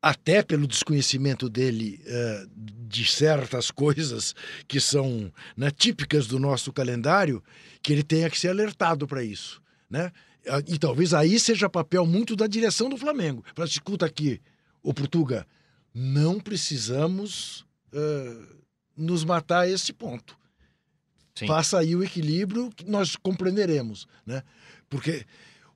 até 0.00 0.42
pelo 0.42 0.66
desconhecimento 0.66 1.48
dele 1.48 2.00
eh, 2.06 2.46
de 2.56 3.04
certas 3.04 3.70
coisas 3.70 4.34
que 4.66 4.80
são 4.80 5.32
né, 5.56 5.70
típicas 5.70 6.26
do 6.26 6.38
nosso 6.38 6.72
calendário, 6.72 7.42
que 7.82 7.92
ele 7.92 8.02
tenha 8.02 8.30
que 8.30 8.38
ser 8.38 8.48
alertado 8.48 9.06
para 9.06 9.24
isso, 9.24 9.60
né? 9.90 10.12
E 10.66 10.78
talvez 10.78 11.12
aí 11.12 11.38
seja 11.38 11.68
papel 11.68 12.06
muito 12.06 12.34
da 12.34 12.46
direção 12.46 12.88
do 12.88 12.96
Flamengo. 12.96 13.44
Fala, 13.54 13.68
escuta 13.68 14.06
aqui, 14.06 14.40
o 14.82 14.94
Portuga, 14.94 15.46
não 16.00 16.38
precisamos 16.38 17.66
eh, 17.92 18.36
nos 18.96 19.24
matar 19.24 19.60
a 19.60 19.68
esse 19.68 19.92
ponto. 19.92 20.36
Sim. 21.34 21.46
Faça 21.46 21.78
aí 21.78 21.94
o 21.96 22.02
equilíbrio 22.04 22.70
que 22.70 22.84
nós 22.88 23.16
compreenderemos, 23.16 24.06
né? 24.26 24.42
Porque 24.88 25.24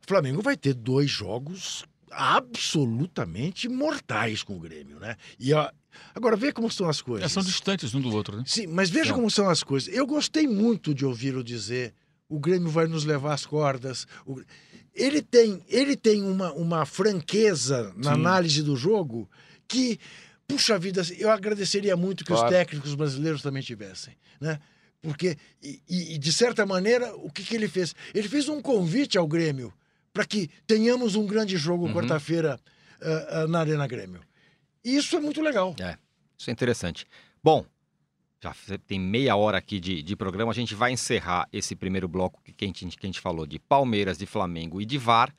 o 0.02 0.06
Flamengo 0.06 0.40
vai 0.42 0.56
ter 0.56 0.74
dois 0.74 1.10
jogos 1.10 1.84
absolutamente 2.10 3.68
mortais 3.68 4.42
com 4.42 4.56
o 4.56 4.60
Grêmio, 4.60 4.98
né? 5.00 5.16
E 5.38 5.52
a- 5.54 5.72
agora 6.14 6.36
vê 6.36 6.52
como 6.52 6.70
são 6.70 6.88
as 6.88 7.00
É, 7.00 7.02
coisas. 7.02 7.32
são 7.32 7.42
distantes 7.42 7.94
um 7.94 8.00
do 8.00 8.14
outro, 8.14 8.36
né? 8.36 8.44
Sim, 8.46 8.66
mas 8.66 8.90
veja 8.90 9.06
São. 9.08 9.16
como 9.16 9.30
são 9.30 9.48
as 9.48 9.62
coisas. 9.62 9.92
Eu 9.94 10.06
gostei 10.06 10.46
muito 10.46 10.94
de 10.94 11.04
ouvi-lo 11.04 11.42
dizer: 11.44 11.94
o 12.28 12.38
Grêmio 12.38 12.68
vai 12.70 12.86
nos 12.86 13.04
levar 13.04 13.32
às 13.34 13.44
cordas. 13.46 14.06
O- 14.26 14.40
Ele 14.94 15.22
tem, 15.22 15.62
ele 15.68 15.96
tem 15.96 16.22
uma, 16.22 16.52
uma 16.52 16.84
franqueza 16.84 17.94
na 17.96 18.12
Sim. 18.12 18.20
análise 18.20 18.62
do 18.62 18.76
jogo 18.76 19.26
que, 19.72 19.98
puxa 20.46 20.78
vida, 20.78 21.02
eu 21.18 21.30
agradeceria 21.30 21.96
muito 21.96 22.24
que 22.24 22.32
os 22.32 22.38
Claro. 22.40 22.54
técnicos 22.54 22.94
brasileiros 22.94 23.42
também 23.42 23.62
tivessem, 23.62 24.14
né? 24.40 24.58
Porque, 25.00 25.36
e, 25.62 25.80
e, 25.88 26.18
de 26.18 26.32
certa 26.32 26.64
maneira, 26.64 27.12
o 27.16 27.30
que, 27.30 27.42
que 27.42 27.56
ele 27.56 27.66
fez? 27.68 27.92
Ele 28.14 28.28
fez 28.28 28.48
um 28.48 28.60
convite 28.62 29.18
ao 29.18 29.26
Grêmio 29.26 29.72
para 30.12 30.24
que 30.24 30.48
tenhamos 30.66 31.16
um 31.16 31.26
grande 31.26 31.56
jogo 31.56 31.86
Uhum. 31.86 31.92
quarta-feira 31.94 32.60
ah, 33.00 33.26
ah, 33.30 33.46
na 33.48 33.60
Arena 33.60 33.86
Grêmio. 33.88 34.20
E 34.84 34.94
isso 34.96 35.16
é 35.16 35.20
muito 35.20 35.40
legal. 35.42 35.74
É, 35.80 35.96
isso 36.38 36.50
é 36.50 36.52
interessante. 36.52 37.06
Bom, 37.42 37.64
Já 38.42 38.52
tem 38.88 38.98
meia 38.98 39.36
hora 39.36 39.58
aqui 39.58 39.78
de, 39.80 40.02
de 40.02 40.16
programa. 40.16 40.50
A 40.50 40.54
gente 40.54 40.74
vai 40.74 40.90
encerrar 40.92 41.48
esse 41.52 41.74
primeiro 41.76 42.08
bloco 42.08 42.40
que 42.42 42.64
a, 42.64 42.66
gente, 42.66 42.84
que 42.96 43.06
a 43.06 43.08
gente 43.08 43.20
falou 43.20 43.46
de 43.46 43.58
Palmeiras, 43.58 44.18
de 44.18 44.26
Flamengo 44.26 44.80
e 44.80 44.84
de 44.84 44.98
VAR. 44.98 45.32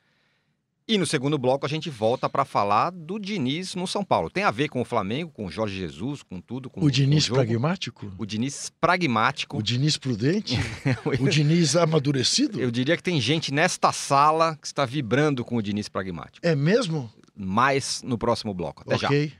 E 0.86 0.98
no 0.98 1.06
segundo 1.06 1.38
bloco 1.38 1.64
a 1.64 1.68
gente 1.68 1.88
volta 1.88 2.28
para 2.28 2.44
falar 2.44 2.90
do 2.90 3.18
Diniz 3.18 3.74
no 3.74 3.86
São 3.86 4.04
Paulo. 4.04 4.28
Tem 4.28 4.44
a 4.44 4.50
ver 4.50 4.68
com 4.68 4.82
o 4.82 4.84
Flamengo, 4.84 5.32
com 5.32 5.46
o 5.46 5.50
Jorge 5.50 5.78
Jesus, 5.78 6.22
com 6.22 6.42
tudo. 6.42 6.68
Com, 6.68 6.84
o 6.84 6.90
Diniz 6.90 7.26
com 7.26 7.32
o 7.32 7.36
pragmático? 7.36 8.12
O 8.18 8.26
Diniz 8.26 8.70
pragmático. 8.78 9.56
O 9.56 9.62
Diniz 9.62 9.96
prudente? 9.96 10.58
o 11.18 11.26
Diniz 11.26 11.74
amadurecido? 11.74 12.60
Eu 12.60 12.70
diria 12.70 12.98
que 12.98 13.02
tem 13.02 13.18
gente 13.18 13.50
nesta 13.52 13.92
sala 13.92 14.56
que 14.56 14.66
está 14.66 14.84
vibrando 14.84 15.42
com 15.42 15.56
o 15.56 15.62
Diniz 15.62 15.88
pragmático. 15.88 16.46
É 16.46 16.54
mesmo? 16.54 17.10
Mais 17.34 18.02
no 18.02 18.18
próximo 18.18 18.52
bloco. 18.52 18.82
Até 18.82 18.96
okay. 19.06 19.28
já. 19.28 19.34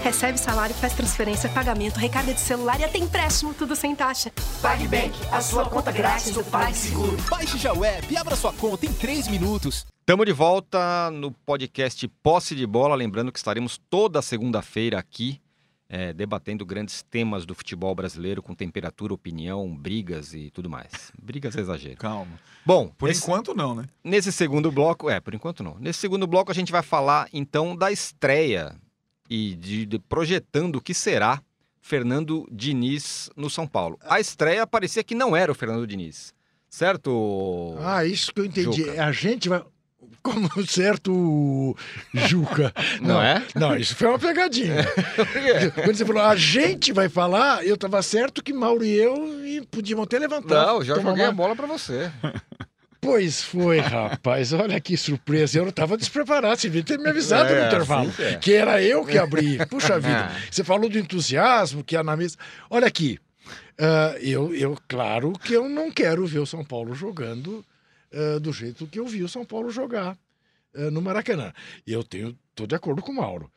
Recebe 0.04 0.40
salário, 0.40 0.74
faz 0.74 0.94
transferência, 0.94 1.48
pagamento, 1.50 1.98
recarga 1.98 2.34
de 2.34 2.40
celular 2.40 2.80
e 2.80 2.84
até 2.84 2.98
empréstimo, 2.98 3.54
tudo 3.54 3.76
sem 3.76 3.96
taxa. 3.96 4.32
PagBank, 4.60 5.14
a 5.32 5.42
sua 5.42 5.70
conta 5.70 5.92
grátis 5.92 6.32
do 6.32 6.44
PagSeguro. 6.44 7.16
Baixe 7.30 7.60
já 7.60 7.72
o 7.72 7.86
app 7.86 8.12
e 8.12 8.18
abra 8.18 8.36
sua 8.36 8.52
conta 8.52 8.88
em 8.88 8.94
3 8.94 9.28
minutos. 9.28 9.86
Estamos 10.00 10.26
de 10.26 10.34
volta 10.34 11.12
no 11.12 11.32
podcast 11.32 12.08
Posse 12.24 12.56
de 12.56 12.66
Bola. 12.66 12.96
Lembrando 12.96 13.32
que 13.32 13.38
estaremos 13.38 13.80
toda 13.90 14.24
segunda-feira 14.24 14.98
aqui 14.98 15.40
é, 15.88 16.12
debatendo 16.12 16.66
grandes 16.66 17.04
temas 17.04 17.46
do 17.46 17.54
futebol 17.54 17.94
brasileiro 17.94 18.42
com 18.42 18.56
temperatura, 18.56 19.14
opinião, 19.14 19.70
brigas 19.76 20.34
e 20.34 20.50
tudo 20.50 20.68
mais. 20.68 21.12
Brigas 21.22 21.56
é 21.56 21.60
exagero. 21.60 21.98
Calma. 22.02 22.40
Bom, 22.66 22.88
por 22.88 23.08
nesse, 23.08 23.22
enquanto 23.22 23.54
não, 23.54 23.76
né? 23.76 23.86
Nesse 24.04 24.32
segundo 24.32 24.72
bloco, 24.72 25.12
é, 25.12 25.20
por 25.20 25.36
enquanto 25.36 25.62
não. 25.62 25.78
Nesse 25.80 26.00
segundo 26.00 26.26
bloco 26.26 26.52
a 26.52 26.56
gente 26.56 26.72
vai 26.72 26.82
falar 26.82 27.28
então 27.32 27.76
da 27.76 27.92
estreia 27.92 28.76
e 29.32 29.56
de, 29.56 29.86
de, 29.86 29.98
projetando 29.98 30.76
o 30.76 30.82
que 30.82 30.94
será 30.94 31.42
Fernando 31.80 32.46
Diniz 32.52 33.30
no 33.34 33.50
São 33.50 33.66
Paulo. 33.66 33.98
A 34.04 34.20
estreia 34.20 34.68
parecia 34.68 35.06
que 35.06 35.16
não 35.16 35.34
era 35.34 35.50
o 35.50 35.56
Fernando 35.56 35.88
Diniz, 35.88 36.34
certo? 36.70 37.78
Ah, 37.80 38.04
isso 38.04 38.34
que 38.34 38.42
eu 38.42 38.46
entendi. 38.46 38.84
Juca? 38.84 39.06
A 39.06 39.12
gente 39.14 39.48
vai. 39.48 39.64
Como 40.22 40.50
certo 40.68 41.76
Juca. 42.14 42.74
Não, 43.00 43.16
não, 43.16 43.22
é? 43.22 43.44
Não, 43.56 43.76
isso 43.78 43.96
foi 43.96 44.10
uma 44.10 44.20
pegadinha. 44.20 44.86
Quando 45.82 45.96
você 45.96 46.06
falou, 46.06 46.24
a 46.24 46.36
gente 46.36 46.92
vai 46.92 47.08
falar, 47.08 47.66
eu 47.66 47.76
estava 47.76 48.04
certo 48.04 48.44
que 48.44 48.52
Mauro 48.52 48.84
e 48.84 48.98
eu 48.98 49.66
podíamos 49.72 50.04
até 50.04 50.20
levantar. 50.20 50.68
Não, 50.68 50.84
já 50.84 50.96
joguei 50.96 51.24
uma... 51.24 51.30
a 51.30 51.32
bola 51.32 51.56
para 51.56 51.66
você. 51.66 52.12
Pois 53.02 53.44
foi, 53.44 53.80
rapaz. 53.80 54.54
Olha 54.54 54.80
que 54.80 54.96
surpresa. 54.96 55.58
Eu 55.58 55.64
não 55.64 55.72
estava 55.72 55.98
despreparado. 55.98 56.62
Você 56.62 56.70
devia 56.70 56.84
ter 56.84 57.00
me 57.00 57.10
avisado 57.10 57.52
é, 57.52 57.60
no 57.60 57.68
intervalo. 57.68 58.14
É. 58.20 58.36
Que 58.38 58.54
era 58.54 58.82
eu 58.82 59.04
que 59.04 59.18
abri. 59.18 59.58
Puxa 59.66 59.98
vida. 60.00 60.32
Você 60.50 60.64
falou 60.64 60.88
do 60.88 61.00
entusiasmo 61.00 61.84
que 61.84 61.98
há 61.98 62.04
na 62.04 62.16
mesa. 62.16 62.38
Olha 62.70 62.86
aqui. 62.86 63.20
Uh, 63.80 64.18
eu, 64.22 64.54
eu, 64.54 64.78
claro 64.88 65.34
que 65.34 65.54
eu 65.54 65.68
não 65.68 65.92
quero 65.92 66.28
ver 66.28 66.38
o 66.38 66.46
São 66.46 66.64
Paulo 66.64 66.94
jogando 66.94 67.66
uh, 68.14 68.40
do 68.40 68.54
jeito 68.54 68.86
que 68.86 69.00
eu 69.00 69.08
vi 69.08 69.24
o 69.24 69.30
São 69.30 69.44
Paulo 69.44 69.72
jogar 69.72 70.16
uh, 70.76 70.92
no 70.92 71.02
Maracanã. 71.02 71.52
E 71.88 71.92
eu 71.92 72.04
tenho, 72.04 72.38
tô 72.54 72.68
de 72.68 72.76
acordo 72.76 73.02
com 73.02 73.12
o 73.12 73.16
Mauro. 73.16 73.52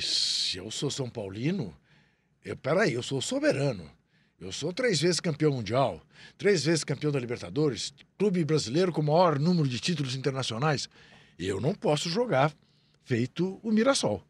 se 0.00 0.58
eu 0.58 0.70
sou 0.70 0.88
São 0.88 1.10
Paulino, 1.10 1.76
eu, 2.44 2.56
peraí, 2.56 2.94
eu 2.94 3.02
sou 3.02 3.20
soberano. 3.20 3.90
Eu 4.40 4.50
sou 4.50 4.72
três 4.72 4.98
vezes 4.98 5.20
campeão 5.20 5.52
mundial, 5.52 6.00
três 6.38 6.64
vezes 6.64 6.82
campeão 6.82 7.12
da 7.12 7.20
Libertadores, 7.20 7.92
clube 8.18 8.42
brasileiro 8.42 8.90
com 8.90 9.02
o 9.02 9.04
maior 9.04 9.38
número 9.38 9.68
de 9.68 9.78
títulos 9.78 10.16
internacionais. 10.16 10.88
Eu 11.38 11.60
não 11.60 11.74
posso 11.74 12.08
jogar 12.08 12.50
feito 13.04 13.60
o 13.62 13.70
Mirassol. 13.70 14.24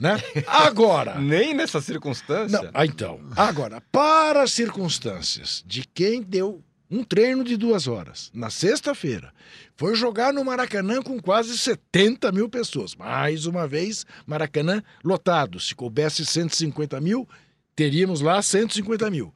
Né? 0.00 0.16
Agora. 0.48 1.20
Nem 1.20 1.52
nessa 1.52 1.82
circunstância. 1.82 2.62
Não, 2.62 2.70
ah, 2.72 2.86
então. 2.86 3.20
Agora, 3.36 3.82
para 3.92 4.42
as 4.42 4.52
circunstâncias 4.52 5.62
de 5.66 5.86
quem 5.86 6.22
deu 6.22 6.64
um 6.90 7.04
treino 7.04 7.42
de 7.42 7.56
duas 7.56 7.86
horas 7.86 8.30
na 8.34 8.48
sexta-feira, 8.48 9.32
foi 9.76 9.94
jogar 9.94 10.32
no 10.32 10.44
Maracanã 10.44 11.02
com 11.02 11.20
quase 11.20 11.58
70 11.58 12.30
mil 12.32 12.48
pessoas. 12.48 12.94
Mais 12.94 13.46
uma 13.46 13.66
vez, 13.66 14.04
Maracanã 14.26 14.82
lotado. 15.02 15.58
Se 15.58 15.74
coubesse 15.74 16.24
150 16.24 17.00
mil, 17.00 17.26
teríamos 17.74 18.20
lá 18.20 18.40
150 18.40 19.10
mil. 19.10 19.32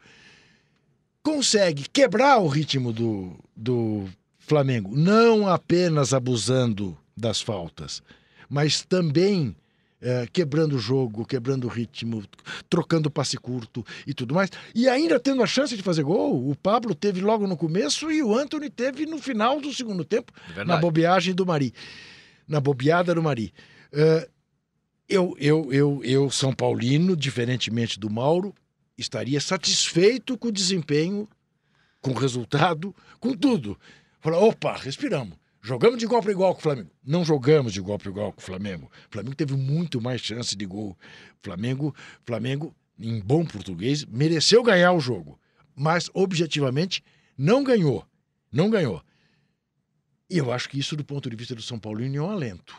Consegue 1.23 1.89
quebrar 1.89 2.39
o 2.39 2.47
ritmo 2.47 2.93
do, 2.93 3.37
do 3.55 4.09
Flamengo, 4.39 4.97
não 4.97 5.49
apenas 5.49 6.15
abusando 6.15 6.97
das 7.17 7.41
faltas, 7.41 8.03
mas 8.49 8.83
também 8.83 9.57
é, 10.01 10.27
quebrando 10.33 10.77
o 10.77 10.79
jogo, 10.79 11.25
quebrando 11.25 11.65
o 11.65 11.69
ritmo, 11.69 12.23
trocando 12.69 13.11
passe 13.11 13.37
curto 13.37 13.85
e 14.07 14.15
tudo 14.15 14.35
mais. 14.35 14.51
E 14.75 14.89
ainda 14.89 15.19
tendo 15.19 15.43
a 15.43 15.47
chance 15.47 15.77
de 15.77 15.83
fazer 15.83 16.03
gol. 16.03 16.49
O 16.49 16.55
Pablo 16.55 16.95
teve 16.95 17.21
logo 17.21 17.47
no 17.47 17.57
começo 17.57 18.11
e 18.11 18.23
o 18.23 18.37
Anthony 18.37 18.71
teve 18.71 19.07
no 19.07 19.19
final 19.19 19.61
do 19.61 19.73
segundo 19.73 20.05
tempo, 20.05 20.33
Verdade. 20.47 20.69
na 20.69 20.77
bobeagem 20.77 21.35
do 21.35 21.47
Mari. 21.47 21.73
Na 22.47 22.61
bobeada 22.61 23.15
do 23.15 23.23
Mari. 23.23 23.53
Uh, 23.93 24.29
eu, 25.09 25.37
eu, 25.39 25.73
eu, 25.73 26.01
eu, 26.05 26.31
São 26.31 26.53
Paulino, 26.53 27.17
diferentemente 27.17 27.99
do 27.99 28.11
Mauro, 28.11 28.55
estaria 28.99 29.41
satisfeito 29.41 30.37
com 30.37 30.49
o 30.49 30.53
desempenho, 30.53 31.29
com 32.01 32.11
o 32.11 32.19
resultado, 32.19 32.95
com 33.21 33.33
tudo. 33.35 33.79
Falar, 34.21 34.39
opa, 34.39 34.77
respiramos. 34.77 35.37
Jogamos 35.63 35.99
de 35.99 36.05
igual 36.05 36.23
para 36.23 36.31
igual 36.31 36.55
com 36.55 36.61
o 36.61 36.63
Flamengo. 36.63 36.91
Não 37.05 37.25
jogamos 37.25 37.73
de 37.73 37.81
igual 37.81 37.99
para 37.99 38.09
igual 38.09 38.33
com 38.33 38.41
o 38.41 38.45
Flamengo. 38.45 38.91
O 39.09 39.13
Flamengo 39.13 39.35
teve 39.35 39.55
muito 39.55 40.01
mais 40.01 40.21
chance 40.21 40.55
de 40.55 40.65
gol. 40.65 40.97
Flamengo, 41.43 41.95
Flamengo, 42.25 42.75
em 42.99 43.21
bom 43.21 43.45
português, 43.45 44.05
mereceu 44.05 44.63
ganhar 44.63 44.93
o 44.93 45.01
jogo. 45.01 45.39
Mas, 45.75 46.09
objetivamente, 46.15 47.03
não 47.37 47.65
ganhou. 47.65 48.07
Não 48.51 48.71
ganhou. 48.71 49.03
E 50.31 50.39
eu 50.39 50.53
acho 50.53 50.69
que 50.69 50.79
isso, 50.79 50.97
do 50.97 51.05
ponto 51.05 51.29
de 51.29 51.37
vista 51.37 51.55
do 51.55 51.63
São 51.63 51.79
Paulino, 51.79 52.17
é 52.17 52.23
um 52.23 52.31
alento. 52.31 52.77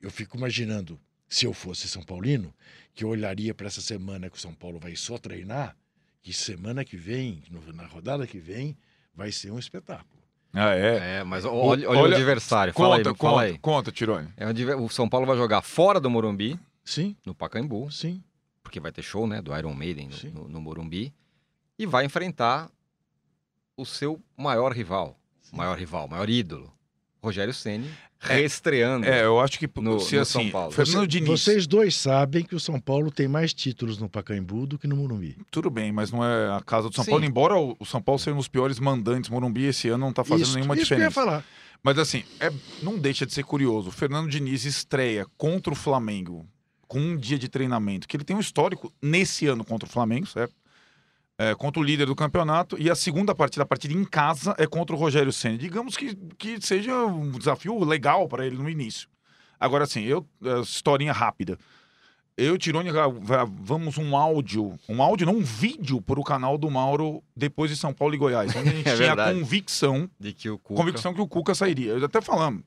Eu 0.00 0.10
fico 0.10 0.36
imaginando 0.36 0.98
se 1.34 1.46
eu 1.46 1.52
fosse 1.52 1.88
São 1.88 2.00
Paulino, 2.00 2.54
que 2.94 3.02
eu 3.02 3.08
olharia 3.08 3.52
para 3.52 3.66
essa 3.66 3.80
semana 3.80 4.30
que 4.30 4.36
o 4.36 4.40
São 4.40 4.54
Paulo 4.54 4.78
vai 4.78 4.94
só 4.94 5.18
treinar, 5.18 5.76
que 6.22 6.32
semana 6.32 6.84
que 6.84 6.96
vem, 6.96 7.42
na 7.74 7.86
rodada 7.86 8.24
que 8.24 8.38
vem, 8.38 8.76
vai 9.12 9.32
ser 9.32 9.50
um 9.50 9.58
espetáculo. 9.58 10.22
Ah, 10.52 10.76
é? 10.76 11.18
É, 11.18 11.24
mas 11.24 11.44
olha, 11.44 11.88
olha, 11.88 11.90
olha 11.90 12.12
o 12.12 12.14
adversário. 12.14 12.72
Conta, 12.72 12.84
fala 12.84 12.96
aí, 12.96 13.04
conta, 13.04 13.18
fala 13.18 13.42
aí. 13.42 13.58
conta, 13.58 13.90
Tirone. 13.90 14.32
É 14.36 14.46
o 14.76 14.88
São 14.88 15.08
Paulo 15.08 15.26
vai 15.26 15.36
jogar 15.36 15.60
fora 15.60 15.98
do 15.98 16.08
Morumbi. 16.08 16.56
Sim. 16.84 17.16
No 17.26 17.34
Pacaembu. 17.34 17.90
Sim. 17.90 18.22
Porque 18.62 18.78
vai 18.78 18.92
ter 18.92 19.02
show, 19.02 19.26
né, 19.26 19.42
do 19.42 19.56
Iron 19.58 19.74
Maiden 19.74 20.10
no, 20.10 20.30
no, 20.30 20.48
no 20.48 20.60
Morumbi. 20.60 21.12
E 21.76 21.84
vai 21.84 22.04
enfrentar 22.04 22.70
o 23.76 23.84
seu 23.84 24.22
maior 24.36 24.72
rival. 24.72 25.18
Sim. 25.42 25.56
Maior 25.56 25.76
rival, 25.76 26.06
maior 26.06 26.30
ídolo. 26.30 26.72
Rogério 27.24 27.52
Ceni 27.52 27.88
é, 28.22 28.36
reestreando. 28.36 29.06
É, 29.06 29.24
eu 29.24 29.40
acho 29.40 29.58
que 29.58 29.68
no, 29.80 30.00
se 30.00 30.16
no 30.16 30.22
assim, 30.22 30.32
São 30.32 30.50
Paulo. 30.50 30.70
Fernando 30.70 31.06
Diniz. 31.06 31.28
Vocês 31.28 31.66
dois 31.66 31.96
sabem 31.96 32.44
que 32.44 32.54
o 32.54 32.60
São 32.60 32.78
Paulo 32.80 33.10
tem 33.10 33.26
mais 33.26 33.52
títulos 33.52 33.98
no 33.98 34.08
Pacaembu 34.08 34.66
do 34.66 34.78
que 34.78 34.86
no 34.86 34.96
Morumbi. 34.96 35.36
Tudo 35.50 35.70
bem, 35.70 35.92
mas 35.92 36.12
não 36.12 36.24
é 36.24 36.56
a 36.56 36.60
casa 36.60 36.88
do 36.88 36.94
São 36.94 37.04
Sim. 37.04 37.10
Paulo. 37.10 37.24
Embora 37.24 37.56
o 37.56 37.84
São 37.84 38.00
Paulo 38.00 38.18
seja 38.18 38.34
um 38.34 38.38
dos 38.38 38.48
piores 38.48 38.78
mandantes, 38.78 39.30
Morumbi 39.30 39.64
esse 39.64 39.88
ano 39.88 39.98
não 39.98 40.10
está 40.10 40.24
fazendo 40.24 40.46
isso, 40.46 40.54
nenhuma 40.54 40.74
isso 40.74 40.84
diferença. 40.84 41.12
Que 41.12 41.18
eu 41.18 41.24
ia 41.24 41.30
falar. 41.32 41.44
Mas 41.82 41.98
assim, 41.98 42.24
é, 42.40 42.50
não 42.82 42.98
deixa 42.98 43.26
de 43.26 43.34
ser 43.34 43.44
curioso. 43.44 43.88
O 43.88 43.92
Fernando 43.92 44.30
Diniz 44.30 44.64
estreia 44.64 45.26
contra 45.36 45.72
o 45.72 45.76
Flamengo 45.76 46.46
com 46.88 46.98
um 46.98 47.16
dia 47.16 47.38
de 47.38 47.48
treinamento, 47.48 48.06
que 48.06 48.16
ele 48.16 48.24
tem 48.24 48.36
um 48.36 48.40
histórico 48.40 48.92
nesse 49.02 49.46
ano 49.46 49.64
contra 49.64 49.88
o 49.88 49.90
Flamengo, 49.90 50.26
certo? 50.26 50.54
É, 51.38 51.54
contra 51.54 51.80
o 51.80 51.84
líder 51.84 52.06
do 52.06 52.14
campeonato 52.14 52.76
e 52.80 52.90
a 52.90 52.94
segunda 52.94 53.34
partida, 53.34 53.62
a 53.62 53.66
partida 53.66 53.94
em 53.94 54.04
casa, 54.04 54.54
é 54.58 54.66
contra 54.66 54.94
o 54.94 54.98
Rogério 54.98 55.32
Senna. 55.32 55.58
Digamos 55.58 55.96
que, 55.96 56.14
que 56.38 56.60
seja 56.64 56.94
um 57.04 57.32
desafio 57.32 57.82
legal 57.84 58.28
para 58.28 58.46
ele 58.46 58.56
no 58.56 58.68
início. 58.68 59.08
Agora, 59.58 59.84
assim, 59.84 60.02
eu, 60.02 60.26
é, 60.44 60.60
historinha 60.60 61.12
rápida. 61.12 61.58
Eu, 62.36 62.58
Tirone, 62.58 62.90
vamos 63.60 63.96
um 63.96 64.16
áudio, 64.16 64.76
um 64.88 65.00
áudio, 65.00 65.24
não 65.24 65.36
um 65.36 65.42
vídeo 65.42 66.02
para 66.02 66.18
o 66.18 66.24
canal 66.24 66.58
do 66.58 66.68
Mauro 66.68 67.22
depois 67.36 67.70
de 67.70 67.76
São 67.76 67.92
Paulo 67.92 68.12
e 68.12 68.18
Goiás, 68.18 68.54
onde 68.56 68.70
a 68.70 68.72
gente 68.74 68.88
é 68.88 68.96
tinha 68.96 69.12
a 69.12 69.32
convicção, 69.32 70.10
de 70.18 70.32
que 70.32 70.50
o 70.50 70.58
Cuca... 70.58 70.80
convicção 70.80 71.14
que 71.14 71.20
o 71.20 71.28
Cuca 71.28 71.54
sairia. 71.54 71.92
Eu 71.92 72.04
até 72.04 72.20
falamos. 72.20 72.64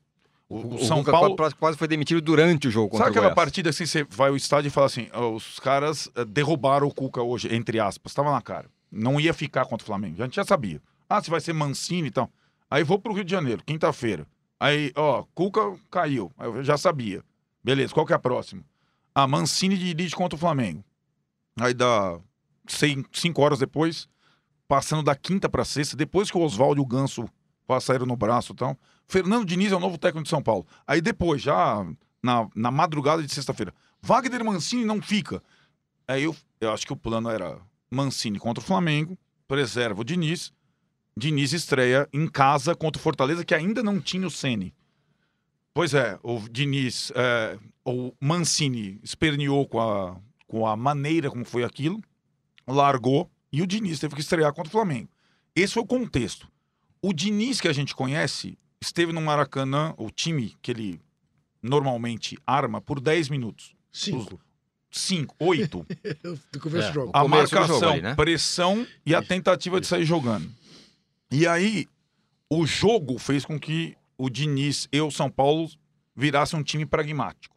O, 0.48 0.76
o 0.76 0.78
São 0.78 1.04
Paulo 1.04 1.36
quase 1.58 1.76
foi 1.76 1.86
demitido 1.86 2.22
durante 2.22 2.68
o 2.68 2.70
jogo 2.70 2.88
contra 2.88 3.06
Sabe 3.06 3.18
aquela 3.18 3.34
partida 3.34 3.68
assim, 3.68 3.84
você 3.84 4.04
vai 4.04 4.30
ao 4.30 4.36
estádio 4.36 4.68
e 4.68 4.70
fala 4.70 4.86
assim, 4.86 5.08
os 5.34 5.58
caras 5.58 6.10
eh, 6.14 6.24
derrubaram 6.24 6.86
o 6.86 6.94
Cuca 6.94 7.22
hoje, 7.22 7.54
entre 7.54 7.78
aspas, 7.78 8.12
estava 8.12 8.32
na 8.32 8.40
cara. 8.40 8.70
Não 8.90 9.20
ia 9.20 9.34
ficar 9.34 9.66
contra 9.66 9.84
o 9.84 9.86
Flamengo, 9.86 10.22
a 10.22 10.24
gente 10.24 10.36
já 10.36 10.44
sabia. 10.44 10.80
Ah, 11.06 11.22
se 11.22 11.28
vai 11.28 11.40
ser 11.40 11.52
Mancini 11.52 12.08
e 12.08 12.10
tal. 12.10 12.30
Aí 12.70 12.82
vou 12.82 12.98
pro 12.98 13.12
Rio 13.12 13.24
de 13.24 13.30
Janeiro, 13.30 13.62
quinta-feira. 13.64 14.26
Aí, 14.58 14.90
ó, 14.96 15.24
Cuca 15.34 15.76
caiu, 15.90 16.32
eu 16.38 16.64
já 16.64 16.78
sabia. 16.78 17.22
Beleza, 17.62 17.92
qual 17.92 18.06
que 18.06 18.14
é 18.14 18.16
a 18.16 18.18
próxima? 18.18 18.62
A 19.14 19.24
ah, 19.24 19.26
Mancini 19.26 19.76
dirige 19.76 20.16
contra 20.16 20.36
o 20.36 20.40
Flamengo. 20.40 20.82
Aí 21.60 21.74
dá 21.74 22.18
cinco 23.12 23.42
horas 23.42 23.58
depois, 23.58 24.08
passando 24.66 25.02
da 25.02 25.14
quinta 25.14 25.48
para 25.48 25.64
sexta, 25.64 25.96
depois 25.96 26.30
que 26.30 26.38
o 26.38 26.40
Oswaldo 26.40 26.80
e 26.80 26.82
o 26.82 26.86
Ganso 26.86 27.28
passaram 27.68 28.06
no 28.06 28.16
braço 28.16 28.54
e 28.54 28.56
tal. 28.56 28.76
Fernando 29.06 29.44
Diniz 29.44 29.70
é 29.70 29.76
o 29.76 29.80
novo 29.80 29.98
técnico 29.98 30.24
de 30.24 30.30
São 30.30 30.42
Paulo. 30.42 30.66
Aí 30.86 31.02
depois, 31.02 31.42
já 31.42 31.86
na, 32.22 32.48
na 32.56 32.70
madrugada 32.70 33.22
de 33.22 33.32
sexta-feira, 33.32 33.74
Wagner 34.00 34.42
Mancini 34.42 34.86
não 34.86 35.02
fica. 35.02 35.42
Aí 36.08 36.24
eu, 36.24 36.34
eu 36.60 36.72
acho 36.72 36.86
que 36.86 36.92
o 36.92 36.96
plano 36.96 37.28
era 37.28 37.58
Mancini 37.90 38.38
contra 38.38 38.62
o 38.62 38.66
Flamengo, 38.66 39.18
preserva 39.46 40.00
o 40.00 40.04
Diniz, 40.04 40.50
Diniz 41.16 41.52
estreia 41.52 42.08
em 42.12 42.26
casa 42.26 42.74
contra 42.74 42.98
o 42.98 43.02
Fortaleza, 43.02 43.44
que 43.44 43.54
ainda 43.54 43.82
não 43.82 44.00
tinha 44.00 44.26
o 44.26 44.30
Sene. 44.30 44.74
Pois 45.74 45.92
é, 45.92 46.18
o 46.22 46.40
Diniz, 46.48 47.12
é, 47.14 47.58
o 47.84 48.12
Mancini 48.18 48.98
esperneou 49.02 49.66
com 49.68 49.80
a, 49.80 50.16
com 50.46 50.66
a 50.66 50.74
maneira 50.74 51.30
como 51.30 51.44
foi 51.44 51.64
aquilo, 51.64 52.00
largou 52.66 53.30
e 53.52 53.60
o 53.60 53.66
Diniz 53.66 53.98
teve 53.98 54.14
que 54.14 54.20
estrear 54.22 54.54
contra 54.54 54.68
o 54.68 54.72
Flamengo. 54.72 55.10
Esse 55.54 55.74
foi 55.74 55.82
o 55.82 55.86
contexto. 55.86 56.48
O 57.02 57.12
Diniz 57.12 57.60
que 57.60 57.68
a 57.68 57.72
gente 57.72 57.94
conhece 57.94 58.58
esteve 58.80 59.12
no 59.12 59.20
Maracanã, 59.20 59.94
o 59.96 60.10
time 60.10 60.54
que 60.62 60.70
ele 60.70 61.00
normalmente 61.62 62.38
arma, 62.46 62.80
por 62.80 63.00
10 63.00 63.28
minutos. 63.28 63.74
Cinco. 63.92 64.40
5, 64.90 65.34
8. 65.38 65.86
Do 66.52 66.60
começo 66.60 66.86
É. 66.86 66.90
do 66.90 66.94
jogo. 66.94 67.10
A 67.14 67.18
do 67.22 67.28
jogo 67.28 67.28
marcação, 67.28 67.90
ali, 67.90 68.02
né? 68.02 68.14
pressão 68.14 68.86
e 69.04 69.14
a 69.14 69.22
tentativa 69.22 69.80
de 69.80 69.86
sair 69.86 70.04
jogando. 70.04 70.50
E 71.30 71.46
aí, 71.46 71.86
o 72.48 72.66
jogo 72.66 73.18
fez 73.18 73.44
com 73.44 73.58
que 73.58 73.96
o 74.16 74.30
Diniz 74.30 74.88
e 74.90 75.00
o 75.00 75.10
São 75.10 75.30
Paulo 75.30 75.68
virassem 76.16 76.58
um 76.58 76.62
time 76.62 76.86
pragmático. 76.86 77.56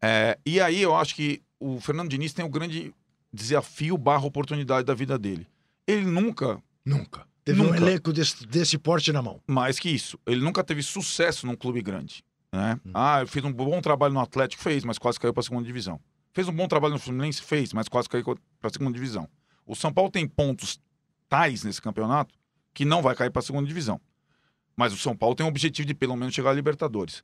É, 0.00 0.38
e 0.46 0.60
aí 0.60 0.80
eu 0.80 0.94
acho 0.94 1.14
que 1.14 1.42
o 1.58 1.80
Fernando 1.80 2.08
Diniz 2.10 2.32
tem 2.32 2.44
o 2.44 2.48
grande 2.48 2.94
desafio 3.32 3.96
barra 3.98 4.24
oportunidade 4.24 4.86
da 4.86 4.94
vida 4.94 5.18
dele. 5.18 5.46
Ele 5.86 6.04
nunca, 6.06 6.62
Nunca. 6.84 7.26
Teve 7.44 7.60
um 7.60 7.64
Nunca. 7.64 7.76
elenco 7.78 8.12
desse, 8.12 8.46
desse 8.46 8.78
porte 8.78 9.12
na 9.12 9.20
mão. 9.20 9.40
mais 9.46 9.78
que 9.78 9.88
isso, 9.88 10.18
ele 10.26 10.40
nunca 10.40 10.62
teve 10.62 10.82
sucesso 10.82 11.46
num 11.46 11.56
clube 11.56 11.82
grande. 11.82 12.24
Né? 12.52 12.78
Hum. 12.86 12.90
Ah, 12.94 13.20
eu 13.20 13.26
fiz 13.26 13.42
um 13.44 13.52
bom 13.52 13.80
trabalho 13.80 14.14
no 14.14 14.20
Atlético, 14.20 14.62
fez, 14.62 14.84
mas 14.84 14.98
quase 14.98 15.18
caiu 15.18 15.32
para 15.32 15.40
a 15.40 15.44
segunda 15.44 15.66
divisão. 15.66 15.98
Fez 16.32 16.48
um 16.48 16.52
bom 16.52 16.68
trabalho 16.68 16.94
no 16.94 17.00
Fluminense, 17.00 17.42
fez, 17.42 17.72
mas 17.72 17.88
quase 17.88 18.08
caiu 18.08 18.24
para 18.24 18.68
a 18.68 18.70
segunda 18.70 18.92
divisão. 18.92 19.28
O 19.66 19.74
São 19.74 19.92
Paulo 19.92 20.10
tem 20.10 20.26
pontos 20.26 20.80
tais 21.28 21.64
nesse 21.64 21.80
campeonato 21.80 22.34
que 22.74 22.84
não 22.84 23.02
vai 23.02 23.14
cair 23.14 23.30
para 23.30 23.40
a 23.40 23.44
segunda 23.44 23.66
divisão. 23.66 24.00
Mas 24.76 24.92
o 24.92 24.96
São 24.96 25.16
Paulo 25.16 25.34
tem 25.34 25.44
o 25.44 25.48
objetivo 25.48 25.86
de 25.86 25.94
pelo 25.94 26.16
menos 26.16 26.34
chegar 26.34 26.50
à 26.50 26.54
Libertadores. 26.54 27.22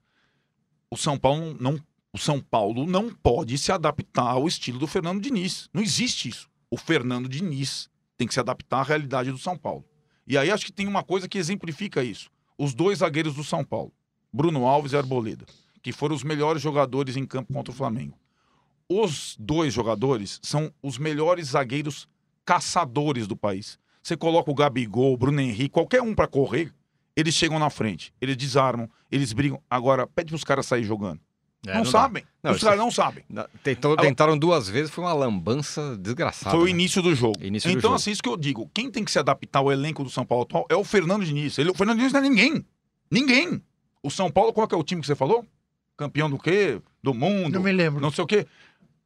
O 0.90 0.96
São 0.96 1.18
Paulo 1.18 1.56
não, 1.58 1.80
o 2.12 2.18
São 2.18 2.40
Paulo 2.40 2.86
não 2.86 3.10
pode 3.10 3.56
se 3.56 3.72
adaptar 3.72 4.30
ao 4.30 4.46
estilo 4.46 4.78
do 4.78 4.86
Fernando 4.86 5.20
Diniz. 5.22 5.68
Não 5.72 5.82
existe 5.82 6.28
isso. 6.28 6.48
O 6.70 6.76
Fernando 6.76 7.28
Diniz 7.28 7.88
tem 8.16 8.26
que 8.26 8.34
se 8.34 8.40
adaptar 8.40 8.80
à 8.80 8.82
realidade 8.82 9.30
do 9.30 9.38
São 9.38 9.56
Paulo. 9.56 9.84
E 10.29 10.37
aí 10.37 10.51
acho 10.51 10.66
que 10.66 10.72
tem 10.72 10.87
uma 10.87 11.03
coisa 11.03 11.26
que 11.26 11.39
exemplifica 11.39 12.05
isso. 12.05 12.29
Os 12.59 12.74
dois 12.74 12.99
zagueiros 12.99 13.35
do 13.35 13.43
São 13.43 13.64
Paulo, 13.64 13.91
Bruno 14.31 14.66
Alves 14.66 14.93
e 14.93 14.97
Arboleda, 14.97 15.47
que 15.83 15.91
foram 15.91 16.14
os 16.14 16.22
melhores 16.22 16.61
jogadores 16.61 17.16
em 17.16 17.24
campo 17.24 17.55
contra 17.55 17.72
o 17.72 17.74
Flamengo. 17.74 18.14
Os 18.87 19.35
dois 19.39 19.72
jogadores 19.72 20.39
são 20.43 20.70
os 20.83 20.99
melhores 20.99 21.49
zagueiros 21.49 22.07
caçadores 22.45 23.26
do 23.26 23.35
país. 23.35 23.79
Você 24.03 24.18
coloca 24.18 24.51
o 24.51 24.55
Gabigol, 24.55 25.14
o 25.14 25.16
Bruno 25.16 25.41
Henrique, 25.41 25.70
qualquer 25.70 26.03
um 26.03 26.14
para 26.14 26.26
correr, 26.26 26.74
eles 27.16 27.35
chegam 27.35 27.59
na 27.59 27.70
frente, 27.70 28.12
eles 28.20 28.37
desarmam, 28.37 28.89
eles 29.11 29.33
brigam. 29.33 29.62
Agora, 29.68 30.07
pede 30.07 30.29
pros 30.29 30.45
caras 30.45 30.66
sair 30.66 30.85
jogando. 30.85 31.20
É, 31.66 31.74
não, 31.74 31.82
dá. 31.82 31.90
sabem. 31.90 32.22
Não, 32.42 32.52
Os 32.52 32.62
caras 32.62 32.78
não 32.78 32.90
sabem. 32.90 33.24
Tentou, 33.64 33.96
tentaram 33.96 34.38
duas 34.38 34.68
vezes, 34.68 34.90
foi 34.92 35.04
uma 35.04 35.12
lambança 35.12 35.96
desgraçada. 35.98 36.50
Foi 36.52 36.61
o 36.61 36.64
né? 36.64 36.70
início 36.70 37.02
do 37.02 37.14
jogo. 37.14 37.42
Início 37.42 37.68
do 37.68 37.72
então, 37.78 37.90
jogo. 37.90 37.94
assim, 37.96 38.11
isso 38.12 38.22
que 38.22 38.28
eu 38.28 38.36
digo. 38.36 38.70
Quem 38.72 38.90
tem 38.90 39.04
que 39.04 39.11
se 39.11 39.18
adaptar 39.18 39.59
ao 39.59 39.72
elenco 39.72 40.04
do 40.04 40.11
São 40.11 40.24
Paulo 40.24 40.44
atual 40.44 40.66
é 40.70 40.76
o 40.76 40.84
Fernando 40.84 41.24
Diniz. 41.24 41.59
Ele, 41.59 41.70
o 41.70 41.74
Fernando 41.74 41.98
Diniz 41.98 42.12
não 42.12 42.20
é 42.20 42.22
ninguém. 42.22 42.64
Ninguém. 43.11 43.61
O 44.02 44.11
São 44.11 44.30
Paulo, 44.30 44.52
qual 44.52 44.68
que 44.68 44.74
é 44.74 44.78
o 44.78 44.84
time 44.84 45.00
que 45.00 45.06
você 45.06 45.16
falou? 45.16 45.44
Campeão 45.96 46.30
do 46.30 46.38
quê? 46.38 46.80
Do 47.02 47.12
mundo. 47.12 47.54
Não 47.54 47.62
me 47.62 47.72
lembro. 47.72 48.00
Não 48.00 48.12
sei 48.12 48.22
o 48.22 48.26
quê. 48.26 48.46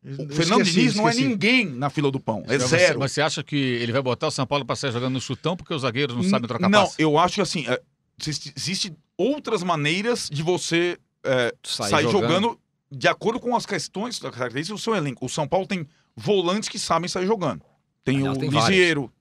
O 0.05 0.11
Esqueci, 0.11 0.35
Fernando 0.35 0.65
Diniz 0.65 0.95
não 0.97 1.07
é 1.09 1.11
esqueci. 1.13 1.29
ninguém 1.29 1.65
na 1.67 1.89
fila 1.89 2.11
do 2.11 2.21
pão. 2.21 2.43
É 2.49 2.59
Mas 2.59 2.65
zero. 2.69 2.99
Você, 2.99 3.15
você 3.15 3.23
acha 3.23 3.43
que 3.43 3.57
ele 3.57 3.93
vai 3.93 4.03
botar 4.03 4.27
o 4.27 4.31
São 4.31 4.47
Paulo 4.47 4.65
para 4.65 4.77
sair 4.77 4.93
jogando 4.93 5.15
no 5.15 5.21
chutão 5.21 5.57
porque 5.57 5.73
os 5.73 5.83
zagueiros 5.83 6.15
não 6.17 6.23
sabem 6.25 6.47
trocar 6.49 6.69
Não, 6.69 6.83
passe? 6.85 6.97
eu 7.01 7.17
acho 7.19 7.37
que 7.37 7.41
assim, 7.41 7.65
é, 7.69 7.81
existe- 8.21 8.53
existem 8.57 8.97
outras 9.17 9.63
maneiras 9.63 10.29
de 10.31 10.43
você 10.43 10.99
é, 11.25 11.55
Sair 11.63 11.91
sair, 11.91 12.03
jogando. 12.05 12.33
jogando. 12.33 12.61
de 12.91 13.09
acordo 13.09 13.41
com 13.41 13.55
as 13.57 13.67
questões, 13.67 14.17
as 14.17 14.31
características 14.35 14.81
do 14.81 14.83
seu 14.83 14.95
elenco. 14.95 15.25
O 15.25 15.29
São 15.29 15.47
Paulo 15.47 15.67
tem 15.67 15.87
volantes 16.17 16.69
que 16.69 16.79
sabem 16.79 17.09
sair 17.09 17.27
jogando. 17.27 17.63
Tem 18.05 18.17
Aliás, 18.17 18.37
o 18.37 18.41
tem 18.41 18.51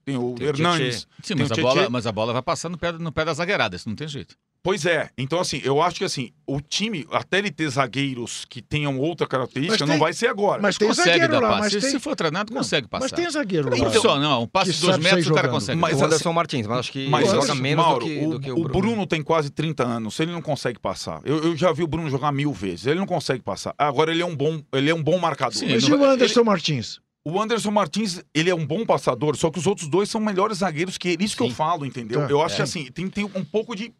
tem 0.03 0.17
o 0.17 0.33
Tem 0.35 0.47
Hernandes. 0.47 1.07
Sim, 1.21 1.35
mas 1.35 1.51
a, 1.51 1.55
bola, 1.55 1.89
mas 1.89 2.07
a 2.07 2.11
bola 2.11 2.33
vai 2.33 2.41
passar 2.41 2.69
no 2.69 2.77
pé, 2.77 2.91
no 2.91 3.11
pé 3.11 3.25
da 3.25 3.33
zagueirada, 3.33 3.75
isso 3.75 3.87
não 3.87 3.95
tem 3.95 4.07
jeito. 4.07 4.35
Pois 4.63 4.85
é. 4.85 5.09
Então, 5.17 5.39
assim, 5.39 5.59
eu 5.63 5.81
acho 5.81 5.95
que 5.97 6.03
assim, 6.03 6.31
o 6.45 6.61
time, 6.61 7.07
até 7.11 7.39
ele 7.39 7.49
ter 7.49 7.67
zagueiros 7.67 8.45
que 8.47 8.61
tenham 8.61 8.99
outra 8.99 9.25
característica, 9.25 9.73
Mas 9.73 9.81
não 9.81 9.95
tem- 9.95 9.99
vai 9.99 10.13
ser 10.13 10.27
agora. 10.27 10.61
Mas 10.61 10.77
tem 10.77 10.87
consegue 10.87 11.09
zagueiro 11.09 11.33
dar 11.33 11.39
lá, 11.39 11.49
passe. 11.49 11.61
mas 11.75 11.83
Se- 11.83 11.91
tem... 11.91 11.99
For 11.99 12.15
treinado, 12.15 12.53
Não, 12.53 12.61
consegue 12.61 12.87
passar. 12.87 13.03
Mas 13.03 13.11
tem 13.11 13.27
zagueiro 13.29 13.71
lá. 13.71 13.77
Não 13.77 13.91
só, 13.93 14.19
não. 14.19 14.43
Um 14.43 14.47
passe 14.47 14.73
de 14.73 14.81
dois 14.81 14.97
metros 14.99 15.25
o 15.27 15.33
cara 15.33 15.49
consegue. 15.49 15.79
Mas 15.79 15.93
o 15.93 15.95
assim, 15.95 16.05
Anderson 16.05 16.33
Martins, 16.33 16.67
mas 16.67 16.77
acho 16.79 16.91
que 16.91 17.07
Mas, 17.09 17.27
ele 17.27 17.37
assim, 17.39 17.47
joga 17.47 17.59
menos 17.59 17.85
Mauro, 17.85 18.05
do, 18.05 18.11
que, 18.11 18.19
o, 18.25 18.29
do 18.29 18.39
que 18.39 18.51
o 18.51 18.53
o 18.53 18.63
Bruno. 18.63 18.79
Bruno 18.81 19.07
tem 19.07 19.23
quase 19.23 19.49
30 19.49 19.83
anos. 19.83 20.19
Ele 20.19 20.31
não 20.31 20.41
consegue 20.43 20.79
passar. 20.79 21.21
Eu, 21.25 21.43
eu 21.43 21.57
já 21.57 21.71
vi 21.71 21.81
o 21.81 21.87
Bruno 21.87 22.07
jogar 22.09 22.31
mil 22.31 22.53
vezes. 22.53 22.85
Ele 22.85 22.99
não 22.99 23.07
consegue 23.07 23.41
passar. 23.41 23.73
Agora 23.77 24.11
ele 24.11 24.21
é 24.21 24.25
um 24.25 24.35
bom, 24.35 24.61
ele 24.73 24.91
é 24.91 24.93
um 24.93 25.01
bom 25.01 25.17
marcador. 25.17 25.55
Sim, 25.57 25.69
Mas 25.71 25.83
ele 25.83 25.93
e 25.93 25.95
o 25.95 26.05
Anderson 26.05 26.43
Martins? 26.43 26.99
O 27.23 27.39
Anderson 27.39 27.69
Martins, 27.69 28.23
ele 28.33 28.49
é 28.49 28.55
um 28.55 28.65
bom 28.65 28.83
passador, 28.83 29.35
só 29.35 29.51
que 29.51 29.59
os 29.59 29.67
outros 29.67 29.87
dois 29.87 30.09
são 30.09 30.19
melhores 30.19 30.57
zagueiros 30.59 30.97
que 30.97 31.09
ele. 31.09 31.23
Isso 31.23 31.37
que 31.37 31.43
eu 31.43 31.49
Sim. 31.49 31.53
falo, 31.53 31.85
entendeu? 31.85 32.21
Tá. 32.21 32.27
Eu 32.31 32.41
acho 32.41 32.55
É. 32.55 32.57
que 32.57 32.61
assim, 32.63 32.85
tem, 32.91 33.07
tem 33.07 33.23
um 33.25 33.45
pouco 33.45 33.75
de. 33.75 33.93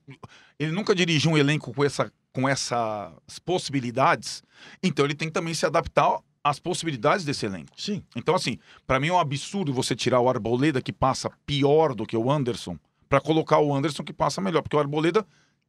Ele 0.60 0.72
nunca 0.72 0.96
dirigiu 0.96 1.32
um 1.32 1.38
elenco 1.38 1.72
com, 1.74 1.84
essa, 1.84 2.12
com 2.34 2.50
essas 2.50 3.38
possibilidades, 3.46 4.42
então 4.82 5.06
ele 5.06 5.14
tem 5.14 5.28
que 5.28 5.34
também 5.34 5.54
se 5.54 5.66
adaptar 5.66 6.20
às 6.44 6.60
possibilidades 6.60 7.24
desse 7.24 7.46
elenco. 7.46 7.72
Sim. 7.78 8.02
Então, 8.16 8.34
assim, 8.34 8.58
pra 8.88 9.00
mim 9.00 9.10
é 9.10 9.14
um 9.14 9.20
absurdo 9.20 9.72
você 9.72 9.96
tirar 9.96 10.20
o 10.20 10.28
Arboleda, 10.28 10.82
que 10.82 10.92
passa 10.92 11.30
pior 11.46 11.94
do 11.94 12.06
que 12.08 12.18
o 12.18 12.32
Anderson, 12.32 12.78
pra 13.08 13.22
colocar 13.22 13.60
o 13.60 13.74
Anderson 13.74 14.04
que 14.04 14.14
passa 14.14 14.42
melhor, 14.42 14.64
porque 14.64 14.76
o 14.76 14.80
Arboleda 14.80 15.24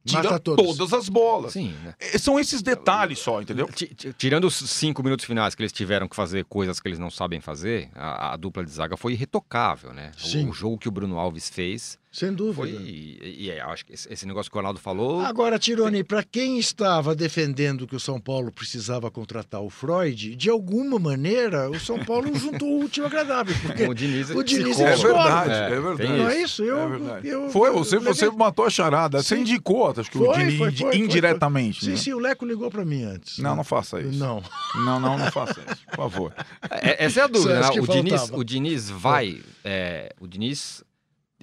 tira 0.05 0.39
todas. 0.39 0.93
as 0.93 1.09
bolas. 1.09 1.53
Sim, 1.53 1.73
né? 1.83 1.93
É, 1.99 2.17
São 2.17 2.39
esses 2.39 2.61
detalhes 2.61 3.19
só, 3.19 3.41
entendeu? 3.41 3.67
Ti- 3.67 3.87
ti- 3.95 4.13
Tirando 4.17 4.45
os 4.45 4.55
cinco 4.55 5.01
minutos 5.03 5.25
finais 5.25 5.55
que 5.55 5.61
eles 5.61 5.71
tiveram 5.71 6.07
que 6.07 6.15
fazer 6.15 6.45
coisas 6.45 6.79
que 6.79 6.87
eles 6.87 6.99
não 6.99 7.09
sabem 7.09 7.39
fazer, 7.41 7.89
a, 7.95 8.33
a 8.33 8.37
dupla 8.37 8.63
de 8.63 8.71
zaga 8.71 8.97
foi 8.97 9.13
irretocável, 9.13 9.93
né? 9.93 10.11
O- 10.17 10.27
Sim. 10.27 10.47
O, 10.49 10.53
jogo 10.53 10.77
que 10.77 10.87
o 10.87 10.91
Bruno 10.91 11.17
Alves 11.17 11.49
fez 11.49 11.97
Sem 12.13 12.31
dúvida. 12.31 12.53
foi. 12.55 12.69
E, 12.69 13.45
e 13.45 13.49
é, 13.49 13.59
acho 13.61 13.83
que 13.87 13.93
esse, 13.93 14.27
negócio 14.27 14.51
que 14.51 14.55
o 14.55 14.59
Ronaldo 14.59 14.79
falou. 14.79 15.21
Agora, 15.21 15.57
Tironi, 15.57 16.03
para 16.03 16.21
quem 16.23 16.59
estava 16.59 17.15
defendendo 17.15 17.87
que 17.87 17.95
o 17.95 17.99
São 17.99 18.19
Paulo 18.21 18.51
precisava 18.51 19.09
contratar 19.09 19.61
o 19.61 19.69
Freud, 19.71 20.35
de 20.35 20.47
alguma 20.47 20.99
maneira 20.99 21.71
o 21.71 21.79
São 21.79 21.97
Paulo 22.05 22.29
juntou 22.37 22.69
o 22.69 22.81
último 22.83 23.07
agradável. 23.07 23.55
Porque 23.65 23.83
o 23.87 23.95
Diniz, 23.95 24.29
o 24.29 24.43
Diniz 24.43 24.77
psicólogo. 24.77 24.93
é 24.93 24.95
verdade, 24.95 25.51
É, 25.51 25.75
é 25.75 25.81
verdade. 25.81 26.09
não 26.19 26.29
é 26.29 26.41
isso? 26.41 26.63
Eu, 26.63 26.79
É 26.79 26.87
verdade. 26.87 27.27
eu- 27.27 27.49
Foi, 27.49 27.71
você, 27.71 27.95
levei- 27.97 28.13
você 28.13 28.29
matou 28.29 28.65
a 28.65 28.69
charada. 28.69 29.23
Você 29.23 29.35
Sim. 29.35 29.41
indicou, 29.41 29.89
acho 29.97 30.11
que 30.11 30.17
o 30.19 30.25
Foi, 30.25 30.37
Dini 30.37 30.57
foi, 30.59 30.67
indi- 30.69 30.81
foi, 30.83 30.91
foi, 30.91 31.01
indiretamente. 31.01 31.83
Sim, 31.83 31.91
né? 31.91 31.97
sim, 31.97 32.13
o 32.13 32.19
Leco 32.19 32.45
ligou 32.45 32.69
para 32.69 32.85
mim 32.85 33.03
antes. 33.05 33.39
Não, 33.39 33.55
não 33.55 33.63
faça 33.63 33.99
isso. 33.99 34.19
Não. 34.19 34.43
Não, 34.85 34.99
não, 34.99 35.17
não 35.17 35.31
faça 35.31 35.59
isso, 35.67 35.83
por 35.87 35.95
favor. 35.95 36.33
É, 36.69 37.05
essa 37.05 37.21
é 37.21 37.23
a 37.23 37.27
dúvida, 37.27 37.59
né? 37.59 37.69
O 37.81 37.87
Diniz, 37.87 38.29
o 38.31 38.43
Diniz 38.43 38.89
vai. 38.91 39.41
é, 39.63 40.13
o 40.19 40.27
Diniz, 40.27 40.83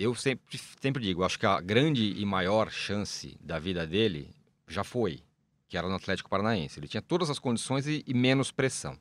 eu 0.03 0.15
sempre, 0.15 0.59
sempre 0.81 1.03
digo, 1.03 1.23
acho 1.25 1.39
que 1.39 1.47
a 1.47 1.61
grande 1.61 2.15
e 2.17 2.25
maior 2.25 2.71
chance 2.71 3.37
da 3.41 3.59
vida 3.59 3.87
dele 3.87 4.31
já 4.67 4.83
foi, 4.85 5.21
que 5.69 5.77
era 5.77 5.89
no 5.89 5.95
Atlético 5.95 6.31
Paranaense. 6.31 6.79
Ele 6.81 6.89
tinha 6.89 7.03
todas 7.03 7.29
as 7.31 7.39
condições 7.39 7.87
e, 7.87 8.03
e 8.07 8.15
menos 8.15 8.51
pressão. 8.51 8.97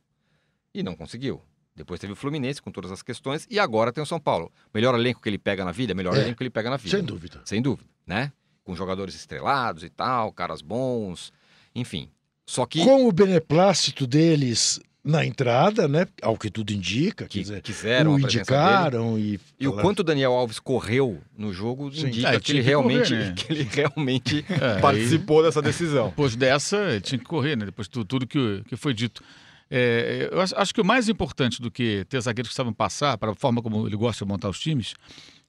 E 0.74 0.84
não 0.84 0.96
conseguiu. 0.96 1.42
Depois 1.76 2.00
teve 2.00 2.12
o 2.14 2.16
Fluminense 2.16 2.62
com 2.62 2.72
todas 2.72 2.92
as 2.92 3.02
questões 3.02 3.48
e 3.50 3.58
agora 3.58 3.92
tem 3.94 4.04
o 4.04 4.06
São 4.06 4.20
Paulo. 4.20 4.52
Melhor 4.74 4.94
elenco 4.96 5.22
que 5.22 5.30
ele 5.30 5.38
pega 5.38 5.64
na 5.64 5.72
vida, 5.72 5.94
melhor 5.94 6.16
É. 6.18 6.22
elenco 6.22 6.38
que 6.38 6.44
ele 6.44 6.50
pega 6.50 6.70
na 6.70 6.78
vida. 6.78 6.98
Sem 6.98 7.06
dúvida. 7.06 7.42
Sem 7.46 7.62
dúvida, 7.62 7.90
né? 8.06 8.32
Com 8.64 8.76
jogadores 8.76 9.16
estrelados 9.16 9.84
e 9.84 9.90
tal, 9.90 10.32
caras 10.34 10.62
bons, 10.62 11.32
enfim. 11.74 12.12
Só 12.46 12.66
que, 12.66 12.84
Com 12.84 13.08
o 13.08 13.12
beneplácito 13.12 14.06
deles 14.06 14.80
na 15.04 15.26
entrada, 15.26 15.88
né? 15.88 16.06
Ao 16.22 16.38
que 16.38 16.50
tudo 16.50 16.72
indica, 16.74 17.26
que 17.26 17.40
dizer, 17.40 17.62
quiseram 17.62 18.16
o 18.16 18.20
indicaram 18.20 19.18
e. 19.18 19.40
E 19.60 19.68
o 19.68 19.74
quanto 19.74 20.00
o 20.00 20.04
Daniel 20.04 20.34
Alves 20.34 20.60
correu 20.60 21.20
no 21.38 21.54
jogo 21.54 21.92
Sim. 21.94 22.08
indica 22.08 22.30
Ah, 22.32 22.40
que, 22.40 22.52
ele 22.52 22.62
que 22.62 22.68
realmente, 22.68 23.10
correr, 23.10 23.26
né? 23.28 23.34
que 23.36 23.54
ele 23.54 23.64
realmente 23.72 24.46
É, 24.50 24.80
participou 24.80 25.42
dessa 25.44 25.62
decisão. 25.62 26.10
Depois 26.10 26.36
dessa, 26.36 26.78
ele 26.78 27.02
tinha 27.02 27.18
que 27.20 27.26
correr, 27.26 27.56
né? 27.56 27.66
Depois 27.66 27.88
de 27.88 27.92
tu- 27.94 28.06
tudo 28.06 28.28
que, 28.28 28.62
que 28.68 28.76
foi 28.76 28.94
dito. 28.94 29.24
É, 29.72 30.30
eu 30.32 30.42
acho, 30.42 30.74
que 30.74 30.82
o 30.82 30.86
mais 30.86 31.08
importante 31.10 31.62
do 31.62 31.70
que 31.70 32.06
ter 32.10 32.20
zagueiros 32.22 32.50
que 32.50 32.56
sabem 32.56 32.74
passar, 32.74 33.18
para 33.18 33.32
a 33.32 33.36
forma 33.36 33.62
como 33.62 33.86
ele 33.86 33.96
gosta 33.96 34.26
de 34.26 34.30
montar 34.30 34.50
os 34.50 34.60
times, 34.60 34.96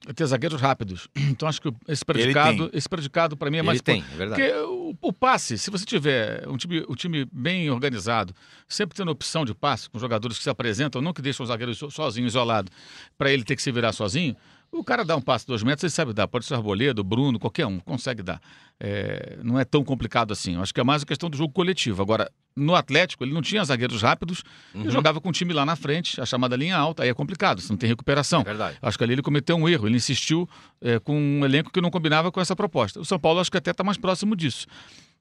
é 0.07 0.13
ter 0.13 0.25
zagueiros 0.25 0.61
rápidos. 0.61 1.07
Então 1.31 1.47
acho 1.49 1.61
que 1.61 1.73
esse 1.87 2.05
predicado, 2.05 2.69
esse 2.73 2.87
predicado 2.89 3.35
para 3.37 3.49
mim 3.49 3.57
é 3.57 3.61
mais 3.63 3.77
ele 3.77 3.83
tem, 3.83 4.03
é 4.13 4.17
verdade. 4.17 4.41
Porque 4.41 4.57
o, 4.59 4.95
o 5.01 5.13
passe, 5.13 5.57
se 5.57 5.71
você 5.71 5.85
tiver 5.85 6.47
um 6.47 6.55
time, 6.57 6.85
um 6.87 6.93
time 6.95 7.25
bem 7.31 7.69
organizado, 7.71 8.35
sempre 8.67 8.95
tendo 8.95 9.09
opção 9.11 9.43
de 9.43 9.55
passe, 9.55 9.89
com 9.89 9.97
jogadores 9.97 10.37
que 10.37 10.43
se 10.43 10.49
apresentam, 10.49 11.01
não 11.01 11.13
que 11.13 11.21
deixam 11.21 11.43
o 11.43 11.47
zagueiro 11.47 11.73
so- 11.73 11.89
sozinho, 11.89 12.27
isolado, 12.27 12.71
para 13.17 13.31
ele 13.31 13.43
ter 13.43 13.55
que 13.55 13.61
se 13.61 13.71
virar 13.71 13.91
sozinho, 13.93 14.35
O 14.71 14.83
cara 14.85 15.03
dá 15.03 15.17
um 15.17 15.21
passe 15.21 15.43
de 15.45 15.49
dois 15.49 15.63
metros, 15.63 15.83
ele 15.83 15.91
sabe 15.91 16.13
dar. 16.13 16.27
Pode 16.29 16.45
ser 16.45 16.53
Arboleda, 16.55 17.03
Bruno, 17.03 17.37
qualquer 17.37 17.65
um, 17.67 17.77
consegue 17.79 18.23
dar. 18.23 18.41
É, 18.79 19.37
não 19.43 19.59
é 19.59 19.65
tão 19.65 19.83
complicado 19.83 20.31
assim. 20.31 20.55
Eu 20.55 20.61
acho 20.61 20.73
que 20.73 20.79
é 20.79 20.83
mais 20.83 21.03
a 21.03 21.05
questão 21.05 21.29
do 21.29 21.35
jogo 21.37 21.53
coletivo. 21.53 22.01
Agora, 22.01 22.31
no 22.55 22.73
Atlético, 22.73 23.23
ele 23.25 23.33
não 23.33 23.41
tinha 23.41 23.63
zagueiros 23.65 24.01
rápidos 24.01 24.43
Uhum. 24.73 24.85
e 24.85 24.89
jogava 24.89 25.19
com 25.19 25.27
o 25.27 25.31
time 25.31 25.51
lá 25.53 25.65
na 25.65 25.75
frente, 25.75 26.19
a 26.21 26.25
chamada 26.25 26.55
linha 26.55 26.77
alta. 26.77 27.03
Aí 27.03 27.09
é 27.09 27.13
complicado, 27.13 27.59
você 27.61 27.71
não 27.71 27.77
tem 27.77 27.89
recuperação. 27.89 28.41
É 28.41 28.45
verdade. 28.45 28.77
Acho 28.81 28.97
que 28.97 29.03
ali 29.03 29.13
ele 29.13 29.21
cometeu 29.21 29.57
um 29.57 29.67
erro. 29.67 29.87
Ele 29.87 29.97
insistiu 29.97 30.49
é, 30.81 30.99
com 30.99 31.15
um 31.19 31.43
elenco 31.45 31.69
que 31.69 31.81
não 31.81 31.91
combinava 31.91 32.31
com 32.31 32.39
essa 32.39 32.55
proposta. 32.55 32.99
O 33.01 33.05
São 33.05 33.19
Paulo 33.19 33.39
acho 33.41 33.51
que 33.51 33.57
até 33.57 33.71
está 33.71 33.83
mais 33.83 33.97
próximo 33.97 34.35
disso. 34.37 34.65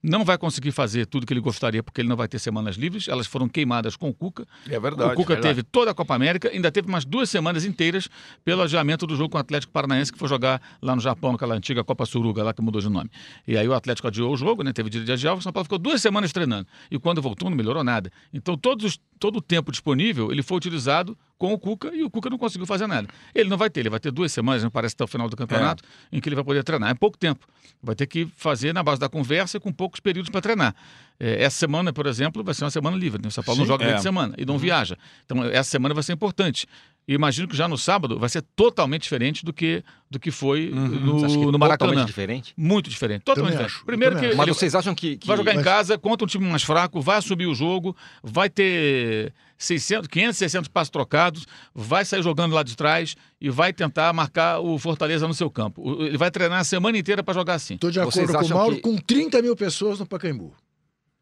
Não 0.03 0.25
vai 0.25 0.39
conseguir 0.39 0.73
fazer 0.73 1.05
tudo 1.07 1.27
que 1.27 1.33
ele 1.33 1.41
gostaria, 1.41 1.83
porque 1.83 2.01
ele 2.01 2.09
não 2.09 2.17
vai 2.17 2.27
ter 2.27 2.39
semanas 2.39 2.77
livres. 2.77 3.07
Elas 3.09 3.27
foram 3.27 3.49
queimadas 3.49 3.97
com 3.97 4.09
o 4.09 4.15
Cuca. 4.15 4.47
É 4.69 4.81
verdade. 4.81 5.13
o 5.13 5.15
Cuca 5.15 5.35
verdade. 5.35 5.55
teve 5.55 5.63
toda 5.63 5.91
a 5.91 5.95
Copa 5.95 6.15
América, 6.15 6.49
ainda 6.49 6.73
teve 6.73 6.89
umas 6.89 7.05
duas 7.05 7.29
semanas 7.29 7.65
inteiras 7.65 8.09
pelo 8.45 8.63
adiamento 8.63 9.07
do 9.07 9.15
jogo 9.15 9.31
com 9.31 9.37
o 9.39 9.41
Atlético 9.41 9.73
Paranaense, 9.73 10.13
que 10.13 10.19
foi 10.19 10.29
jogar 10.29 10.61
lá 10.81 10.95
no 10.97 11.03
Japão, 11.03 11.33
naquela 11.33 11.55
antiga 11.55 11.85
Copa 11.85 12.07
Suruga, 12.07 12.43
lá 12.43 12.55
que 12.55 12.63
mudou 12.63 12.81
de 12.81 12.89
nome. 12.89 13.11
E 13.47 13.57
aí 13.59 13.69
o 13.69 13.75
Atlético 13.75 14.09
adiou 14.09 14.33
o 14.33 14.37
jogo, 14.37 14.63
né? 14.63 14.73
Teve 14.73 14.89
direito 14.89 15.07
de 15.07 15.13
adiar, 15.13 15.35
o 15.37 15.43
São 15.43 15.53
Paulo 15.53 15.65
ficou 15.65 15.79
duas 15.79 16.01
semanas 16.01 16.33
treinando. 16.33 16.67
E 16.91 16.99
quando 16.99 17.21
voltou, 17.21 17.51
não 17.51 17.57
melhorou 17.57 17.85
nada. 17.85 18.11
Então, 18.33 18.57
todos, 18.57 18.85
os- 18.93 19.01
todo 19.21 19.37
o 19.37 19.43
tempo 19.43 19.71
disponível, 19.71 20.33
ele 20.33 20.43
foi 20.43 20.57
utilizado 20.57 21.17
com 21.39 21.53
o 21.53 21.59
Cuca 21.59 21.95
e 21.95 22.03
o 22.03 22.11
Cuca 22.11 22.31
não 22.31 22.39
conseguiu 22.39 22.67
fazer 22.67 22.87
nada. 22.87 23.07
Ele 23.35 23.49
não 23.49 23.57
vai 23.59 23.69
ter, 23.69 23.81
ele 23.81 23.91
vai 23.91 24.01
ter 24.01 24.11
duas 24.11 24.33
semanas, 24.33 24.65
me 24.65 24.71
parece, 24.71 24.95
até 24.95 25.05
o 25.05 25.07
final 25.07 25.29
do 25.29 25.37
campeonato, 25.37 25.85
em 26.11 26.21
que 26.21 26.29
ele 26.29 26.35
vai 26.35 26.45
poder 26.45 26.65
treinar. 26.65 26.91
É 26.91 26.95
pouco 26.95 27.19
tempo. 27.19 27.47
Vai 27.83 27.95
ter 27.95 28.07
que 28.07 28.27
fazer 28.37 28.73
na 28.73 28.83
base 28.83 28.99
da 28.99 29.09
conversa 29.09 29.59
e 29.59 29.61
com 29.61 29.71
poucos 29.71 30.01
períodos 30.01 30.31
para 30.31 30.41
treinar. 30.41 30.75
É, 31.23 31.45
essa 31.45 31.59
semana, 31.59 31.93
por 31.93 32.07
exemplo, 32.07 32.43
vai 32.43 32.55
ser 32.55 32.65
uma 32.65 32.71
semana 32.71 32.97
livre. 32.97 33.21
Né? 33.23 33.29
O 33.29 33.31
São 33.31 33.45
Paulo 33.45 33.59
não 33.59 33.67
Sim. 33.67 33.69
joga 33.73 33.85
durante 33.85 33.97
É. 33.97 34.01
a 34.01 34.03
semana 34.03 34.35
e 34.39 34.47
não 34.47 34.57
viaja. 34.57 34.97
Então, 35.27 35.45
essa 35.45 35.69
semana 35.71 35.93
vai 35.95 36.03
ser 36.03 36.15
importante. 36.15 36.67
E 37.07 37.13
imagino 37.15 37.47
que 37.49 37.57
já 37.57 37.67
no 37.67 37.77
sábado 37.77 38.19
vai 38.19 38.29
ser 38.29 38.43
totalmente 38.57 39.03
diferente 39.03 39.45
do 39.45 39.53
que, 39.53 39.83
do 40.11 40.19
que 40.21 40.31
foi 40.31 40.71
Você 40.71 41.25
acha 41.27 41.35
que 41.35 41.45
no, 41.45 41.51
no 41.51 41.57
é 41.57 41.59
Maracanã. 41.59 41.89
totalmente 41.91 42.07
diferente? 42.07 42.55
Muito 42.57 42.89
diferente. 42.89 43.23
Totalmente 43.23 43.53
diferente. 43.53 43.75
acho, 43.75 43.85
Primeiro 43.85 44.19
que. 44.19 44.35
Mas 44.35 44.47
vocês 44.49 44.75
acham 44.75 44.95
que... 44.95 45.17
que- 45.17 45.27
vai 45.27 45.37
jogar 45.37 45.53
em 45.53 45.57
mas- 45.57 45.65
casa 45.65 45.99
contra 45.99 46.25
um 46.25 46.29
time 46.29 46.47
mais 46.47 46.63
fraco, 46.63 47.01
vai 47.01 47.19
assumir 47.19 47.47
o 47.47 47.55
jogo, 47.55 47.97
vai 48.23 48.49
ter 48.49 49.33
600, 49.59 50.09
500, 50.09 50.37
600 50.39 50.69
passos 50.69 50.91
trocados, 50.91 51.47
vai 51.75 52.05
sair 52.05 52.23
jogando 52.23 52.55
lá 52.55 52.63
de 52.63 52.77
trás 52.77 53.15
e 53.41 53.51
vai 53.51 53.73
tentar 53.73 54.13
marcar 54.13 54.61
o 54.61 54.79
Fortaleza 54.79 55.27
no 55.27 55.35
seu 55.35 55.51
campo. 55.51 56.03
Ele 56.05 56.17
vai 56.17 56.31
treinar 56.31 56.61
a 56.61 56.65
semana 56.65 56.97
inteira 56.97 57.23
para 57.23 57.35
jogar 57.35 57.55
assim. 57.55 57.75
Estou 57.75 57.91
de 57.91 57.99
Vocês 58.01 58.31
acordo 58.31 58.49
com 58.49 58.55
o 58.55 58.57
Mauro, 58.59 58.77
que- 58.77 58.83
com 58.83 58.97
30 58.97 59.43
mil 59.43 59.57
pessoas 59.57 59.99
no 59.99 60.07
Pacaembu. 60.07 60.55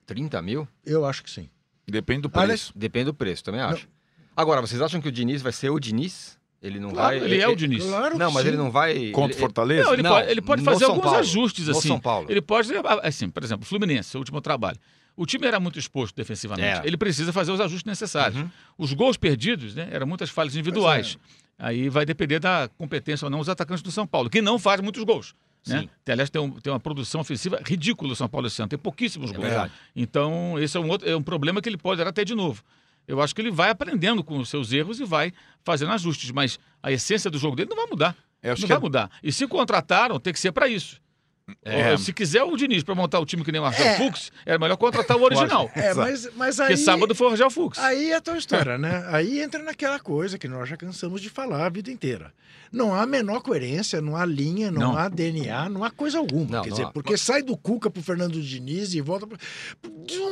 30 0.09 0.41
mil? 0.43 0.67
Eu 0.85 1.05
acho 1.05 1.23
que 1.23 1.31
sim. 1.31 1.49
Depende 1.87 2.23
do 2.23 2.31
Aliás, 2.33 2.49
preço. 2.63 2.73
Depende 2.75 3.05
do 3.07 3.15
preço, 3.15 3.45
também 3.45 3.61
acho. 3.61 3.87
Agora, 4.35 4.61
vocês 4.61 4.81
acham 4.81 5.01
que 5.01 5.09
o 5.09 5.13
Diniz 5.13 5.43
vai 5.43 5.53
ser 5.53 5.69
o 5.71 5.79
Diniz? 5.79 6.39
Ele 6.63 6.81
não 6.81 6.91
Claro, 6.91 7.21
vai... 7.21 7.29
ele 7.29 7.41
é 7.41 7.47
o 7.47 7.55
Diniz. 7.55 7.85
Claro 7.85 8.19
Não, 8.19 8.33
mas 8.33 8.43
sim. 8.43 8.49
ele 8.49 8.57
não 8.57 8.71
vai... 8.71 9.11
Contra 9.11 9.31
o 9.31 9.35
ele- 9.35 9.41
Fortaleza? 9.41 9.85
Não, 9.85 9.93
ele 9.93 10.03
Não, 10.03 10.11
pode, 10.11 10.31
ele 10.31 10.41
pode 10.43 10.63
no 10.63 10.65
fazer 10.65 10.85
São 10.87 10.89
alguns 10.91 11.05
Paulo. 11.05 11.19
ajustes 11.19 11.67
No 11.67 11.73
assim. 11.79 11.89
São 11.89 12.01
Paulo. 12.01 12.27
Ele 12.29 12.41
pode, 12.41 12.69
assim, 13.03 13.29
por 13.31 13.45
exemplo, 13.45 13.65
Fluminense, 13.67 14.09
seu 14.11 14.19
último 14.19 14.41
trabalho. 14.41 14.79
O 15.17 15.25
time 15.27 15.47
era 15.47 15.61
muito 15.61 15.79
exposto 15.79 16.17
defensivamente. 16.17 16.81
É. 16.81 16.87
Ele 16.87 16.97
precisa 16.97 17.33
fazer 17.33 17.53
os 17.53 17.61
ajustes 17.61 17.85
necessários. 17.85 18.41
Uhum. 18.41 18.51
Os 18.77 18.93
gols 18.93 19.17
perdidos, 19.17 19.75
né, 19.75 19.89
eram 19.91 20.07
muitas 20.07 20.31
falhas 20.31 20.55
individuais. 20.55 21.17
Aí 21.59 21.89
vai 21.89 22.05
depender 22.07 22.39
da 22.39 22.69
competência 22.79 23.27
ou 23.27 23.31
não 23.31 23.39
dos 23.39 23.49
atacantes 23.49 23.83
do 23.83 23.91
São 23.91 24.07
Paulo, 24.07 24.29
que 24.31 24.41
não 24.43 24.59
faz 24.59 24.81
muitos 24.81 25.03
gols. 25.05 25.35
Né? 25.67 25.81
Sim. 25.83 25.89
Tem, 26.05 26.13
aliás, 26.13 26.31
tem, 26.31 26.41
um- 26.41 26.51
tem 26.53 26.73
uma 26.73 26.81
produção 26.81 27.21
ofensiva 27.21 27.61
ridícula 27.65 28.13
o 28.13 28.17
São 28.17 28.29
Paulo 28.29 28.47
esse 28.47 28.61
ano, 28.63 28.69
tem 28.69 28.79
pouquíssimos 28.79 29.31
gols. 29.33 29.47
verdade. 29.49 29.73
Então, 29.95 30.59
esse 30.59 30.77
é 30.77 30.81
um, 30.81 30.89
outro, 30.89 31.09
é 31.09 31.17
um 31.17 31.23
problema 31.23 31.61
que 31.61 31.69
ele 31.69 31.77
poderá 31.77 32.13
ter 32.13 32.25
de 32.25 32.35
novo. 32.35 32.63
Eu 33.07 33.21
acho 33.23 33.35
que 33.35 33.41
ele 33.41 33.51
vai 33.51 33.71
aprendendo 33.71 34.23
com 34.23 34.39
os 34.39 34.49
seus 34.49 34.73
erros 34.73 35.01
e 35.01 35.05
vai 35.05 35.33
fazendo 35.65 35.93
ajustes, 35.93 36.31
mas 36.31 36.59
a 36.83 36.93
essência 36.93 37.31
do 37.31 37.39
jogo 37.39 37.57
dele 37.57 37.71
não 37.71 37.77
vai 37.77 37.87
mudar. 37.87 38.17
Eu 38.43 38.53
acho 38.53 38.63
não 38.63 38.67
que 38.67 38.73
vai 38.73 38.79
é- 38.79 38.81
mudar. 38.81 39.11
E 39.23 39.33
se 39.33 39.47
contrataram, 39.47 40.21
tem 40.21 40.33
que 40.33 40.39
ser 40.39 40.53
para 40.53 40.69
isso. 40.69 41.01
É. 41.65 41.97
Se 41.97 42.13
quiser 42.13 42.43
o 42.43 42.57
Diniz 42.57 42.83
para 42.83 42.95
montar 42.95 43.21
o 43.21 43.27
time 43.27 43.45
que 43.45 43.51
nem 43.51 43.61
o 43.61 43.65
Argel 43.65 43.87
É. 43.87 43.97
Fux, 43.97 44.31
era 44.45 44.59
melhor 44.59 44.77
contratar 44.77 45.17
o 45.17 45.23
original. 45.23 45.71
É, 45.75 45.95
mas, 45.95 46.29
mas 46.37 46.61
aí... 46.61 46.69
Porque 46.69 46.77
sábado 46.83 47.15
foi 47.15 47.27
o 47.29 47.31
Argel 47.31 47.51
Fux. 47.51 47.79
Aí 47.79 48.11
é 48.11 48.17
a 48.17 48.21
tua 48.21 48.37
história, 48.37 48.77
né? 48.79 49.05
Aí 49.09 49.41
entra 49.41 49.63
naquela 49.63 49.99
coisa 49.99 50.39
que 50.39 50.47
nós 50.49 50.69
já 50.69 50.77
cansamos 50.77 51.21
de 51.21 51.31
falar 51.31 51.67
a 51.67 51.69
vida 51.69 51.91
inteira. 51.91 52.33
Não 52.71 52.95
há 52.95 53.03
a 53.03 53.07
menor 53.07 53.41
coerência, 53.41 54.01
não 54.01 54.15
há 54.15 54.27
linha, 54.27 54.71
não, 54.71 54.93
Não. 54.93 54.97
há 54.99 55.09
DNA, 55.09 55.71
não 55.71 55.83
há 55.85 55.91
coisa 55.91 56.19
alguma. 56.19 56.45
Não, 56.59 56.63
Quer 56.63 56.69
não 56.71 56.77
dizer, 56.77 56.87
há. 56.89 56.93
porque 56.93 57.17
sai 57.17 57.43
do 57.43 57.57
Cuca 57.57 57.89
pro 57.91 58.03
Fernando 58.03 58.41
Diniz 58.43 58.93
e 58.93 59.01
volta 59.01 59.27
pro... 59.27 59.39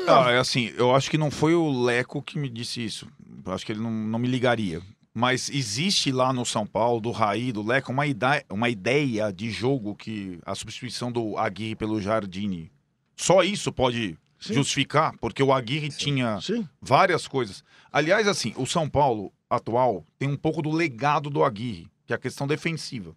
Ah, 0.07 0.31
é 0.33 0.39
assim, 0.39 0.73
eu 0.77 0.95
acho 0.95 1.11
que 1.11 1.17
não 1.17 1.31
foi 1.31 1.55
o 1.55 1.85
Leco 1.85 2.23
que 2.23 2.39
me 2.39 2.49
disse 2.49 2.85
isso. 2.85 3.09
Eu 3.45 3.53
acho 3.53 3.65
que 3.65 3.73
ele 3.73 3.81
não, 3.81 3.91
não 3.91 4.19
me 4.19 4.29
ligaria. 4.29 4.83
Mas 5.19 5.49
existe 5.49 6.13
lá 6.13 6.31
no 6.31 6.45
São 6.45 6.67
Paulo, 6.67 7.01
do 7.01 7.11
Raí, 7.11 7.51
do 7.51 7.67
Leco, 7.67 7.91
uma 7.91 8.07
ideia, 8.07 8.45
uma 8.51 8.69
ideia 8.69 9.33
de 9.33 9.51
jogo 9.51 9.95
que 9.95 10.39
a 10.45 10.55
substituição 10.55 11.11
do 11.11 11.39
Aguirre 11.39 11.75
pelo 11.75 11.99
Jardine. 12.03 12.71
Só 13.17 13.43
isso 13.43 13.73
pode 13.73 14.19
Sim. 14.39 14.53
justificar, 14.53 15.17
porque 15.19 15.43
o 15.43 15.55
Aguirre 15.55 15.89
tinha 15.89 16.39
Sim. 16.43 16.69
várias 16.83 17.27
coisas. 17.27 17.65
Aliás, 17.91 18.29
assim, 18.29 18.53
o 18.59 18.67
São 18.67 18.91
Paulo 18.91 19.33
atual 19.49 20.05
tem 20.19 20.29
um 20.29 20.37
pouco 20.37 20.61
do 20.61 20.71
legado 20.71 21.31
do 21.31 21.43
Aguirre, 21.43 21.91
que 22.07 22.13
é 22.13 22.17
a 22.17 22.19
questão 22.19 22.47
defensiva, 22.47 23.17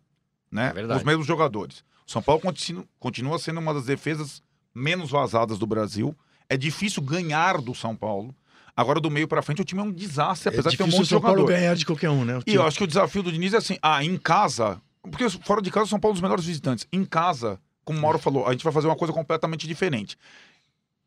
né? 0.50 0.70
É 0.70 0.74
verdade. 0.74 1.02
Os 1.02 1.06
mesmos 1.06 1.28
jogadores. 1.28 1.84
O 2.08 2.12
São 2.12 2.22
Paulo 2.22 2.42
continua 2.98 3.38
sendo 3.40 3.60
uma 3.60 3.74
das 3.74 3.84
defesas 3.84 4.42
menos 4.74 5.12
vazadas 5.12 5.60
do 5.60 5.68
Brasil. 5.68 6.16
É 6.48 6.56
difícil 6.56 7.04
ganhar 7.04 7.60
do 7.60 7.76
São 7.76 7.94
Paulo. 7.94 8.34
Agora, 8.80 9.00
do 9.02 9.12
meio 9.12 9.28
pra 9.28 9.42
frente, 9.42 9.62
o 9.62 9.66
time 9.66 9.82
é 9.82 9.84
um 9.84 9.92
desastre, 9.92 10.50
É 10.50 10.54
apesar 10.54 10.70
de 10.70 10.78
ter 10.78 10.84
um 10.84 10.88
monte 10.88 11.00
o 11.00 11.04
de 11.04 11.10
São 11.10 11.20
Paulo 11.20 11.40
jogador. 11.40 11.58
ganhar 11.60 11.76
de 11.76 11.86
qualquer 11.86 12.10
um, 12.10 12.24
né? 12.24 12.40
E 12.48 12.54
eu 12.56 12.64
acho 12.64 12.78
que 12.78 12.84
o 12.86 12.88
desafio 12.88 13.22
do 13.22 13.32
Diniz 13.32 13.54
é 13.54 13.58
assim, 13.58 13.78
ah, 13.82 14.02
em 14.04 14.18
casa, 14.18 14.82
porque 15.04 15.30
fora 15.30 15.62
de 15.62 15.70
casa 15.70 15.88
São 15.88 16.00
Paulo 16.00 16.12
é 16.12 16.14
um 16.14 16.16
dos 16.16 16.22
melhores 16.22 16.46
visitantes. 16.46 16.88
Em 16.94 17.04
casa, 17.04 17.60
como 17.84 18.00
o 18.00 18.02
Mauro 18.02 18.18
falou, 18.18 18.48
a 18.48 18.52
gente 18.54 18.64
vai 18.64 18.72
fazer 18.72 18.88
uma 18.88 18.96
coisa 18.96 19.14
completamente 19.14 19.68
diferente. 19.68 20.18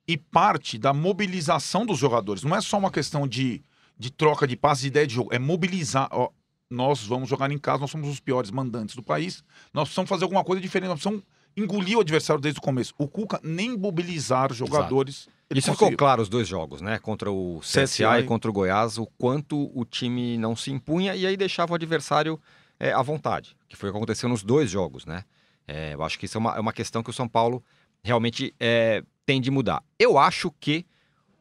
E 0.06 0.16
parte 0.18 0.76
da 0.76 0.92
mobilização 0.92 1.86
dos 1.86 1.98
jogadores, 1.98 2.42
não 2.42 2.54
é 2.54 2.60
só 2.60 2.76
uma 2.78 2.90
questão 2.90 3.26
de, 3.26 3.62
de 3.98 4.10
troca 4.10 4.46
de 4.46 4.56
passes, 4.56 4.82
de 4.82 4.88
ideia 4.88 5.06
de 5.06 5.14
jogo, 5.14 5.32
é 5.32 5.38
mobilizar. 5.38 6.08
Ó, 6.12 6.28
nós 6.68 7.06
vamos 7.06 7.28
jogar 7.28 7.50
em 7.50 7.58
casa, 7.58 7.78
nós 7.78 7.90
somos 7.90 8.08
os 8.08 8.18
piores 8.20 8.50
mandantes 8.50 8.96
do 8.96 9.02
país, 9.02 9.44
nós 9.72 9.84
precisamos 9.88 10.08
fazer 10.08 10.24
alguma 10.24 10.42
coisa 10.44 10.60
diferente, 10.60 10.88
nós 10.88 10.98
precisamos 11.00 11.24
engolir 11.56 11.96
o 11.98 12.00
adversário 12.00 12.40
desde 12.40 12.58
o 12.58 12.62
começo. 12.62 12.94
O 12.98 13.06
Cuca 13.08 13.40
nem 13.42 13.76
mobilizar 13.76 14.52
jogadores. 14.52 15.28
Isso 15.50 15.62
ficou 15.70 15.76
conseguiu. 15.76 15.98
claro 15.98 16.22
os 16.22 16.28
dois 16.28 16.48
jogos, 16.48 16.80
né? 16.80 16.98
Contra 16.98 17.30
o 17.30 17.60
CSA, 17.60 17.82
CSA 17.84 18.20
e 18.20 18.24
contra 18.24 18.50
o 18.50 18.54
Goiás, 18.54 18.96
o 18.96 19.06
quanto 19.18 19.70
o 19.78 19.84
time 19.84 20.38
não 20.38 20.56
se 20.56 20.70
impunha 20.70 21.14
e 21.14 21.26
aí 21.26 21.36
deixava 21.36 21.72
o 21.72 21.74
adversário 21.74 22.40
é, 22.80 22.92
à 22.92 23.02
vontade, 23.02 23.54
que 23.68 23.76
foi 23.76 23.90
o 23.90 23.92
que 23.92 23.98
aconteceu 23.98 24.28
nos 24.28 24.42
dois 24.42 24.70
jogos, 24.70 25.04
né? 25.04 25.24
É, 25.68 25.94
eu 25.94 26.02
acho 26.02 26.18
que 26.18 26.24
isso 26.26 26.38
é 26.38 26.40
uma, 26.40 26.56
é 26.56 26.60
uma 26.60 26.72
questão 26.72 27.02
que 27.02 27.10
o 27.10 27.12
São 27.12 27.28
Paulo 27.28 27.62
realmente 28.02 28.54
é, 28.58 29.02
tem 29.26 29.40
de 29.40 29.50
mudar. 29.50 29.82
Eu 29.98 30.18
acho 30.18 30.50
que 30.58 30.86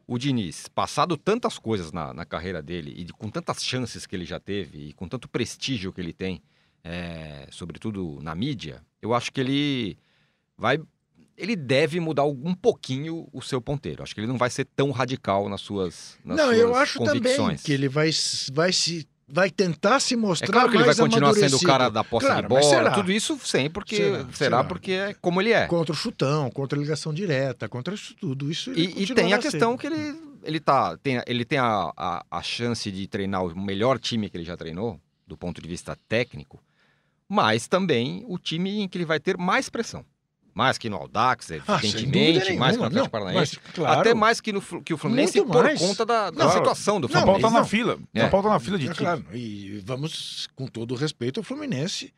o 0.06 0.18
Diniz, 0.18 0.68
passado 0.68 1.16
tantas 1.16 1.58
coisas 1.58 1.90
na, 1.90 2.12
na 2.12 2.24
carreira 2.26 2.60
dele 2.60 2.92
e 2.96 3.04
de- 3.04 3.12
com 3.14 3.30
tantas 3.30 3.64
chances 3.64 4.04
que 4.06 4.14
ele 4.14 4.24
já 4.26 4.38
teve 4.38 4.88
e 4.88 4.92
com 4.92 5.08
tanto 5.08 5.26
prestígio 5.28 5.92
que 5.92 6.00
ele 6.00 6.12
tem, 6.12 6.42
é, 6.84 7.46
sobretudo 7.50 8.18
na 8.22 8.34
mídia, 8.34 8.82
eu 9.00 9.14
acho 9.14 9.32
que 9.32 9.40
ele 9.40 9.98
vai 10.56 10.78
ele 11.36 11.56
deve 11.56 11.98
mudar 11.98 12.24
um 12.24 12.54
pouquinho 12.54 13.26
o 13.32 13.40
seu 13.40 13.60
ponteiro. 13.60 14.02
Acho 14.02 14.14
que 14.14 14.20
ele 14.20 14.26
não 14.28 14.36
vai 14.36 14.50
ser 14.50 14.64
tão 14.66 14.90
radical 14.90 15.48
nas 15.48 15.60
suas 15.62 16.18
nas 16.24 16.36
Não, 16.36 16.44
suas 16.46 16.58
eu 16.58 16.74
acho 16.76 16.98
também 16.98 17.20
convicções. 17.22 17.62
que 17.62 17.72
ele 17.72 17.88
vai, 17.88 18.10
vai 18.52 18.72
se 18.72 19.08
vai 19.26 19.50
tentar 19.50 19.98
se 19.98 20.14
mostrar 20.14 20.46
É 20.48 20.52
claro 20.52 20.70
que 20.70 20.76
ele 20.76 20.84
vai 20.84 20.94
continuar 20.94 21.32
sendo 21.32 21.56
o 21.56 21.62
cara 21.62 21.88
da 21.88 22.04
posse 22.04 22.26
Claro, 22.26 22.42
de 22.42 22.48
bola, 22.48 22.90
tudo 22.90 23.10
isso 23.10 23.38
sim, 23.42 23.70
porque 23.70 23.96
Será, 23.96 24.18
será, 24.18 24.32
será. 24.34 24.64
porque 24.64 24.92
é 24.92 25.14
como 25.14 25.40
ele 25.40 25.52
é. 25.52 25.66
Contra 25.66 25.92
o 25.94 25.96
chutão, 25.96 26.50
contra 26.50 26.78
a 26.78 26.82
ligação 26.82 27.14
direta, 27.14 27.66
contra 27.66 27.94
isso 27.94 28.14
tudo. 28.20 28.50
Isso 28.50 28.70
E, 28.74 29.02
e 29.02 29.06
tem 29.14 29.32
a 29.32 29.38
questão 29.38 29.76
que 29.76 29.86
ele 29.86 30.14
ele 30.44 30.60
tá 30.60 30.98
tem, 30.98 31.22
ele 31.26 31.44
tem 31.46 31.58
a, 31.58 31.90
a, 31.96 32.26
a 32.30 32.42
chance 32.42 32.90
de 32.90 33.06
treinar 33.06 33.42
o 33.44 33.58
melhor 33.58 33.98
time 33.98 34.28
que 34.28 34.36
ele 34.36 34.44
já 34.44 34.56
treinou 34.56 35.00
do 35.26 35.36
ponto 35.36 35.62
de 35.62 35.68
vista 35.68 35.96
técnico, 36.08 36.62
mas 37.32 37.66
também 37.66 38.22
o 38.28 38.36
time 38.38 38.80
em 38.82 38.86
que 38.88 38.98
ele 38.98 39.06
vai 39.06 39.18
ter 39.18 39.38
mais 39.38 39.70
pressão. 39.70 40.04
Mais 40.54 40.76
que 40.76 40.90
no 40.90 40.96
Audax, 40.96 41.50
Ah, 41.66 41.80
sem 41.80 41.88
evidentemente, 41.88 42.38
dúvida 42.40 42.60
mais 42.60 42.72
que 42.76 42.80
no 42.82 42.86
Atlético 42.86 43.10
Paranaense. 43.10 43.58
claro, 43.74 44.00
Até 44.00 44.12
mais 44.12 44.38
que, 44.38 44.52
no, 44.52 44.60
que 44.82 44.92
o 44.92 44.98
Fluminense 44.98 45.38
Muito 45.38 45.50
por 45.50 45.64
mais. 45.64 45.80
conta 45.80 46.04
da, 46.04 46.28
da 46.30 46.36
Claro. 46.36 46.52
situação 46.52 47.00
do 47.00 47.08
São 47.08 47.22
Paulo 47.24 47.40
Fluminense. 47.40 47.42
tá 47.42 47.50
na 47.54 47.60
não. 47.60 47.66
fila. 47.66 47.98
É. 48.12 48.20
São 48.20 48.28
Paulo 48.30 48.48
tá 48.48 48.52
na 48.52 48.60
fila 48.60 48.78
de 48.78 48.86
É 48.90 48.92
claro, 48.94 49.24
e 49.32 49.82
vamos, 49.82 50.46
com 50.54 50.66
todo 50.66 50.92
o 50.92 50.94
respeito 50.94 51.40
ao 51.40 51.44
Fluminense, 51.44 52.12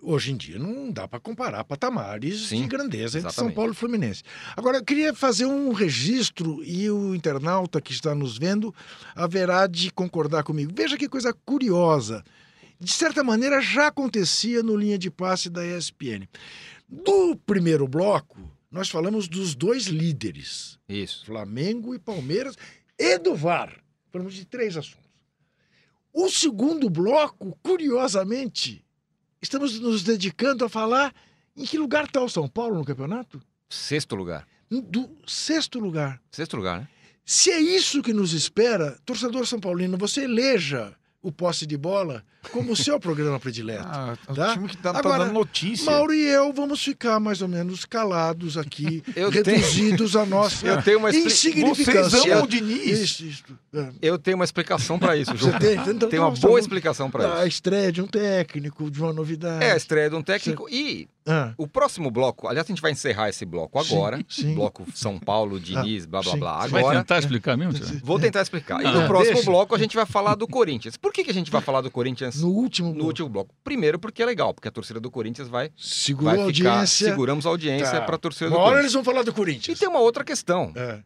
hoje 0.00 0.30
em 0.30 0.36
dia 0.36 0.60
não 0.60 0.92
dá 0.92 1.08
para 1.08 1.18
comparar 1.18 1.64
patamares 1.64 2.46
Sim, 2.46 2.62
de 2.62 2.68
grandeza 2.68 3.18
entre 3.18 3.32
São 3.32 3.46
exatamente. 3.46 3.56
Paulo 3.56 3.72
e 3.72 3.74
Fluminense. 3.74 4.22
Agora, 4.56 4.76
eu 4.78 4.84
queria 4.84 5.12
fazer 5.12 5.46
um 5.46 5.72
registro 5.72 6.62
e 6.62 6.88
o 6.88 7.16
internauta 7.16 7.80
que 7.80 7.90
está 7.92 8.14
nos 8.14 8.38
vendo 8.38 8.72
haverá 9.12 9.66
de 9.66 9.90
concordar 9.90 10.44
comigo. 10.44 10.70
Veja 10.72 10.96
que 10.96 11.08
coisa 11.08 11.34
curiosa. 11.44 12.22
De 12.82 12.90
certa 12.92 13.22
maneira, 13.22 13.60
já 13.60 13.86
acontecia 13.86 14.60
no 14.60 14.76
linha 14.76 14.98
de 14.98 15.08
passe 15.08 15.48
da 15.48 15.64
ESPN. 15.64 16.26
Do 16.88 17.36
primeiro 17.46 17.86
bloco, 17.86 18.40
nós 18.68 18.90
falamos 18.90 19.28
dos 19.28 19.54
dois 19.54 19.84
líderes. 19.84 20.80
Isso. 20.88 21.24
Flamengo 21.24 21.94
e 21.94 21.98
Palmeiras 22.00 22.56
e 22.98 23.18
do 23.18 23.36
VAR. 23.36 23.80
Falamos 24.10 24.34
de 24.34 24.44
três 24.44 24.76
assuntos. 24.76 25.08
O 26.12 26.28
segundo 26.28 26.90
bloco, 26.90 27.56
curiosamente, 27.62 28.84
estamos 29.40 29.78
nos 29.78 30.02
dedicando 30.02 30.64
a 30.64 30.68
falar 30.68 31.14
em 31.56 31.64
que 31.64 31.78
lugar 31.78 32.06
está 32.06 32.20
o 32.20 32.28
São 32.28 32.48
Paulo 32.48 32.74
no 32.74 32.84
campeonato? 32.84 33.40
Sexto 33.70 34.16
lugar. 34.16 34.44
Do 34.68 35.08
sexto 35.24 35.78
lugar. 35.78 36.20
Sexto 36.32 36.56
lugar, 36.56 36.80
né? 36.80 36.88
Se 37.24 37.52
é 37.52 37.60
isso 37.60 38.02
que 38.02 38.12
nos 38.12 38.32
espera, 38.32 38.98
torcedor 39.04 39.46
São 39.46 39.60
Paulino, 39.60 39.96
você 39.96 40.24
eleja 40.24 40.96
o 41.22 41.30
posse 41.30 41.64
de 41.64 41.76
bola 41.76 42.24
como 42.50 42.72
o 42.72 42.76
seu 42.76 42.98
programa 42.98 43.38
predileto. 43.38 43.84
Ah, 43.86 44.16
o 44.28 44.34
Tá? 44.34 44.52
time 44.54 44.68
que 44.68 44.76
tá, 44.76 44.92
tá 44.92 44.98
Agora, 44.98 45.24
dando 45.24 45.34
notícia. 45.34 45.90
Mauro 45.90 46.12
e 46.12 46.22
eu 46.24 46.52
vamos 46.52 46.82
ficar 46.82 47.20
mais 47.20 47.40
ou 47.42 47.48
menos 47.48 47.84
calados 47.84 48.56
aqui, 48.58 49.02
Eu 49.14 49.30
tenho- 49.30 49.44
reduzidos 49.58 50.16
a 50.16 50.26
nossa 50.26 50.66
Eu 50.66 50.82
tenho 50.82 50.98
uma 50.98 51.10
expli- 51.10 51.22
Vocês 51.30 51.44
insignificância. 51.44 52.32
amam 52.34 52.44
o 52.44 52.48
Diniz. 52.48 53.00
Isso, 53.00 53.24
isso. 53.24 53.44
É. 53.74 53.88
Eu 54.02 54.18
tenho 54.18 54.36
uma 54.36 54.44
explicação 54.44 54.98
para 54.98 55.16
isso, 55.16 55.36
Ju. 55.36 55.46
Você 55.50 55.58
tem? 55.58 55.72
Então, 55.94 56.08
Tem 56.08 56.18
uma 56.18 56.28
então, 56.30 56.40
boa 56.40 56.54
tá 56.54 56.60
explicação 56.60 57.10
para 57.10 57.34
A 57.34 57.38
isso. 57.40 57.48
estreia 57.48 57.90
de 57.92 58.02
um 58.02 58.06
técnico, 58.06 58.90
de 58.90 59.00
uma 59.00 59.12
novidade. 59.12 59.64
É 59.64 59.72
a 59.72 59.76
estreia 59.76 60.10
de 60.10 60.16
um 60.16 60.22
técnico 60.22 60.68
e 60.68 61.08
Ah, 61.24 61.52
o 61.56 61.68
próximo 61.68 62.10
bloco, 62.10 62.48
aliás, 62.48 62.66
a 62.66 62.68
gente 62.72 62.82
vai 62.82 62.90
encerrar 62.90 63.28
esse 63.28 63.44
bloco 63.44 63.82
Sim, 63.84 63.94
agora. 63.94 64.20
sim. 64.28 64.54
Bloco 64.56 64.84
São 64.92 65.18
Paulo, 65.20 65.60
Diniz, 65.60 66.04
blá 66.04 66.20
blá 66.20 66.32
sim. 66.32 66.38
blá. 66.40 66.62
Você 66.62 66.68
vai 66.68 66.80
Agora, 66.82 66.98
tentar 66.98 67.18
explicar 67.20 67.56
mesmo? 67.56 67.72
Vou 68.02 68.18
tentar 68.18 68.42
explicar. 68.42 68.82
E 68.82 68.86
Ah, 68.86 68.90
no 68.92 69.06
próximo 69.06 69.34
deixa. 69.36 69.48
bloco 69.50 69.72
a 69.74 69.78
gente 69.78 69.94
vai 69.94 70.04
falar 70.04 70.34
do 70.34 70.48
Corinthians. 70.48 70.96
Por 70.96 71.12
que, 71.12 71.22
que 71.22 71.30
a 71.30 71.34
gente 71.34 71.48
vai 71.50 71.60
falar 71.62 71.80
do 71.80 71.90
Corinthians 71.92 72.31
no 72.40 72.48
último, 72.48 72.94
no 72.94 73.04
último 73.04 73.28
bloco? 73.28 73.54
Primeiro, 73.64 73.98
porque 73.98 74.22
é 74.22 74.26
legal, 74.26 74.52
porque 74.54 74.68
a 74.68 74.70
torcida 74.70 75.00
do 75.00 75.10
Corinthians 75.10 75.48
vai, 75.48 75.70
segurou 75.76 76.34
vai 76.36 76.50
a 76.50 76.54
ficar. 76.54 76.70
audiência. 76.70 77.08
Seguramos 77.10 77.46
a 77.46 77.48
audiência 77.48 77.90
Tá. 77.92 78.02
para 78.02 78.16
a 78.16 78.18
torcida 78.18 78.50
do 78.50 78.56
Uma 78.56 78.60
hora 78.60 78.64
Corinthians. 78.76 78.84
eles 78.84 78.92
vão 78.94 79.04
falar 79.04 79.22
do 79.22 79.30
E 79.30 79.34
Corinthians. 79.34 79.78
tem 79.78 79.88
uma 79.88 80.00
outra 80.00 80.24
questão. 80.24 80.72
É. 80.74 81.00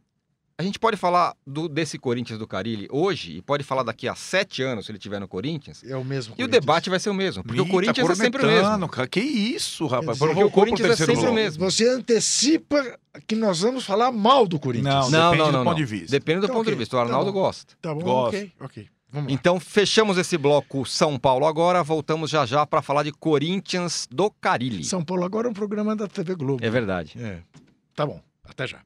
A 0.59 0.63
gente 0.63 0.79
pode 0.79 0.97
falar 0.97 1.35
do, 1.47 1.69
desse 1.69 1.99
Corinthians 1.99 2.39
do 2.39 2.47
Carilli 2.47 2.89
hoje 2.91 3.37
e 3.37 3.43
pode 3.43 3.63
falar 3.63 3.83
daqui 3.83 4.09
a 4.09 4.15
sete 4.15 4.63
anos, 4.63 4.87
se 4.87 4.91
ele 4.91 4.97
estiver 4.97 5.21
no 5.21 5.29
Corinthians. 5.29 5.85
É 5.85 5.95
o 5.95 6.03
mesmo 6.03 6.31
E 6.31 6.33
o 6.33 6.37
Corinthians. 6.39 6.51
debate 6.63 6.89
vai 6.89 6.99
ser 6.99 7.11
o 7.11 7.15
mesmo, 7.15 7.45
porque 7.45 7.61
o 7.61 7.67
Ih, 7.67 7.71
Corinthians 7.71 8.07
tá 8.07 8.13
é 8.15 8.17
sempre 8.17 8.43
o 8.43 8.47
mesmo. 8.47 8.89
cara. 8.89 9.07
Que 9.07 9.21
isso, 9.21 9.87
rapaz. 9.87 10.19
Porque 10.19 10.43
o 10.43 10.51
Corinthians 10.51 10.89
é 10.93 10.97
sempre 10.97 11.13
o 11.13 11.19
bloco. 11.21 11.35
mesmo. 11.35 11.63
Você 11.71 11.87
antecipa 11.87 12.99
que 13.27 13.37
nós 13.37 13.61
vamos 13.61 13.85
falar 13.85 14.11
mal 14.11 14.47
do 14.47 14.59
Corinthians. 14.59 14.95
Não, 14.95 15.11
Não, 15.11 15.31
Depende 15.33 15.39
não, 15.39 15.47
do 15.47 15.53
não. 15.59 15.65
ponto 15.65 15.69
não. 15.69 15.75
de 15.75 15.85
vista. 15.85 16.11
Depende 16.11 16.41
do 16.41 16.45
Então, 16.47 16.57
ponto 16.57 16.65
de 16.67 16.71
ok. 16.73 16.79
vista. 16.79 16.97
O 16.97 16.99
Tá 17.01 17.05
Arnaldo 17.05 17.33
bom. 17.33 17.39
gosta. 17.41 17.75
Tá 17.83 17.95
bom, 17.95 18.01
Gosto. 18.01 18.29
ok, 18.37 18.53
ok. 18.61 18.89
Então, 19.29 19.59
fechamos 19.59 20.19
esse 20.19 20.37
bloco 20.37 20.85
São 20.85 21.19
Paulo 21.19 21.47
agora. 21.47 21.83
Voltamos 21.83 22.31
já 22.31 22.45
já 22.45 22.67
para 22.67 22.83
falar 22.83 23.03
de 23.03 23.13
Corinthians 23.13 24.07
do 24.11 24.31
Carilli. 24.31 24.85
São 24.85 25.03
Paulo 25.03 25.25
agora 25.25 25.49
é 25.49 25.51
um 25.51 25.55
programa 25.55 25.97
da 25.97 26.07
TV 26.07 26.35
Globo. 26.35 26.63
É 26.65 26.69
verdade. 26.69 27.15
É. 27.19 27.39
Tá 27.95 28.05
bom. 28.05 28.21
Até 28.45 28.67
já. 28.67 28.81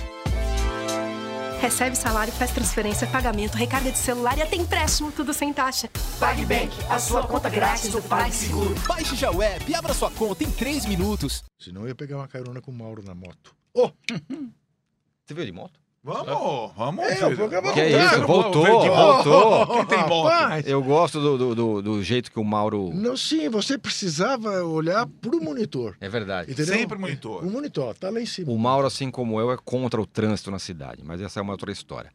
Recebe 1.59 1.95
salário, 1.95 2.31
faz 2.31 2.51
transferência, 2.51 3.05
pagamento, 3.07 3.55
recarga 3.55 3.91
de 3.91 3.97
celular 3.97 4.37
e 4.37 4.41
até 4.41 4.55
empréstimo, 4.55 5.11
tudo 5.11 5.33
sem 5.33 5.53
taxa. 5.53 5.89
PagBank, 6.17 6.71
a 6.89 6.97
sua 6.97 7.27
conta 7.27 7.49
grátis 7.49 7.91
do 7.91 8.01
PagSeguro. 8.01 8.73
Baixe 8.87 9.15
já 9.15 9.29
o 9.29 9.41
app 9.41 9.69
e 9.69 9.75
abra 9.75 9.93
sua 9.93 10.09
conta 10.09 10.43
em 10.43 10.51
3 10.51 10.85
minutos. 10.85 11.43
Senão 11.59 11.81
eu 11.81 11.89
ia 11.89 11.95
pegar 11.95 12.15
uma 12.15 12.27
carona 12.27 12.61
com 12.61 12.71
o 12.71 12.73
Mauro 12.73 13.03
na 13.03 13.13
moto. 13.13 13.53
Você 15.25 15.33
viu 15.33 15.45
de 15.45 15.51
moto? 15.51 15.78
Vamos, 16.01 16.71
vamos. 16.77 17.03
É, 17.05 17.15
filho. 17.15 17.33
o 17.33 17.35
programa 17.35 17.73
Que 17.73 17.81
é 17.81 18.05
isso? 18.05 18.21
Voltou, 18.25 18.63
Verde, 18.63 18.87
voltou. 18.89 19.67
Quem 19.75 19.85
tem 19.85 20.07
moto? 20.07 20.29
Rapaz, 20.29 20.65
Eu 20.67 20.81
gosto 20.81 21.19
do, 21.19 21.37
do, 21.37 21.55
do- 21.55 21.81
do 21.81 22.03
jeito 22.03 22.31
que 22.31 22.39
o 22.39 22.43
Mauro. 22.43 22.89
Não, 22.93 23.17
sim, 23.17 23.49
você 23.49 23.77
precisava 23.77 24.63
olhar 24.63 25.05
pro 25.19 25.43
monitor. 25.43 25.97
É 25.99 26.07
verdade. 26.07 26.51
Entendeu? 26.51 26.73
Sempre 26.73 26.97
monitor. 26.97 27.43
O 27.43 27.51
monitor, 27.51 27.93
tá 27.95 28.09
lá 28.09 28.21
em 28.21 28.25
cima. 28.25 28.49
O 28.49 28.57
Mauro, 28.57 28.87
assim 28.87 29.11
como 29.11 29.39
eu, 29.41 29.51
é 29.51 29.57
contra 29.57 29.99
o 29.99 30.05
trânsito 30.07 30.49
na 30.49 30.59
cidade, 30.59 31.01
mas 31.03 31.19
essa 31.19 31.39
é 31.39 31.43
uma 31.43 31.51
outra 31.51 31.71
história. 31.71 32.11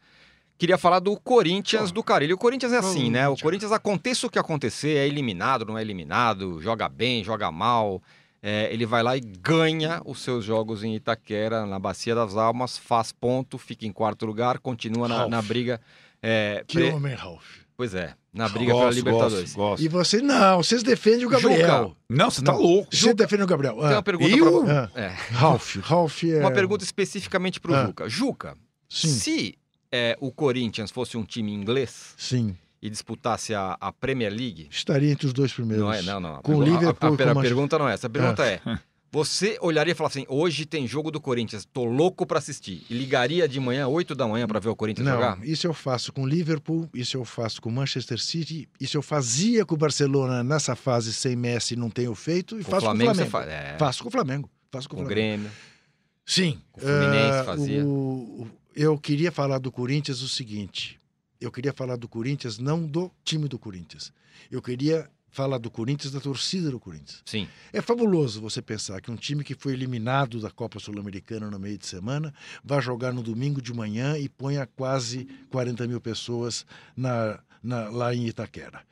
Queria 0.57 0.79
falar 0.79 1.01
do 1.01 1.15
Corinthians 1.21 1.91
do 1.93 2.03
Carilho. 2.03 2.37
O 2.37 2.39
Corinthians 2.39 2.73
é 2.73 2.79
assim, 2.79 3.11
né? 3.11 3.29
O 3.29 3.37
Corinthians, 3.37 3.71
aconteça 3.73 4.27
o 4.27 4.31
que 4.31 4.39
acontecer, 4.39 4.97
é 4.97 5.07
eliminado, 5.07 5.65
não 5.67 5.77
é 5.77 5.83
eliminado, 5.83 6.59
joga 6.63 6.89
bem, 6.89 7.23
joga 7.23 7.51
mal. 7.51 8.01
É, 8.47 8.69
ele 8.71 8.85
vai 8.85 9.03
lá 9.03 9.17
e 9.17 9.21
ganha 9.21 10.03
os 10.05 10.21
seus 10.21 10.45
jogos 10.45 10.85
em 10.85 10.95
Itaquera, 10.95 11.65
na 11.65 11.79
Bacia 11.79 12.15
das 12.15 12.37
Almas, 12.37 12.77
faz 12.77 13.11
ponto, 13.11 13.57
fica 13.57 13.87
em 13.87 13.93
quarto 13.93 14.27
lugar, 14.27 14.59
continua 14.59 15.09
na, 15.09 15.27
na 15.27 15.41
briga. 15.41 15.81
é, 16.23 16.63
Que 16.67 16.77
pre- 16.79 16.91
homem, 16.93 17.15
Ralf. 17.15 17.65
Pois 17.77 17.93
é, 17.95 18.15
na 18.33 18.49
briga 18.49 18.73
pela 18.73 18.85
Gosto, 18.85 18.97
Libertadores. 18.99 19.55
gosto, 19.55 19.57
gosto. 19.57 19.83
E 19.83 19.89
você, 19.89 20.21
não, 20.23 20.59
vocês 20.63 20.83
defendem 20.83 21.25
o 21.27 21.29
Gabriel. 21.29 21.97
Não, 22.09 22.31
você 22.31 22.41
tá 22.43 22.53
Não. 22.53 22.61
louco. 22.61 22.95
Você 22.95 23.13
defende 23.15 23.43
o 23.43 23.47
Gabriel. 23.47 23.75
Tem 23.77 23.85
Ah, 23.87 23.91
uma 23.95 24.03
pergunta 24.03 24.37
eu? 24.37 24.63
pra 24.65 24.91
ah, 24.95 25.01
é, 25.01 25.07
Ralf. 25.33 25.77
Ralf 25.83 26.23
é... 26.25 26.39
Uma 26.41 26.53
pergunta 26.53 26.85
especificamente 26.85 27.59
pro 27.59 27.75
Ah. 27.75 27.87
Juca. 27.87 28.09
Juca, 28.09 28.57
Sim, 28.89 29.09
se 29.09 29.59
é, 29.91 30.17
o 30.21 30.31
Corinthians 30.31 30.91
fosse 30.93 31.17
um 31.17 31.25
time 31.25 31.53
inglês 31.53 32.15
sim. 32.17 32.57
E 32.85 32.91
disputasse 32.91 33.55
a, 33.55 33.77
a 33.81 33.91
Premier 33.91 34.31
League, 34.33 34.69
Estaria 34.71 35.11
entre 35.11 35.27
os 35.27 35.33
dois 35.33 35.53
primeiros. 35.53 35.83
não 35.85 35.93
é? 35.93 36.03
Não, 36.03 36.21
não. 36.21 36.37
A, 36.37 36.41
Com 36.41 36.57
o 36.57 36.61
a- 36.63 36.65
Liverpool, 36.65 37.11
a, 37.11 37.15
a, 37.15 37.17
com 37.17 37.25
o 37.33 37.35
Man- 37.35 37.41
pergunta 37.43 37.79
não 37.79 37.89
é 37.89 37.95
essa. 37.95 38.07
A 38.07 38.11
pergunta 38.11 38.45
é: 38.47 38.61
você 39.11 39.57
olharia 39.61 39.93
e 39.93 39.95
falaria 39.95 40.23
assim, 40.23 40.27
hoje 40.29 40.67
tem 40.67 40.87
jogo 40.87 41.11
do 41.11 41.21
Corinthians, 41.21 41.65
tô 41.65 41.85
louco 41.85 42.27
pra 42.27 42.39
assistir. 42.39 42.85
E 42.91 42.95
ligaria 42.95 43.49
de 43.49 43.59
manhã, 43.59 43.87
8 43.89 44.15
da 44.15 44.27
manhã, 44.29 44.47
pra 44.47 44.59
ver 44.61 44.69
o 44.69 44.77
Corinthians 44.77 45.07
Não, 45.07 45.15
jogar? 45.15 45.39
isso 45.47 45.67
eu 45.67 45.73
faço 45.73 46.13
com 46.13 46.23
o 46.25 46.27
Liverpool, 46.27 46.89
isso 46.93 47.17
eu 47.17 47.25
faço 47.25 47.63
com 47.63 47.69
o 47.69 47.73
Manchester 47.73 48.21
City, 48.21 48.69
isso 48.81 48.97
eu 48.99 49.03
fazia 49.03 49.65
com 49.65 49.75
o 49.77 49.79
Barcelona 49.79 50.45
nessa 50.45 50.77
fase 50.77 51.13
sem 51.13 51.35
Messi, 51.37 51.77
não 51.77 51.89
tenho 51.91 52.15
feito, 52.15 52.61
e 52.61 52.65
Com 52.65 52.69
o 52.69 52.71
faço 52.73 52.85
Flamengo, 52.87 53.15
com 53.15 53.23
o 53.23 53.27
Flamengo. 53.27 53.31
faz. 53.31 53.49
É, 53.75 53.79
Faço 53.79 54.03
com 54.03 54.09
o 54.09 54.13
Flamengo. 54.13 54.51
Faço 54.71 54.89
com 54.89 54.97
com 54.97 55.03
o 55.03 55.05
o 55.05 55.09
Flamengo. 55.09 55.29
Grêmio. 55.31 55.51
Sim. 56.27 56.59
O 56.75 56.81
Fluminense 56.81 57.39
eh, 57.39 57.45
fazia. 57.45 57.85
o- 57.85 58.43
o- 58.43 58.51
eu 58.75 58.99
queria 58.99 59.31
falar 59.31 59.59
do 59.59 59.71
Corinthians 59.71 60.21
o 60.23 60.29
seguinte. 60.29 60.99
Eu 61.41 61.51
queria 61.51 61.73
falar 61.73 61.97
do 61.97 62.09
Corinthians, 62.09 62.59
não 62.59 62.87
do 62.87 63.11
time 63.25 63.49
do 63.49 63.59
Corinthians. 63.59 64.13
Eu 64.51 64.63
queria 64.63 65.11
falar 65.31 65.59
do 65.59 65.69
Corinthians, 65.71 66.13
da 66.13 66.21
torcida 66.21 66.71
do 66.71 66.79
Corinthians. 66.79 67.21
Sim. 67.27 67.49
É 67.73 67.83
fabuloso 67.83 68.41
você 68.41 68.63
pensar 68.63 69.01
que 69.01 69.11
um 69.11 69.17
time 69.17 69.43
que 69.43 69.55
foi 69.55 69.73
eliminado 69.73 70.41
da 70.41 70.49
Copa 70.51 70.79
Sul-Americana 70.79 71.51
no 71.51 71.59
meio 71.59 71.77
de 71.77 71.87
semana 71.87 72.33
vai 72.65 72.81
jogar 72.81 73.13
no 73.13 73.21
domingo 73.23 73.61
de 73.61 73.75
manhã 73.75 74.17
e 74.17 74.29
ponha 74.29 74.65
quase 74.77 75.27
40 75.51 75.89
mil 75.89 76.01
pessoas 76.01 76.65
na, 76.97 77.41
na- 77.63 77.89
lá 77.89 78.15
em 78.15 78.27
Itaquera. 78.29 78.83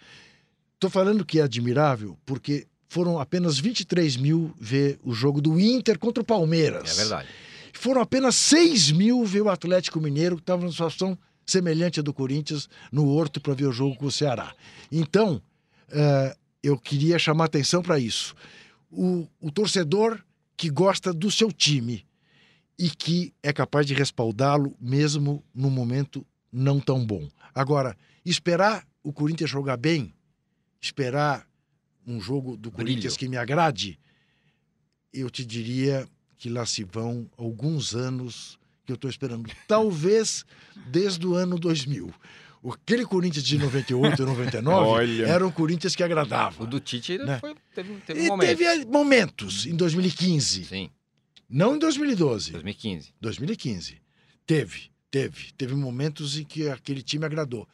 Estou 0.75 0.91
falando 0.91 1.25
que 1.25 1.39
é 1.39 1.43
admirável 1.43 2.19
porque 2.27 2.67
foram 2.89 3.21
apenas 3.21 3.57
23 3.59 4.17
mil 4.17 4.53
ver 4.61 4.99
o 5.05 5.15
jogo 5.15 5.41
do 5.41 5.59
Inter 5.61 5.97
contra 5.97 6.23
o 6.23 6.27
Palmeiras. 6.27 6.91
É 6.99 7.01
verdade. 7.03 7.29
Foram 7.73 8.01
apenas 8.03 8.35
6 8.35 8.91
mil 8.91 9.25
ver 9.25 9.43
o 9.43 9.49
Atlético 9.49 10.01
Mineiro, 10.01 10.35
que 10.37 10.43
estava 10.43 10.61
numa 10.63 10.73
situação 10.73 11.17
semelhante 11.47 12.01
à 12.01 12.03
do 12.03 12.13
Corinthians, 12.15 12.69
no 12.91 13.09
Horto, 13.09 13.41
para 13.41 13.55
ver 13.55 13.67
o 13.67 13.73
jogo 13.73 13.97
com 13.97 14.07
o 14.07 14.13
Ceará. 14.13 14.55
Então, 14.91 15.43
eh, 15.91 16.37
eu 16.63 16.79
queria 16.79 17.19
chamar 17.19 17.47
atenção 17.47 17.83
para 17.83 17.99
isso. 17.99 18.35
O, 18.91 19.29
o 19.41 19.51
torcedor 19.51 20.23
que 20.57 20.71
gosta 20.71 21.13
do 21.13 21.31
seu 21.31 21.51
time 21.51 22.07
e 22.79 22.91
que 22.91 23.33
é 23.43 23.53
capaz 23.53 23.87
de 23.87 23.95
respaldá-lo 23.95 24.77
mesmo 24.81 25.45
num 25.55 25.71
momento 25.71 26.25
não 26.53 26.81
tão 26.81 27.05
bom. 27.05 27.29
Agora, 27.55 27.97
esperar 28.25 28.87
o 29.03 29.13
Corinthians 29.13 29.51
jogar 29.51 29.77
bem, 29.77 30.15
esperar 30.81 31.47
um 32.07 32.21
jogo 32.21 32.57
do 32.57 32.71
Brilho. 32.71 32.89
Corinthians 32.89 33.17
que 33.17 33.29
me 33.29 33.37
agrade, 33.37 33.99
eu 35.13 35.31
te 35.31 35.45
diria 35.45 36.09
que 36.37 36.49
lá 36.49 36.67
se 36.67 36.85
vão 36.85 37.31
alguns 37.37 37.95
anos 37.95 38.59
que 38.85 38.93
eu 38.93 38.97
estou 38.97 39.11
esperando. 39.11 39.51
Talvez 39.69 40.45
desde 40.87 41.27
o 41.27 41.35
ano 41.35 41.59
2000. 41.59 42.13
Aquele 42.65 43.05
Corinthians 43.05 43.45
de 43.45 43.59
98, 43.59 44.25
99 44.25 44.87
Olha. 44.89 45.27
era 45.27 45.45
um 45.47 45.51
Corinthians 45.51 45.97
que 45.97 46.03
agradava. 46.03 46.63
O 46.63 46.67
do 46.67 46.79
Tite 46.79 47.19
Né? 47.19 47.39
foi, 47.41 47.55
teve, 47.75 47.95
teve 48.07 48.21
um 48.21 48.25
E 48.25 48.29
momento. 48.29 48.47
teve 48.59 48.85
momentos 48.87 49.67
em 49.67 49.75
2015, 49.75 50.65
Sim, 50.67 50.89
não 51.51 51.75
em 51.75 51.79
2012. 51.81 52.53
2015. 52.53 53.13
2015. 53.21 54.01
Teve, 54.47 54.91
teve. 55.11 55.53
Teve 55.59 55.75
momentos 55.75 56.39
em 56.39 56.45
que 56.45 56.69
aquele 56.69 57.03
time 57.03 57.25
agradou. 57.27 57.67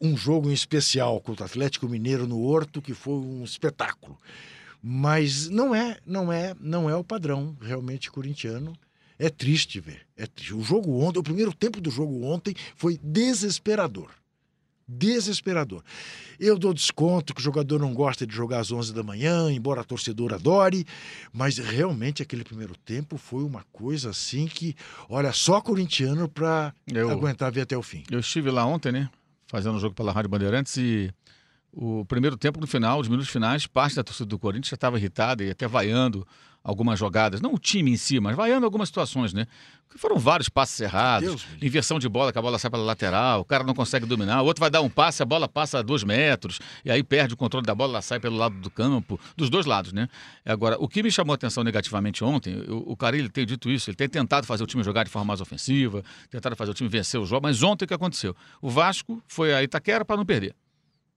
Um 0.00 0.16
jogo 0.16 0.50
em 0.50 0.54
especial 0.54 1.20
contra 1.20 1.44
o 1.44 1.46
Atlético 1.46 1.86
Mineiro 1.88 2.26
no 2.26 2.40
Horto, 2.40 2.80
que 2.82 2.92
foi 2.94 3.14
um 3.14 3.44
espetáculo. 3.44 4.18
Mas 4.82 5.48
não 5.48 5.74
é, 5.74 5.98
não 6.04 6.32
é, 6.32 6.54
não 6.58 6.90
é 6.90 6.96
o 6.96 7.04
padrão 7.04 7.56
realmente 7.60 8.10
corintiano. 8.10 8.72
É 9.22 9.30
triste 9.30 9.78
ver. 9.78 10.00
É 10.16 10.26
triste. 10.26 10.52
O 10.52 10.62
jogo 10.62 11.00
ontem, 11.00 11.20
o 11.20 11.22
primeiro 11.22 11.54
tempo 11.54 11.80
do 11.80 11.92
jogo 11.92 12.24
ontem 12.24 12.56
foi 12.74 12.98
desesperador. 13.00 14.10
Desesperador. 14.88 15.84
Eu 16.40 16.58
dou 16.58 16.74
desconto 16.74 17.32
que 17.32 17.40
o 17.40 17.44
jogador 17.44 17.78
não 17.78 17.94
gosta 17.94 18.26
de 18.26 18.34
jogar 18.34 18.58
às 18.58 18.72
11 18.72 18.92
da 18.92 19.04
manhã, 19.04 19.48
embora 19.52 19.82
a 19.82 19.84
torcedor 19.84 20.34
adore, 20.34 20.84
mas 21.32 21.58
realmente 21.58 22.20
aquele 22.20 22.42
primeiro 22.42 22.74
tempo 22.76 23.16
foi 23.16 23.44
uma 23.44 23.64
coisa 23.72 24.10
assim 24.10 24.48
que, 24.48 24.74
olha, 25.08 25.32
só 25.32 25.60
corintiano 25.60 26.28
para 26.28 26.74
aguentar 27.08 27.52
ver 27.52 27.60
até 27.60 27.78
o 27.78 27.82
fim. 27.82 28.02
eu 28.10 28.18
estive 28.18 28.50
lá 28.50 28.66
ontem, 28.66 28.90
né? 28.90 29.08
Fazendo 29.46 29.76
um 29.76 29.80
jogo 29.80 29.94
pela 29.94 30.10
Rádio 30.10 30.30
Bandeirantes 30.30 30.76
e 30.78 31.14
o 31.72 32.04
primeiro 32.06 32.36
tempo, 32.36 32.60
no 32.60 32.66
final, 32.66 32.98
os 32.98 33.06
minutos 33.06 33.30
finais, 33.30 33.68
parte 33.68 33.94
da 33.94 34.02
torcida 34.02 34.26
do 34.26 34.38
Corinthians 34.38 34.70
já 34.70 34.74
estava 34.74 34.98
irritada 34.98 35.44
e 35.44 35.50
até 35.50 35.68
vaiando 35.68 36.26
algumas 36.62 36.98
jogadas, 36.98 37.40
não 37.40 37.54
o 37.54 37.58
time 37.58 37.90
em 37.90 37.96
si, 37.96 38.20
mas 38.20 38.36
vaiando 38.36 38.64
algumas 38.64 38.88
situações, 38.88 39.32
né? 39.32 39.46
Que 39.90 39.98
foram 39.98 40.16
vários 40.16 40.48
passes 40.48 40.80
errados, 40.80 41.28
Deus 41.28 41.46
inversão 41.60 41.98
de 41.98 42.08
bola, 42.08 42.32
que 42.32 42.38
a 42.38 42.42
bola 42.42 42.58
sai 42.58 42.70
pela 42.70 42.82
lateral, 42.82 43.40
o 43.40 43.44
cara 43.44 43.62
não 43.62 43.74
consegue 43.74 44.06
dominar, 44.06 44.40
o 44.40 44.46
outro 44.46 44.60
vai 44.60 44.70
dar 44.70 44.80
um 44.80 44.88
passe, 44.88 45.22
a 45.22 45.26
bola 45.26 45.46
passa 45.46 45.80
a 45.80 45.82
dois 45.82 46.02
metros, 46.02 46.60
e 46.84 46.90
aí 46.90 47.02
perde 47.02 47.34
o 47.34 47.36
controle 47.36 47.66
da 47.66 47.74
bola, 47.74 47.94
ela 47.94 48.02
sai 48.02 48.18
pelo 48.18 48.36
lado 48.36 48.54
do 48.56 48.70
campo, 48.70 49.20
dos 49.36 49.50
dois 49.50 49.66
lados, 49.66 49.92
né? 49.92 50.08
Agora, 50.46 50.76
o 50.78 50.88
que 50.88 51.02
me 51.02 51.10
chamou 51.10 51.32
a 51.32 51.34
atenção 51.34 51.62
negativamente 51.62 52.24
ontem, 52.24 52.54
o, 52.68 52.92
o 52.92 52.96
Carilli 52.96 53.28
tem 53.28 53.44
dito 53.44 53.70
isso, 53.70 53.90
ele 53.90 53.96
tem 53.96 54.08
tentado 54.08 54.46
fazer 54.46 54.62
o 54.62 54.66
time 54.66 54.82
jogar 54.82 55.04
de 55.04 55.10
forma 55.10 55.26
mais 55.26 55.40
ofensiva, 55.40 56.02
tentado 56.30 56.56
fazer 56.56 56.70
o 56.70 56.74
time 56.74 56.88
vencer 56.88 57.20
o 57.20 57.26
jogo, 57.26 57.42
mas 57.42 57.62
ontem 57.62 57.84
o 57.84 57.88
que 57.88 57.94
aconteceu? 57.94 58.34
O 58.62 58.70
Vasco 58.70 59.22
foi 59.26 59.52
a 59.52 59.62
Itaquera 59.62 60.04
para 60.04 60.16
não 60.16 60.24
perder. 60.24 60.54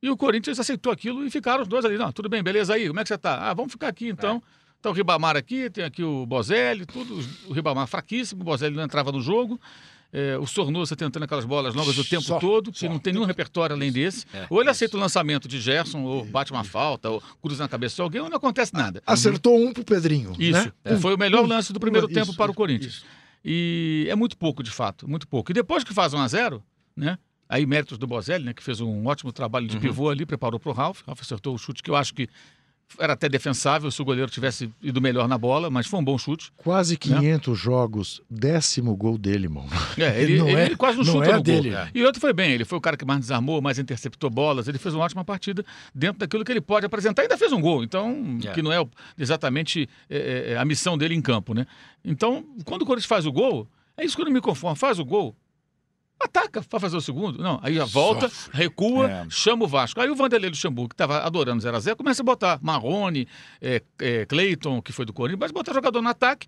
E 0.02 0.10
o 0.10 0.18
Corinthians 0.18 0.60
aceitou 0.60 0.92
aquilo 0.92 1.26
e 1.26 1.32
ficaram 1.32 1.64
os 1.64 1.68
dois 1.68 1.84
ali. 1.84 1.98
Não, 1.98 2.12
tudo 2.12 2.30
bem, 2.30 2.44
beleza 2.44 2.74
aí, 2.74 2.88
como 2.88 3.00
é 3.00 3.04
que 3.04 3.08
você 3.08 3.18
tá? 3.18 3.50
Ah, 3.50 3.54
vamos 3.54 3.72
ficar 3.72 3.88
aqui 3.88 4.08
então. 4.08 4.44
Tá 4.86 4.92
o 4.92 4.94
Ribamar 4.94 5.36
aqui, 5.36 5.68
tem 5.68 5.84
aqui 5.84 6.04
o 6.04 6.28
Bozelli, 6.28 6.86
tudo. 6.86 7.20
O 7.48 7.54
Ribamar 7.54 7.88
fraquíssimo, 7.88 8.42
o 8.42 8.44
Bozelli 8.46 8.76
não 8.76 8.84
entrava 8.84 9.12
no 9.12 9.20
jogo. 9.20 9.60
É, 10.14 10.38
o 10.38 10.46
Sornosa 10.46 10.96
tentando 10.96 11.24
aquelas 11.24 11.44
bolas 11.44 11.74
longas 11.74 11.98
o 11.98 12.04
tempo 12.08 12.22
Só, 12.22 12.38
todo, 12.40 12.72
que 12.72 12.88
não 12.88 13.00
tem 13.00 13.12
nenhum 13.12 13.26
repertório 13.26 13.76
além 13.76 13.92
desse. 13.92 14.28
É, 14.32 14.46
ou 14.48 14.62
ele 14.62 14.70
aceita 14.70 14.96
o 14.96 15.00
lançamento 15.00 15.48
de 15.48 15.60
Gerson, 15.60 16.04
ou 16.04 16.24
bate 16.24 16.52
uma 16.52 16.64
falta, 16.64 17.10
ou 17.10 17.20
cruza 17.42 17.64
na 17.64 17.68
cabeça 17.68 17.96
de 17.96 18.02
alguém, 18.04 18.22
ou 18.22 18.30
não 18.30 18.38
acontece 18.38 18.76
nada. 18.76 19.02
Acertou 19.08 19.60
um 19.60 19.74
pro 19.74 19.84
Pedrinho. 19.84 20.34
Isso. 20.38 20.52
né? 20.66 20.72
É, 20.84 20.94
Um- 20.94 21.02
Foi 21.02 21.16
o 21.16 21.18
melhor 21.18 21.44
um- 21.44 21.48
lance 21.48 21.74
do 21.74 21.80
primeiro 21.80 22.06
isso, 22.06 22.14
tempo 22.14 22.36
para 22.38 22.52
o 22.52 22.54
Corinthians. 22.54 22.94
isso. 22.98 23.06
E 23.44 24.06
é 24.08 24.16
muito 24.16 24.38
pouco, 24.38 24.62
de 24.62 24.70
fato, 24.72 25.10
muito 25.10 25.28
pouco. 25.28 25.52
E 25.52 25.54
depois 25.54 25.84
que 25.84 25.96
faz 25.96 26.14
1 26.14 26.20
a 26.20 26.28
0 26.28 26.64
né? 26.96 27.18
Aí 27.50 27.66
méritos 27.66 27.98
do 27.98 28.06
Bozelli, 28.08 28.46
né, 28.46 28.54
que 28.54 28.64
fez 28.64 28.82
um 28.82 29.06
ótimo 29.08 29.32
trabalho 29.34 29.68
de 29.68 29.78
pivô 29.80 30.10
ali, 30.10 30.26
preparou 30.26 30.60
para 30.60 30.70
o 30.70 30.74
Ralf. 30.74 31.02
Ralf 31.06 31.22
acertou 31.22 31.54
o 31.54 31.58
chute 31.58 31.82
que 31.84 31.90
eu 31.90 31.96
acho 31.96 32.14
que 32.14 32.28
era 33.00 33.14
até 33.14 33.28
defensável 33.28 33.92
se 33.92 34.02
o 34.02 34.06
goleiro 34.06 34.30
tivesse 34.32 34.72
ido 34.82 35.02
melhor 35.02 35.28
na 35.28 35.38
bola, 35.38 35.70
mas 35.70 35.86
foi 35.88 36.00
um 36.00 36.04
bom 36.04 36.18
chute. 36.18 36.52
Quase 36.56 36.96
500 36.98 37.58
jogos, 37.60 38.22
décimo 38.30 38.96
gol 38.96 39.18
dele, 39.18 39.46
irmão. 39.48 39.66
É, 39.98 40.22
ele, 40.22 40.38
Não 40.38 40.48
ele 40.48 40.74
é- 40.74 40.76
quase 40.76 40.98
não, 41.00 41.04
não 41.04 41.14
chuta 41.14 41.30
é 41.30 41.36
no 41.36 41.42
dele. 41.44 41.72
gol. 41.72 41.80
E 41.94 42.04
outro 42.04 42.22
foi 42.22 42.32
bem, 42.32 42.52
ele 42.54 42.64
foi 42.64 42.78
o 42.78 42.82
cara 42.82 42.96
que 42.96 43.04
mais 43.04 43.20
desarmou, 43.20 43.62
mais 43.62 43.78
interceptou 43.80 44.30
bolas, 44.30 44.68
ele 44.68 44.78
fez 44.78 44.94
uma 44.96 45.04
ótima 45.04 45.26
partida 45.26 45.66
dentro 45.94 46.20
daquilo 46.20 46.46
que 46.46 46.52
ele 46.52 46.62
pode 46.62 46.86
apresentar 46.86 47.22
e 47.22 47.26
ainda 47.26 47.38
fez 47.38 47.52
um 47.52 47.60
gol. 47.60 47.84
Então, 47.84 48.38
É. 48.46 48.52
que 48.52 48.62
não 48.62 48.72
é 48.72 48.86
exatamente 49.18 49.90
é, 50.10 50.54
é, 50.54 50.58
a 50.58 50.64
missão 50.64 50.98
dele 50.98 51.16
em 51.16 51.22
campo, 51.22 51.54
né? 51.54 51.66
Então, 52.04 52.46
quando 52.64 52.84
o 52.84 52.86
Corinthians 52.86 53.08
faz 53.10 53.26
o 53.26 53.32
gol, 53.32 53.68
é 53.98 54.06
isso 54.06 54.16
que 54.16 54.22
eu 54.22 54.26
não 54.26 54.32
me 54.34 54.42
conformo. 54.42 54.76
Faz 54.76 55.00
o 55.00 55.06
gol, 55.06 55.36
ataca 56.20 56.62
para 56.64 56.80
fazer 56.80 56.98
o 56.98 57.02
segundo. 57.02 57.42
Não, 57.42 57.60
aí 57.62 57.76
já 57.76 57.86
volta, 57.86 58.32
recua, 58.52 59.10
É. 59.12 59.26
chama 59.30 59.66
o 59.66 59.68
Vasco. 59.68 60.00
Aí 60.02 60.10
o 60.10 60.16
Vanderlei 60.16 60.50
Luxemburgo, 60.50 60.90
que 60.90 60.94
estava 60.96 61.20
adorando 61.20 61.62
0x0, 61.62 61.96
começa 61.96 62.22
a 62.22 62.26
botar 62.26 62.60
Marrone, 62.62 63.28
é, 63.62 63.82
é, 64.00 64.26
Cleiton, 64.26 64.82
que 64.82 64.92
foi 64.92 65.06
do 65.06 65.14
Corinthians, 65.14 65.40
mas 65.40 65.52
botar 65.52 65.74
jogador 65.74 66.02
no 66.02 66.10
ataque. 66.10 66.48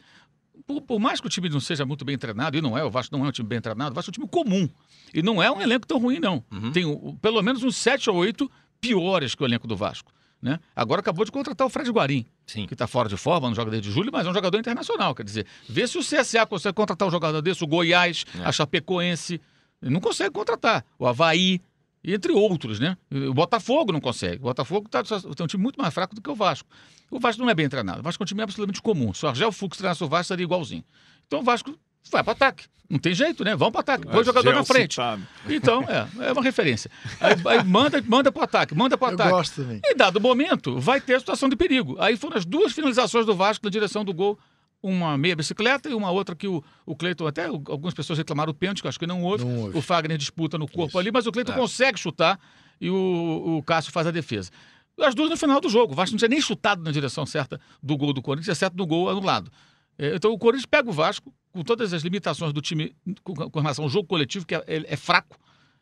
Por, 0.66 0.82
por 0.82 1.00
mais 1.00 1.22
que 1.22 1.28
o 1.28 1.30
time 1.30 1.50
não 1.50 1.60
seja 1.60 1.86
muito 1.86 2.04
bem 2.04 2.18
treinado, 2.18 2.58
e 2.58 2.62
não 2.62 2.78
é, 2.78 2.84
o 2.84 2.90
Vasco 2.90 3.16
não 3.16 3.26
é 3.26 3.30
um 3.30 3.32
time 3.32 3.48
bem 3.48 3.62
treinado, 3.62 3.92
o 3.92 3.94
Vasco 3.94 4.10
é 4.10 4.12
um 4.12 4.14
time 4.14 4.28
comum. 4.28 4.68
E 5.14 5.22
não 5.22 5.42
é 5.42 5.52
um 5.52 5.62
elenco 5.62 5.86
tão 5.86 6.00
ruim, 6.00 6.20
não. 6.20 6.44
Tem 6.74 6.84
o- 6.84 7.16
pelo 7.22 7.42
menos 7.42 7.64
uns 7.64 7.76
7 7.76 8.10
ou 8.10 8.16
8 8.18 8.50
piores 8.82 9.36
que 9.36 9.44
o 9.44 9.46
elenco 9.46 9.68
do 9.68 9.76
Vasco. 9.76 10.12
Né? 10.42 10.60
Agora 10.76 11.00
acabou 11.02 11.26
de 11.26 11.32
contratar 11.32 11.66
o 11.66 11.70
Fred 11.70 11.90
Guarim, 11.90 12.24
Sim. 12.46 12.68
que 12.68 12.74
está 12.76 12.86
fora 12.86 13.10
de 13.10 13.18
forma, 13.18 13.48
não 13.48 13.56
joga 13.56 13.72
desde 13.72 13.90
julho, 13.92 14.12
mas 14.14 14.26
é 14.28 14.30
um 14.30 14.34
jogador 14.34 14.60
internacional. 14.60 15.16
Quer 15.16 15.24
dizer, 15.24 15.48
vê 15.68 15.88
se 15.88 15.98
o 15.98 16.02
CSA 16.02 16.46
consegue 16.46 16.76
contratar 16.76 17.08
um 17.08 17.12
jogador 17.12 17.42
desse, 17.42 17.64
o 17.64 17.68
Goiás, 17.68 18.24
a 18.44 18.52
Chapecoense. 18.52 19.42
Ele 19.82 19.92
não 19.92 20.00
consegue 20.00 20.32
contratar. 20.32 20.84
O 20.98 21.06
Havaí, 21.06 21.62
entre 22.04 22.32
outros, 22.32 22.80
né? 22.80 22.98
O 23.12 23.34
Botafogo 23.34 23.92
não 23.92 24.00
consegue. 24.02 24.38
O 24.38 24.44
Botafogo 24.44 24.88
tá, 24.90 25.04
tem 25.04 25.44
um 25.44 25.48
time 25.48 25.62
muito 25.62 25.80
mais 25.80 25.94
fraco 25.94 26.16
do 26.16 26.22
que 26.22 26.30
o 26.30 26.36
Vasco. 26.36 26.68
O 27.12 27.20
Vasco 27.20 27.42
não 27.42 27.50
é 27.50 27.56
bem 27.56 27.70
treinado. 27.70 28.00
O 28.00 28.04
Vasco 28.04 28.22
é 28.22 28.26
um 28.26 28.28
time 28.28 28.42
absolutamente 28.42 28.82
comum. 28.82 29.14
Se 29.14 29.26
o 29.26 29.30
Argel 29.30 29.52
Fux 29.52 29.78
treinasse 29.78 30.04
o 30.04 30.08
Vasco, 30.08 30.28
seria 30.28 30.44
igualzinho. 30.44 30.84
Então 31.28 31.40
o 31.40 31.44
Vasco 31.44 31.78
vai 32.12 32.24
para 32.24 32.34
ataque. 32.34 32.66
Não 32.90 32.98
tem 32.98 33.14
jeito, 33.14 33.44
né? 33.44 33.54
Vamos 33.56 33.74
para 33.74 33.82
ataque. 33.82 34.08
Põe 34.08 34.22
o 34.22 34.24
jogador 34.24 34.56
na 34.56 34.64
frente. 34.64 34.94
citado. 34.94 35.22
Então, 35.50 35.84
é, 35.84 36.28
é 36.28 36.32
uma 36.32 36.42
referência. 36.42 36.90
Aí, 37.20 37.36
aí 37.46 37.64
manda, 37.64 38.02
manda 38.08 38.32
para 38.32 38.46
ataque, 38.46 38.74
manda 38.74 38.98
para 38.98 39.14
ataque. 39.14 39.30
gosto 39.30 39.62
também. 39.62 39.82
Em 39.86 39.96
dado 39.96 40.22
momento, 40.22 40.80
vai 40.80 41.02
ter 41.02 41.16
a 41.16 41.20
situação 41.20 41.50
de 41.50 41.58
perigo. 41.58 41.98
Aí 42.00 42.16
foram 42.16 42.38
as 42.38 42.46
duas 42.46 42.72
finalizações 42.72 43.26
do 43.26 43.36
Vasco 43.36 43.66
na 43.66 43.70
direção 43.70 44.06
do 44.06 44.14
gol. 44.14 44.40
Uma 44.82 45.18
meia 45.18 45.36
bicicleta 45.36 45.90
e 45.90 45.94
uma 45.94 46.12
outra 46.12 46.36
que 46.36 46.48
o, 46.48 46.64
o 46.86 46.96
Cleiton, 46.96 47.26
até 47.28 47.50
o- 47.50 47.56
algumas 47.68 47.94
pessoas 47.94 48.18
reclamaram 48.20 48.52
o 48.52 48.54
pênalti, 48.54 48.82
que 48.82 48.88
acho 48.88 49.00
que 49.00 49.08
não 49.08 49.24
houve. 49.24 49.44
Não 49.44 49.64
houve. 49.64 49.78
O 49.78 49.82
Fagner 49.82 50.18
disputa 50.18 50.58
no 50.58 50.68
corpo 50.68 50.90
Isso. 50.90 51.00
ali, 51.00 51.12
mas 51.12 51.26
o 51.26 51.32
Cleiton 51.32 51.54
consegue 51.54 51.98
chutar 52.00 52.40
e 52.80 52.90
o, 52.90 53.58
o 53.58 53.64
Cássio 53.64 53.92
faz 53.92 54.06
a 54.08 54.12
defesa. 54.12 54.52
As 55.00 55.14
duas 55.16 55.30
no 55.30 55.38
final 55.38 55.60
do 55.60 55.68
jogo. 55.70 55.94
O 55.94 55.96
Vasco 55.96 56.14
não 56.14 56.18
tinha 56.20 56.30
nem 56.30 56.40
chutado 56.42 56.84
na 56.84 56.92
direção 56.92 57.26
certa 57.26 57.60
do 57.82 57.98
gol 57.98 58.14
do 58.14 58.22
Corinthians, 58.22 58.56
exceto 58.58 58.76
do 58.76 58.86
gol 58.86 59.10
anulado. 59.10 59.52
É, 59.98 60.16
Então 60.16 60.32
o 60.32 60.38
Corinthians 60.38 60.66
pega 60.68 60.90
o 60.90 60.94
Vasco, 60.94 61.34
com 61.52 61.64
todas 61.64 61.92
as 61.94 62.04
limitações 62.04 62.54
do 62.54 62.62
time 62.62 62.96
com, 63.24 63.34
com 63.34 63.60
relação 63.60 63.84
ao 63.84 63.90
jogo 63.90 64.08
coletivo, 64.08 64.46
que 64.46 64.54
é, 64.56 64.64
é- 64.68 64.94
é 64.94 64.96
fraco, 64.96 65.38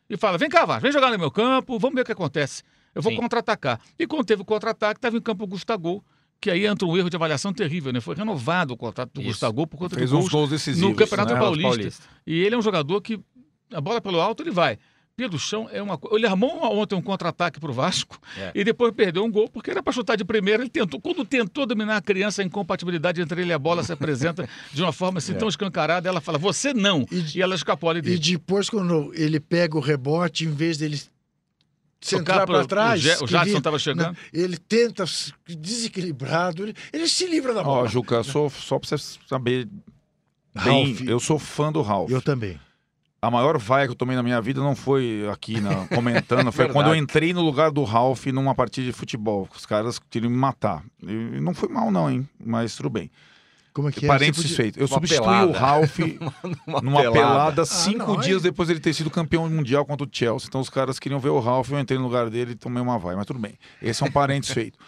e 0.08 0.16
fala: 0.16 0.38
vem 0.38 0.48
cá, 0.48 0.64
Vasco, 0.64 0.82
vem 0.82 0.92
jogar 0.92 1.10
no 1.10 1.18
meu 1.18 1.30
campo, 1.30 1.78
vamos 1.78 1.94
ver 1.94 2.00
o 2.02 2.04
que 2.04 2.12
acontece. 2.12 2.62
Eu 2.94 3.02
vou 3.02 3.14
contra-atacar. 3.14 3.78
E 3.98 4.06
quando 4.06 4.24
teve 4.24 4.40
o 4.40 4.44
contra-ataque, 4.44 4.96
estava 4.98 5.16
em 5.18 5.20
campo 5.20 5.44
o 5.44 5.46
Gustavo, 5.46 6.02
que 6.40 6.50
aí 6.50 6.66
entra 6.66 6.86
um 6.86 6.96
erro 6.96 7.08
de 7.10 7.16
avaliação 7.16 7.52
terrível, 7.52 7.92
né? 7.92 8.00
Foi 8.00 8.14
renovado 8.14 8.74
o 8.74 8.76
contrato 8.76 9.12
do 9.14 9.20
Isso. 9.20 9.30
Gustavo 9.30 9.66
por 9.66 9.76
conta 9.78 9.96
Fez 9.96 10.10
de 10.10 10.16
gols 10.16 10.28
gols 10.28 10.50
decisivos. 10.50 10.90
no 10.90 10.94
Campeonato 10.96 11.32
né? 11.34 11.40
Paulista. 11.40 11.68
Paulista. 11.68 12.04
E 12.26 12.38
ele 12.40 12.54
é 12.54 12.58
um 12.58 12.62
jogador 12.62 13.00
que 13.00 13.18
a 13.72 13.80
bola 13.80 14.00
pelo 14.00 14.20
alto 14.20 14.42
ele 14.42 14.50
vai. 14.50 14.78
Pelo 15.16 15.38
chão 15.38 15.66
é 15.72 15.80
uma 15.80 15.96
coisa. 15.96 16.14
Ele 16.14 16.26
armou 16.26 16.50
ontem 16.78 16.94
um 16.94 17.00
contra-ataque 17.00 17.58
para 17.58 17.70
o 17.70 17.72
Vasco 17.72 18.20
É. 18.36 18.52
e 18.54 18.62
depois 18.62 18.92
perdeu 18.92 19.24
um 19.24 19.30
gol 19.32 19.48
porque 19.48 19.70
era 19.70 19.82
para 19.82 19.90
chutar 19.94 20.14
de 20.14 20.26
primeira. 20.26 20.62
Ele 20.62 20.68
tentou. 20.68 21.00
Quando 21.00 21.24
tentou 21.24 21.64
dominar 21.64 21.96
a 21.96 22.02
criança, 22.02 22.42
a 22.42 22.44
incompatibilidade 22.44 23.22
entre 23.22 23.40
ele 23.40 23.48
e 23.50 23.52
a 23.54 23.58
bola 23.58 23.82
se 23.82 23.90
apresenta 23.90 24.46
de 24.74 24.82
uma 24.82 24.92
forma 24.92 25.16
assim 25.16 25.32
tão 25.32 25.48
escancarada. 25.48 26.06
Ela 26.06 26.20
fala, 26.20 26.36
você 26.36 26.74
não. 26.74 27.06
E, 27.10 27.38
E- 27.38 27.40
ela 27.42 27.54
escapou 27.54 27.88
ali 27.88 28.00
E 28.00 28.02
dele. 28.02 28.18
depois, 28.18 28.68
quando 28.68 29.10
ele 29.14 29.40
pega 29.40 29.74
o 29.78 29.80
rebote, 29.80 30.44
em 30.44 30.52
vez 30.52 30.76
dele 30.76 31.00
centrar 32.00 32.46
para 32.46 32.66
trás. 32.66 33.20
o 33.20 33.26
Jadson 33.26 33.58
estava 33.58 33.78
chegando. 33.78 34.08
não, 34.08 34.16
ele 34.32 34.56
tenta, 34.56 35.04
desequilibrado, 35.46 36.62
ele, 36.64 36.74
ele 36.92 37.08
se 37.08 37.26
livra 37.26 37.54
da 37.54 37.60
Ó, 37.60 37.64
bola. 37.64 37.88
Juca, 37.88 38.22
sou, 38.22 38.50
só 38.50 38.78
pra 38.78 38.88
você 38.88 39.18
saber 39.26 39.68
bem, 40.64 40.94
Ralf. 40.94 41.00
eu 41.02 41.20
sou 41.20 41.38
fã 41.38 41.72
do 41.72 41.82
Ralph. 41.82 42.10
Eu 42.10 42.22
também. 42.22 42.58
A 43.20 43.30
maior 43.30 43.58
vaia 43.58 43.86
que 43.86 43.92
eu 43.92 43.96
tomei 43.96 44.14
na 44.14 44.22
minha 44.22 44.40
vida 44.40 44.60
não 44.60 44.76
foi 44.76 45.26
aqui 45.32 45.60
na, 45.60 45.86
comentando, 45.94 46.52
foi 46.52 46.68
quando 46.68 46.88
eu 46.88 46.94
entrei 46.94 47.32
no 47.32 47.42
lugar 47.42 47.70
do 47.70 47.82
Ralph 47.82 48.26
numa 48.26 48.54
partida 48.54 48.86
de 48.86 48.92
futebol. 48.92 49.48
Os 49.54 49.66
caras 49.66 49.98
queriam 49.98 50.30
me 50.30 50.36
matar. 50.36 50.84
E 51.02 51.40
não 51.40 51.54
foi 51.54 51.68
mal, 51.68 51.90
não, 51.90 52.10
hein? 52.10 52.28
Mas 52.38 52.76
tudo 52.76 52.90
bem. 52.90 53.10
Como 53.76 53.88
é 53.90 53.92
que 53.92 54.04
é? 54.06 54.08
Parênteses 54.08 54.42
podia- 54.44 54.56
feito. 54.56 54.78
Eu 54.78 54.86
Uma 54.86 54.94
substituí 54.94 55.18
pelada. 55.26 55.46
o 55.46 55.52
Ralph 55.52 55.98
Uma 56.66 56.80
numa 56.80 57.12
pelada, 57.12 57.62
Ah, 57.62 57.66
cinco 57.66 58.14
não, 58.14 58.20
dias 58.20 58.38
aí- 58.38 58.50
depois 58.50 58.70
ele 58.70 58.80
ter 58.80 58.94
sido 58.94 59.10
campeão 59.10 59.46
mundial 59.50 59.84
contra 59.84 60.06
o 60.06 60.08
Chelsea. 60.10 60.48
Então 60.48 60.60
os 60.62 60.70
caras 60.70 60.98
queriam 60.98 61.20
ver 61.20 61.28
o 61.28 61.38
Ralph, 61.40 61.70
eu 61.70 61.78
entrei 61.78 61.98
no 61.98 62.04
lugar 62.06 62.30
dele 62.30 62.52
e 62.52 62.54
tomei 62.54 62.82
uma 62.82 62.98
vaia. 62.98 63.16
Mas 63.18 63.26
tudo 63.26 63.38
bem. 63.38 63.52
Esse 63.82 64.02
é 64.02 64.06
um 64.06 64.10
parênteses 64.10 64.54
feito. 64.54 64.78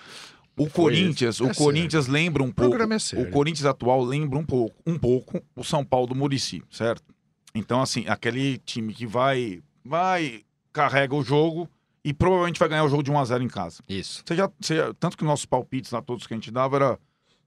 O 0.57 0.69
Corinthians, 0.71 1.39
o 1.41 1.49
É 1.51 1.55
Corinthians 1.55 2.07
lembra 2.09 2.43
um 2.43 2.51
pouco. 2.51 2.71
programa 2.71 2.95
é 2.95 2.99
sério. 2.99 3.29
o 3.29 3.31
Corinthians 3.31 3.67
atual 3.67 4.03
lembra 4.03 4.39
um 4.39 4.45
pouco, 4.45 4.75
um 4.87 4.99
pouco 4.99 5.41
o 5.55 5.63
São 5.63 5.85
Paulo 5.85 6.07
do 6.09 6.15
Murici, 6.15 6.63
certo? 6.71 7.15
Então, 7.55 7.81
assim, 7.81 8.05
aquele 8.09 8.59
time 8.59 8.93
que 8.95 9.07
vai, 9.07 9.61
vai, 9.85 10.41
carrega 10.73 11.15
o 11.15 11.23
jogo 11.23 11.69
e 12.05 12.13
provavelmente 12.13 12.59
vai 12.59 12.69
ganhar 12.69 12.85
o 12.85 12.89
jogo 12.89 13.03
de 13.03 13.11
1 13.11 13.19
a 13.19 13.25
0 13.25 13.45
em 13.45 13.49
casa. 13.49 13.83
Isso. 13.89 14.23
Você 14.27 14.35
já, 14.35 14.51
você 14.61 14.95
tanto 14.99 15.17
que 15.17 15.25
nossos 15.25 15.47
palpites 15.47 15.91
lá, 15.93 16.01
todos 16.03 16.27
que 16.27 16.35
a 16.35 16.37
gente 16.37 16.51
dava, 16.51 16.77
era 16.77 16.99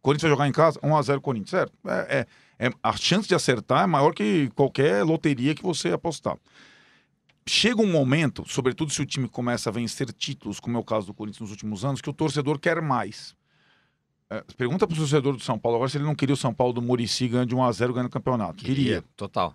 Corinthians 0.02 0.30
vai 0.30 0.32
jogar 0.32 0.48
em 0.48 0.52
casa, 0.52 0.80
1x0 0.82 1.22
Corinthians, 1.22 1.50
certo? 1.52 1.74
É, 1.86 2.28
é- 2.60 2.68
é- 2.68 2.74
a 2.82 2.94
chance 2.98 3.28
de 3.28 3.36
acertar 3.36 3.84
é 3.84 3.88
maior 3.88 4.14
que 4.14 4.50
qualquer 4.56 5.04
loteria 5.04 5.54
que 5.56 5.64
você 5.64 5.90
apostar. 5.92 6.38
Chega 7.48 7.82
um 7.82 7.92
momento, 7.92 8.44
sobretudo 8.48 8.92
se 8.92 9.02
o 9.02 9.06
time 9.06 9.28
começa 9.28 9.70
a 9.70 9.74
vencer 9.74 10.12
títulos, 10.14 10.60
como 10.60 10.78
é 10.78 10.80
o 10.80 10.84
caso 10.84 11.08
do 11.08 11.14
Corinthians 11.14 11.42
nos 11.42 11.52
últimos 11.52 11.84
anos, 11.84 12.00
que 12.02 12.10
o 12.10 12.14
torcedor 12.14 12.60
quer 12.60 12.82
mais. 12.82 13.36
É, 14.30 14.44
pergunta 14.56 14.88
pro 14.88 14.96
torcedor 14.96 15.34
do 15.36 15.44
São 15.44 15.58
Paulo 15.60 15.76
agora 15.78 15.90
se 15.90 15.98
ele 15.98 16.06
não 16.06 16.16
queria 16.16 16.34
o 16.34 16.38
São 16.38 16.54
Paulo 16.54 16.72
do 16.74 16.82
Murici 16.82 17.28
ganhando 17.28 17.50
de 17.50 17.56
1x0 17.56 17.92
ganhando 17.94 18.08
o 18.08 18.12
campeonato. 18.12 18.64
Queria. 18.64 19.04
Total. 19.18 19.54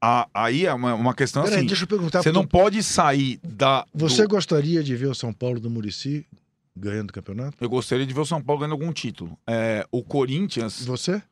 A- 0.00 0.28
aí 0.34 0.66
é 0.66 0.72
uma, 0.74 0.94
uma 0.94 1.14
questão 1.14 1.42
Peraí, 1.44 1.58
assim, 1.58 1.66
deixa 1.66 1.84
eu 1.84 1.88
perguntar. 1.88 2.22
você 2.22 2.30
não 2.30 2.46
pode 2.46 2.82
sair 2.82 3.40
da... 3.42 3.86
Você 3.94 4.22
do- 4.22 4.28
gostaria 4.28 4.82
de 4.84 4.94
ver 4.94 5.06
o 5.06 5.14
São 5.14 5.32
Paulo 5.32 5.58
do 5.58 5.70
Murici 5.70 6.26
ganhando 6.76 7.10
o 7.10 7.12
campeonato? 7.12 7.56
Eu 7.60 7.68
gostaria 7.68 8.06
de 8.06 8.12
ver 8.12 8.20
o 8.20 8.26
São 8.26 8.42
Paulo 8.42 8.60
ganhando 8.60 8.72
algum 8.72 8.92
título. 8.92 9.38
É, 9.46 9.86
o 9.90 10.02
Corinthians... 10.02 10.84
Você? 10.84 11.22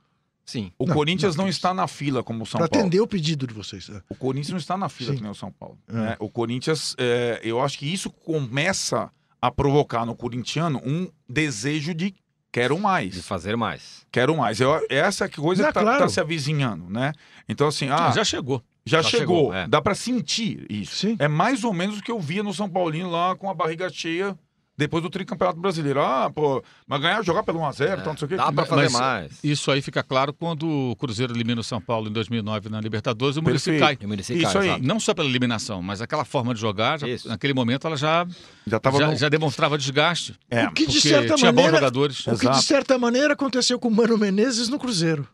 Sim. 0.45 0.73
O 0.79 0.87
Não, 0.87 0.95
Corinthians 0.95 1.37
não, 1.37 1.45
não, 1.45 1.49
está 1.51 1.73
na 1.73 1.87
fila 1.87 2.23
como 2.23 2.43
o 2.43 2.47
São 2.47 2.59
Para 2.59 2.69
Paulo. 2.69 2.83
atender 2.85 3.01
o 3.01 3.07
pedido 3.07 3.47
de 3.47 3.55
vocês. 3.55 3.89
é. 3.89 4.03
O 4.09 4.15
Corinthians 4.15 4.51
não 4.51 4.59
está 4.59 4.77
na 4.77 4.89
fila 4.89 5.11
Sim. 5.13 5.17
que 5.17 5.23
nem 5.23 5.31
o 5.31 5.35
São 5.35 5.53
Paulo. 5.53 5.79
É. 5.89 5.93
né? 5.93 6.17
O 6.19 6.29
Corinthians, 6.29 6.97
é, 6.99 7.41
eu 7.45 7.61
acho 7.63 7.79
que 7.79 7.87
isso 7.87 8.11
começa 8.11 9.11
a 9.41 9.51
provocar 9.51 10.05
no 10.05 10.15
corintiano 10.17 10.81
um 10.85 11.09
desejo 11.29 11.95
de 11.95 12.15
quero 12.51 12.75
De 12.75 12.81
mais, 12.83 13.25
fazer 13.25 13.57
mais. 13.57 14.05
quero 14.11 14.37
mais. 14.37 14.61
Eu, 14.61 14.85
essa 14.91 15.29
coisa 15.29 15.63
Não, 15.63 15.69
que 15.71 15.75
tá, 15.75 15.81
claro. 15.81 15.99
tá 16.01 16.09
se 16.09 16.21
avizinhando, 16.21 16.91
né? 16.91 17.13
Então 17.49 17.69
assim, 17.69 17.89
ah, 17.89 18.09
já, 18.09 18.11
já 18.17 18.25
chegou. 18.25 18.63
já 18.85 19.03
chegou, 19.03 19.19
chegou, 19.47 19.55
é. 19.55 19.67
dá 19.69 19.81
para 19.81 19.95
sentir 19.95 20.67
isso. 20.69 20.97
Sim. 20.97 21.17
É 21.19 21.29
mais 21.29 21.65
ou 21.65 21.73
menos 21.73 21.99
o 21.99 22.03
que 22.03 22.11
eu 22.11 22.21
via 22.21 22.43
no 22.43 22.53
São 22.53 22.69
Paulino 22.69 23.11
lá 23.11 23.35
com 23.37 23.49
a 23.49 23.55
barriga 23.55 23.89
cheia 23.89 24.37
Depois 24.77 25.03
do 25.03 25.11
tricampeonato 25.11 25.61
brasileiro. 25.61 26.01
Ah, 26.01 26.31
pô, 26.35 26.63
mas 26.87 27.01
ganhar, 27.01 27.23
jogar 27.23 27.43
pelo 27.43 27.61
1x0, 27.61 28.01
então 28.01 28.13
não 28.13 28.17
sei 28.17 28.25
o 28.27 28.29
quê. 28.29 28.37
Dá 28.37 28.51
pra 28.51 28.65
fazer 28.65 28.83
Mas 28.85 28.93
mais. 28.93 29.33
Isso 29.45 29.71
aí 29.71 29.83
fica 29.83 30.03
claro 30.03 30.33
quando 30.33 30.67
o 30.67 30.97
Cruzeiro 30.97 31.35
elimina 31.35 31.61
o 31.61 31.65
São 31.65 31.79
Paulo 31.81 32.09
em 32.09 32.13
2009 32.13 32.71
na 32.71 32.81
Libertadores, 32.81 33.37
o 33.37 33.43
Muricy 33.43 33.79
cai. 33.79 33.99
E 34.01 34.05
o 34.07 34.09
Muricy 34.09 34.33
Isso 34.35 34.51
cai, 34.53 34.63
aí. 34.63 34.69
exato. 34.71 34.83
Não 34.85 34.99
só 34.99 35.13
pela 35.13 35.29
eliminação, 35.29 35.83
mas 35.83 36.01
aquela 36.01 36.25
forma 36.25 36.55
de 36.55 36.61
jogar, 36.61 36.99
já- 36.99 37.07
Isso. 37.07 37.29
naquele 37.29 37.53
momento 37.53 37.87
ela 37.87 37.97
já, 37.99 38.27
Já 38.67 38.81
tava 38.81 38.99
já, 38.99 39.07
no- 39.09 39.17
já 39.17 39.29
demonstrava 39.29 39.77
desgaste. 39.77 40.35
É, 40.51 40.67
o 40.67 40.73
que 40.73 40.87
de 40.87 40.95
porque 40.95 41.09
certa 41.09 41.35
tinha 41.35 41.53
bons 41.53 41.57
maneira, 41.65 41.77
jogadores. 41.77 42.21
o 42.21 42.31
que 42.31 42.37
de 42.37 42.43
Exato. 42.47 42.63
certa 42.63 42.99
maneira 42.99 43.35
aconteceu 43.35 43.79
com 43.79 43.89
o 43.89 43.91
Mano 43.95 44.17
Menezes 44.17 44.69
no 44.71 44.79
Cruzeiro. 44.79 45.29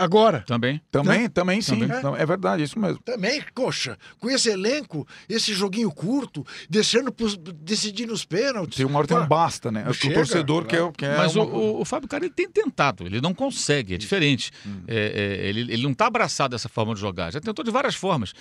Agora. 0.00 0.42
Também. 0.46 0.80
Também, 0.90 1.28
também 1.28 1.60
sim. 1.60 1.80
Também. 1.80 2.02
Não, 2.02 2.16
É 2.16 2.24
verdade, 2.26 2.62
isso 2.62 2.78
mesmo. 2.78 2.98
Também, 3.02 3.42
coxa, 3.54 3.98
com 4.18 4.30
esse 4.30 4.48
elenco, 4.50 5.06
esse 5.28 5.52
joguinho 5.54 5.90
curto, 5.92 6.44
deixando 6.68 7.12
pros, 7.12 7.36
decidindo 7.36 8.12
os 8.12 8.24
pênaltis. 8.24 8.76
Tem 8.76 8.86
uma 8.86 8.98
hora 8.98 9.06
tem 9.08 9.16
um 9.16 9.26
basta, 9.26 9.70
né? 9.70 9.84
não 9.84 9.90
O 9.90 9.94
chega, 9.94 10.14
torcedor 10.14 10.64
quer, 10.64 10.78
claro. 10.78 10.92
quer 10.92 11.16
Mas 11.16 11.34
uma- 11.36 11.44
o, 11.44 11.76
o, 11.76 11.80
o 11.82 11.84
Fábio 11.84 12.08
Cara 12.08 12.24
ele 12.24 12.34
tem 12.34 12.48
tentado, 12.48 13.04
ele 13.06 13.20
não 13.20 13.34
consegue, 13.34 13.94
é 13.94 13.98
diferente. 13.98 14.50
É, 14.88 15.40
é, 15.42 15.48
ele, 15.48 15.60
ele 15.72 15.82
não 15.82 15.92
está 15.92 16.06
abraçado 16.06 16.50
dessa 16.52 16.68
forma 16.68 16.94
de 16.94 17.00
jogar. 17.00 17.32
Já 17.32 17.40
tentou 17.40 17.64
de 17.64 17.70
várias 17.70 17.94
formas. 17.94 18.32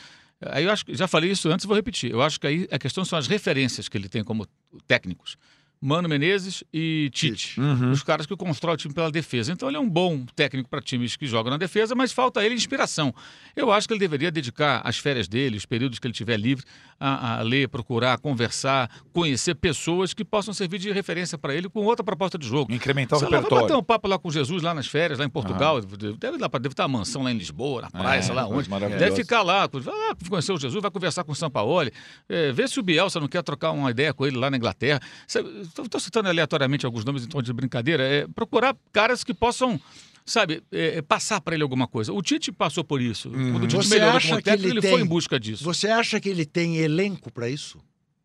Aí 0.42 0.64
eu 0.64 0.72
acho 0.72 0.86
que 0.86 0.96
já 0.96 1.08
falei 1.08 1.32
isso 1.32 1.50
antes, 1.50 1.66
vou 1.66 1.76
repetir. 1.76 2.12
Eu 2.12 2.22
acho 2.22 2.40
que 2.40 2.48
aí 2.48 2.68
a 2.72 2.80
questão 2.80 3.04
são 3.04 3.20
as 3.20 3.28
referências 3.28 3.90
que 3.90 3.98
ele 3.98 4.08
tem 4.08 4.24
como 4.24 4.48
técnicos. 4.88 5.36
Mano 5.82 6.10
Menezes 6.10 6.64
e 6.74 7.10
Tite. 7.14 7.60
Uhum. 7.60 7.92
Os 7.92 8.04
caras 8.04 8.26
que 8.26 8.36
constroem 8.36 8.74
o 8.76 8.78
time 8.78 8.94
pela 8.94 9.10
defesa. 9.10 9.52
Então 9.54 9.70
ele 9.70 9.78
é 9.78 9.80
um 9.80 9.90
bom 9.90 10.26
técnico 10.36 10.70
para 10.70 10.82
times 10.82 11.16
que 11.16 11.26
jogam 11.26 11.52
na 11.52 11.58
defesa, 11.58 11.96
mas 11.96 12.12
falta 12.12 12.42
a 12.42 12.46
ele 12.46 12.56
inspiração. 12.56 13.14
Eu 13.56 13.72
acho 13.72 13.88
que 13.88 13.94
ele 13.94 14.00
deveria 14.00 14.30
dedicar 14.30 14.82
as 14.84 14.98
férias 14.98 15.28
dele, 15.28 15.56
os 15.58 15.66
períodos 15.66 15.98
que 16.00 16.06
ele 16.08 16.14
tiver 16.14 16.38
livre, 16.38 16.66
a, 17.00 17.40
a 17.40 17.42
ler, 17.42 17.70
procurar, 17.70 18.18
conversar, 18.20 18.90
conhecer 19.14 19.56
pessoas 19.56 20.14
que 20.14 20.26
possam 20.26 20.54
servir 20.54 20.80
de 20.80 20.92
referência 20.92 21.38
para 21.38 21.56
ele 21.56 21.70
com 21.70 21.86
outra 21.86 22.04
proposta 22.04 22.38
de 22.38 22.46
jogo. 22.46 22.74
Incrementar 22.74 23.18
o 23.18 23.20
Sei 23.20 23.28
lá, 23.28 23.32
vai 23.32 23.40
repertório. 23.40 23.68
bater 23.68 23.78
um 23.80 23.84
papo 23.84 24.08
lá 24.08 24.20
com 24.20 24.30
Jesus 24.30 24.62
lá 24.62 24.74
nas 24.74 24.88
férias, 24.88 25.18
lá 25.20 25.26
em 25.26 25.30
Portugal. 25.30 25.80
Deve, 25.82 26.18
deve, 26.18 26.38
lá 26.38 26.48
deve 26.48 26.68
estar 26.74 26.86
uma 26.88 27.00
mansão 27.00 27.24
lá 27.24 27.32
em 27.32 27.38
Lisboa, 27.38 27.84
na 27.84 27.90
praia, 27.90 28.20
É, 28.20 28.22
sei 28.22 28.36
lá 28.36 28.46
onde. 28.48 28.70
Deve 28.70 29.16
ficar 29.16 29.42
lá, 29.44 29.68
vai 29.68 29.82
lá 29.94 30.16
conhecer 30.28 30.52
o 30.52 30.60
Jesus, 30.60 30.82
vai 30.82 30.92
conversar 30.92 31.24
com 31.24 31.32
o 31.32 31.36
Sampaoli, 31.36 31.92
é, 32.28 32.52
vê 32.52 32.68
se 32.68 32.80
o 32.80 32.84
Bielsa 32.84 33.20
não 33.20 33.28
quer 33.30 33.42
trocar 33.44 33.72
uma 33.72 33.90
ideia 33.92 34.14
com 34.14 34.28
ele 34.28 34.36
lá 34.38 34.50
na 34.50 34.58
Inglaterra. 34.58 35.00
Estou 35.84 36.00
citando 36.00 36.30
aleatoriamente 36.30 36.86
alguns 36.86 37.04
nomes 37.06 37.24
em 37.24 37.28
tom 37.28 37.42
de 37.42 37.52
brincadeira. 37.54 38.04
É, 38.04 38.28
procurar 38.28 38.76
caras 38.92 39.24
que 39.24 39.34
possam. 39.34 39.80
Sabe, 40.26 40.62
é, 40.72 41.02
passar 41.02 41.42
para 41.42 41.56
ele 41.56 41.64
alguma 41.64 41.88
coisa. 41.88 42.14
O 42.14 42.22
Tite 42.22 42.52
passou 42.52 42.84
por 42.84 43.02
isso. 43.02 43.32
Quando 43.32 43.64
o 43.64 43.68
Tite 43.68 43.78
Você 43.88 43.96
melhorou 43.96 44.18
acha 44.18 44.28
como 44.30 44.38
que 44.40 44.44
técnico, 44.46 44.68
ele 44.70 44.78
ele, 44.80 44.82
foi 44.88 44.98
tem- 45.00 45.06
em 45.06 45.08
busca 45.10 45.40
disso. 45.40 45.64
Você 45.64 45.88
acha 45.88 46.20
que 46.20 46.30
ele 46.30 46.46
tem 46.46 46.78
elenco 46.78 47.32
para 47.32 47.50
isso? 47.50 47.80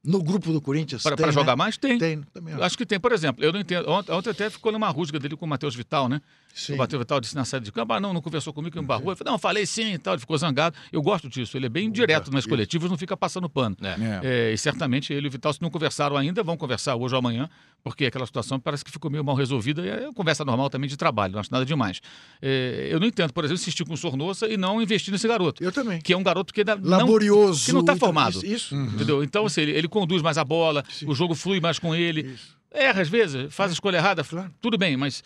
No 0.04 0.22
grupo 0.22 0.52
do 0.52 0.60
Corinthians? 0.60 1.02
Para 1.02 1.16
Tem, 1.16 1.32
jogar 1.32 1.52
né? 1.52 1.56
mais, 1.56 1.78
tem. 1.78 1.96
Tem, 1.96 2.20
também 2.30 2.52
acho. 2.52 2.62
Acho 2.62 2.76
que 2.76 2.84
tem, 2.84 3.00
por 3.00 3.10
exemplo, 3.10 3.42
eu 3.42 3.50
não 3.54 3.58
entendo. 3.60 3.88
Ontem, 3.88 4.12
ontem 4.12 4.28
até 4.28 4.50
ficou 4.50 4.70
numa 4.70 4.90
rusga 4.90 5.18
dele 5.18 5.34
com 5.34 5.46
o 5.46 5.48
Matheus 5.48 5.74
Vital, 5.74 6.06
né? 6.10 6.20
Sim. 6.54 6.78
O 6.78 6.98
Vital 6.98 7.20
disse 7.20 7.34
na 7.34 7.44
saída 7.44 7.64
de 7.64 7.72
campo: 7.72 7.92
ah, 7.92 8.00
não, 8.00 8.14
não 8.14 8.22
conversou 8.22 8.52
comigo, 8.52 8.76
me 8.76 8.82
embarrou. 8.84 9.10
Eu 9.10 9.16
falei, 9.16 9.32
não, 9.32 9.38
falei 9.38 9.66
sim 9.66 9.94
e 9.94 9.98
tal. 9.98 10.14
Ele 10.14 10.20
ficou 10.20 10.38
zangado. 10.38 10.76
Eu 10.92 11.02
gosto 11.02 11.28
disso. 11.28 11.56
Ele 11.56 11.66
é 11.66 11.68
bem 11.68 11.90
direto 11.90 12.30
nas 12.30 12.46
coletivas, 12.46 12.88
não 12.88 12.96
fica 12.96 13.16
passando 13.16 13.48
pano. 13.48 13.76
É. 13.82 14.50
É, 14.50 14.52
e 14.52 14.56
certamente 14.56 15.12
ele 15.12 15.26
e 15.26 15.28
o 15.28 15.30
Vital, 15.32 15.52
se 15.52 15.60
não 15.60 15.68
conversaram 15.68 16.16
ainda, 16.16 16.44
vão 16.44 16.56
conversar 16.56 16.94
hoje 16.94 17.12
ou 17.12 17.18
amanhã, 17.18 17.50
porque 17.82 18.06
aquela 18.06 18.24
situação 18.24 18.60
parece 18.60 18.84
que 18.84 18.90
ficou 18.92 19.10
meio 19.10 19.24
mal 19.24 19.34
resolvida 19.34 19.84
e 19.84 19.88
é 19.88 20.12
conversa 20.14 20.44
normal 20.44 20.70
também 20.70 20.88
de 20.88 20.96
trabalho, 20.96 21.32
não 21.32 21.40
acho 21.40 21.50
nada 21.50 21.66
demais. 21.66 22.00
É, 22.40 22.88
eu 22.88 23.00
não 23.00 23.06
entendo, 23.06 23.32
por 23.32 23.44
exemplo, 23.44 23.60
insistir 23.60 23.84
com 23.84 23.94
o 23.94 23.96
Sornossa 23.96 24.46
e 24.46 24.56
não 24.56 24.80
investir 24.80 25.10
nesse 25.10 25.26
garoto. 25.26 25.62
Eu 25.62 25.72
também. 25.72 26.00
Que 26.00 26.12
é 26.12 26.16
um 26.16 26.22
garoto 26.22 26.54
que 26.54 26.60
ainda 26.60 26.76
não 26.76 26.98
Laborioso. 26.98 27.66
que 27.66 27.72
não 27.72 27.84
tá 27.84 27.94
então, 27.94 28.06
formado. 28.06 28.36
Isso. 28.38 28.46
isso. 28.46 28.74
Entendeu? 28.76 29.24
Então, 29.24 29.46
assim, 29.46 29.62
ele, 29.62 29.72
ele 29.72 29.88
conduz 29.88 30.22
mais 30.22 30.38
a 30.38 30.44
bola, 30.44 30.84
Sim. 30.88 31.06
o 31.08 31.14
jogo 31.14 31.34
flui 31.34 31.60
mais 31.60 31.78
com 31.78 31.94
ele. 31.94 32.22
Isso. 32.22 32.54
Erra 32.72 33.02
às 33.02 33.08
vezes, 33.08 33.54
faz 33.54 33.70
a 33.70 33.74
escolha 33.74 33.98
errada, 33.98 34.24
tudo 34.60 34.76
bem, 34.76 34.96
mas 34.96 35.22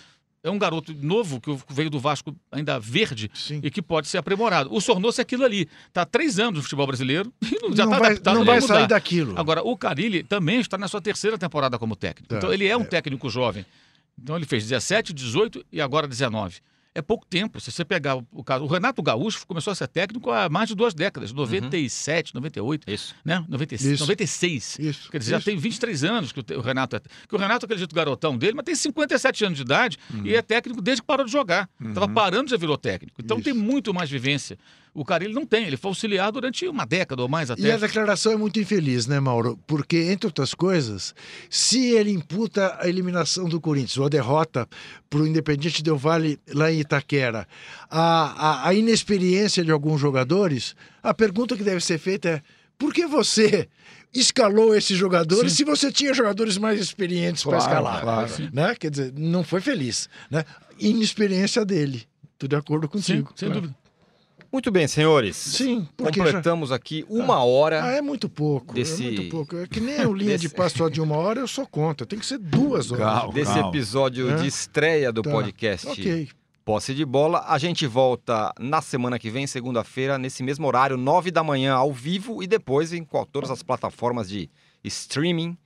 é 0.48 0.50
um 0.50 0.58
garoto 0.58 0.94
novo 0.94 1.40
que 1.40 1.56
veio 1.68 1.90
do 1.90 2.00
Vasco 2.00 2.34
ainda 2.50 2.78
verde 2.78 3.30
Sim. 3.34 3.60
e 3.62 3.70
que 3.70 3.80
pode 3.80 4.08
ser 4.08 4.18
aprimorado. 4.18 4.74
O 4.74 4.80
Sornoso 4.80 5.20
é 5.20 5.22
aquilo 5.22 5.44
ali. 5.44 5.68
Está 5.86 6.02
há 6.02 6.06
três 6.06 6.38
anos 6.38 6.54
no 6.54 6.62
futebol 6.62 6.86
brasileiro 6.86 7.32
e 7.42 7.58
não, 7.62 7.76
já 7.76 7.84
está 7.84 7.96
adaptado. 7.96 8.34
não 8.34 8.44
vai 8.44 8.60
mudar. 8.60 8.74
sair 8.74 8.86
daquilo. 8.86 9.38
Agora, 9.38 9.62
o 9.62 9.76
Carilli 9.76 10.22
também 10.22 10.60
está 10.60 10.76
na 10.76 10.88
sua 10.88 11.00
terceira 11.00 11.38
temporada 11.38 11.78
como 11.78 11.94
técnico. 11.94 12.28
Tá, 12.28 12.38
então, 12.38 12.52
ele 12.52 12.66
é 12.66 12.76
um 12.76 12.82
é. 12.82 12.84
técnico 12.84 13.28
jovem. 13.28 13.64
Então, 14.20 14.36
ele 14.36 14.46
fez 14.46 14.64
17, 14.64 15.12
18 15.12 15.64
e 15.72 15.80
agora 15.80 16.08
19. 16.08 16.56
É 16.94 17.02
pouco 17.02 17.24
tempo. 17.26 17.60
Se 17.60 17.70
você 17.70 17.84
pegar 17.84 18.16
o, 18.16 18.42
caso. 18.42 18.64
O 18.64 18.66
Renato 18.66 19.00
Gaúcho 19.02 19.46
começou 19.46 19.70
a 19.70 19.74
ser 19.74 19.86
técnico 19.86 20.30
há 20.30 20.48
mais 20.48 20.68
de 20.68 20.74
duas 20.74 20.94
décadas 20.94 21.32
97, 21.32 22.34
98, 22.34 22.90
Isso. 22.90 23.14
né? 23.24 23.44
96. 23.48 23.86
Uhum. 23.88 23.94
Isso. 23.94 24.02
96. 24.04 24.78
Isso, 24.80 25.10
Quer 25.10 25.18
dizer, 25.18 25.30
já 25.32 25.36
isso. 25.38 25.44
tem 25.44 25.56
23 25.56 26.04
anos 26.04 26.32
que 26.32 26.40
o, 26.40 26.60
Renato 26.60 26.96
é. 26.96 27.00
Que 27.28 27.34
o 27.34 27.38
Renato 27.38 27.66
acredita 27.66 27.92
o 27.92 27.96
garotão 27.96 28.36
dele, 28.36 28.54
mas 28.54 28.64
tem 28.64 28.74
57 28.74 29.44
anos 29.44 29.56
de 29.58 29.62
idade 29.62 29.96
Uhum. 30.12 30.26
e 30.26 30.34
é 30.34 30.42
técnico 30.42 30.80
desde 30.80 31.02
que 31.02 31.06
parou 31.06 31.24
de 31.24 31.30
jogar. 31.32 31.68
Estava 31.80 32.08
parando 32.08 32.50
já 32.50 32.56
virou 32.56 32.76
técnico. 32.76 33.20
Então 33.22 33.36
Isso. 33.38 33.44
tem 33.44 33.54
muito 33.54 33.92
mais 33.94 34.10
vivência. 34.10 34.58
O 35.00 35.04
cara 35.04 35.24
ele 35.24 35.32
não 35.32 35.46
tem, 35.46 35.64
ele 35.64 35.76
foi 35.76 35.90
auxiliar 35.90 36.32
durante 36.32 36.66
uma 36.66 36.84
década 36.84 37.22
ou 37.22 37.28
mais 37.28 37.50
E 37.50 37.52
até. 37.52 37.72
a 37.72 37.76
declaração 37.76 38.32
é 38.32 38.36
muito 38.36 38.58
infeliz, 38.58 39.06
né, 39.06 39.20
Mauro? 39.20 39.58
Porque, 39.66 39.96
entre 40.10 40.26
outras 40.26 40.54
coisas, 40.54 41.14
se 41.48 41.90
ele 41.92 42.10
imputa 42.10 42.76
a 42.80 42.88
eliminação 42.88 43.48
do 43.48 43.60
Corinthians 43.60 43.96
ou 43.98 44.06
a 44.06 44.08
derrota 44.08 44.68
para 45.08 45.20
o 45.20 45.26
Independiente 45.26 45.82
Del 45.82 45.96
Vale 45.96 46.38
lá 46.52 46.72
em 46.72 46.80
Itaquera, 46.80 47.46
a, 47.88 48.64
a, 48.64 48.68
a 48.68 48.74
inexperiência 48.74 49.64
de 49.64 49.70
alguns 49.70 50.00
jogadores, 50.00 50.74
a 51.02 51.14
pergunta 51.14 51.56
que 51.56 51.62
deve 51.62 51.80
ser 51.84 51.98
feita 51.98 52.28
é: 52.28 52.42
por 52.76 52.92
que 52.92 53.06
você 53.06 53.68
escalou 54.12 54.74
esses 54.74 54.96
jogadores 54.96 55.52
se 55.52 55.64
você 55.64 55.92
tinha 55.92 56.12
jogadores 56.14 56.56
mais 56.58 56.80
experientes 56.80 57.42
para 57.44 57.58
Claro, 57.58 57.70
escalar? 57.70 58.00
claro. 58.02 58.32
Né? 58.52 58.74
Quer 58.74 58.90
dizer, 58.90 59.12
não 59.16 59.44
foi 59.44 59.60
feliz. 59.60 60.08
Né? 60.30 60.44
Inexperiência 60.78 61.64
dele. 61.64 62.04
Estou 62.34 62.48
de 62.48 62.56
acordo 62.56 62.86
Sim, 62.86 62.90
contigo. 63.22 63.32
sem 63.36 63.48
claro. 63.48 63.60
dúvida. 63.62 63.78
Muito 64.50 64.70
bem, 64.70 64.88
senhores. 64.88 65.36
Sim, 65.36 65.86
porque 65.96 66.18
já... 66.20 66.24
Completamos 66.26 66.72
aqui 66.72 67.04
uma 67.08 67.44
hora. 67.44 67.84
Ah, 67.84 67.90
é 67.92 68.00
muito 68.00 68.28
pouco. 68.30 68.72
Desse- 68.74 69.06
É 69.06 69.10
muito 69.10 69.30
pouco. 69.30 69.56
É 69.58 69.66
que 69.66 69.78
nem 69.80 70.06
o 70.06 70.14
linha 70.14 70.38
de 70.38 70.44
desse- 70.44 70.54
passo 70.54 70.78
só 70.78 70.88
de 70.88 71.00
uma 71.00 71.16
hora, 71.16 71.40
eu 71.40 71.46
sou 71.48 71.66
contra. 71.66 72.06
Tem 72.06 72.18
que 72.18 72.24
ser 72.26 72.38
duas 72.38 72.90
horas. 72.90 73.04
Calma. 73.04 73.32
desse 73.34 73.52
Calma. 73.52 73.68
episódio 73.68 74.30
É. 74.30 74.36
de 74.36 74.46
estreia 74.46 75.12
do 75.12 75.22
Tá. 75.22 75.30
podcast 75.30 75.86
Ok. 75.88 76.28
Posse 76.64 76.94
de 76.94 77.04
Bola. 77.04 77.44
A 77.46 77.56
gente 77.58 77.86
volta 77.86 78.52
na 78.58 78.80
semana 78.82 79.18
que 79.18 79.30
vem, 79.30 79.46
segunda-feira, 79.46 80.18
nesse 80.18 80.42
mesmo 80.42 80.66
horário, 80.66 80.96
nove 80.96 81.30
da 81.30 81.42
manhã, 81.44 81.74
ao 81.74 81.92
vivo, 81.92 82.42
e 82.42 82.46
depois 82.46 82.92
em 82.92 83.04
qual- 83.04 83.26
todas 83.26 83.50
as 83.50 83.62
plataformas 83.62 84.28
de 84.28 84.50
streaming. 84.82 85.56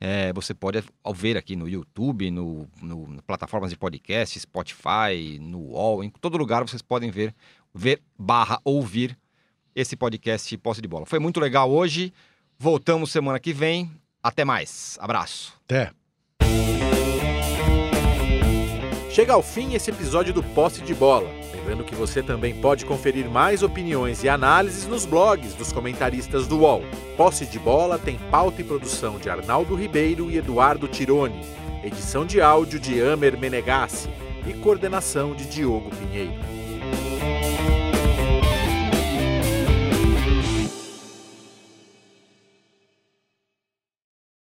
É, 0.00 0.32
você 0.32 0.54
pode 0.54 0.80
ver 1.12 1.36
aqui 1.36 1.56
no 1.56 1.68
YouTube, 1.68 2.30
no, 2.30 2.68
no- 2.80 3.08
na 3.08 3.22
plataformas 3.22 3.70
de 3.70 3.76
podcast, 3.76 4.38
Spotify, 4.38 5.38
no 5.40 5.58
UOL, 5.72 6.04
em 6.04 6.10
todo 6.20 6.36
lugar 6.38 6.62
vocês 6.62 6.80
podem 6.80 7.10
ver, 7.10 7.34
ver 7.74 8.02
barra 8.18 8.60
ouvir 8.64 9.16
esse 9.74 9.96
podcast 9.96 10.56
Posse 10.58 10.80
de 10.80 10.88
Bola. 10.88 11.06
Foi 11.06 11.18
muito 11.18 11.38
legal 11.38 11.70
hoje. 11.70 12.12
Voltamos 12.58 13.10
semana 13.10 13.38
que 13.38 13.52
vem. 13.52 13.90
Até 14.22 14.44
mais. 14.44 14.98
Abraço. 15.00 15.54
Até. 15.64 15.92
Chega 19.10 19.32
ao 19.32 19.42
fim 19.42 19.74
esse 19.74 19.90
episódio 19.90 20.32
do 20.32 20.42
Posse 20.42 20.80
de 20.82 20.94
Bola. 20.94 21.28
Lembrando 21.52 21.84
que 21.84 21.94
você 21.94 22.22
também 22.22 22.60
pode 22.60 22.86
conferir 22.86 23.28
mais 23.28 23.62
opiniões 23.62 24.22
e 24.22 24.28
análises 24.28 24.86
nos 24.86 25.04
blogs 25.04 25.54
dos 25.54 25.72
comentaristas 25.72 26.46
do 26.46 26.60
UOL. 26.60 26.82
Posse 27.16 27.44
de 27.46 27.58
Bola 27.58 27.98
tem 27.98 28.16
pauta 28.30 28.60
e 28.60 28.64
produção 28.64 29.18
de 29.18 29.28
Arnaldo 29.28 29.74
Ribeiro 29.74 30.30
e 30.30 30.38
Eduardo 30.38 30.86
Tironi, 30.86 31.44
edição 31.82 32.24
de 32.24 32.40
áudio 32.40 32.78
de 32.78 33.02
Amer 33.02 33.38
Menegassi 33.38 34.08
e 34.46 34.52
coordenação 34.54 35.34
de 35.34 35.46
Diogo 35.46 35.90
Pinheiro. 35.90 36.57
Thank 37.28 37.60
you. 37.72 37.77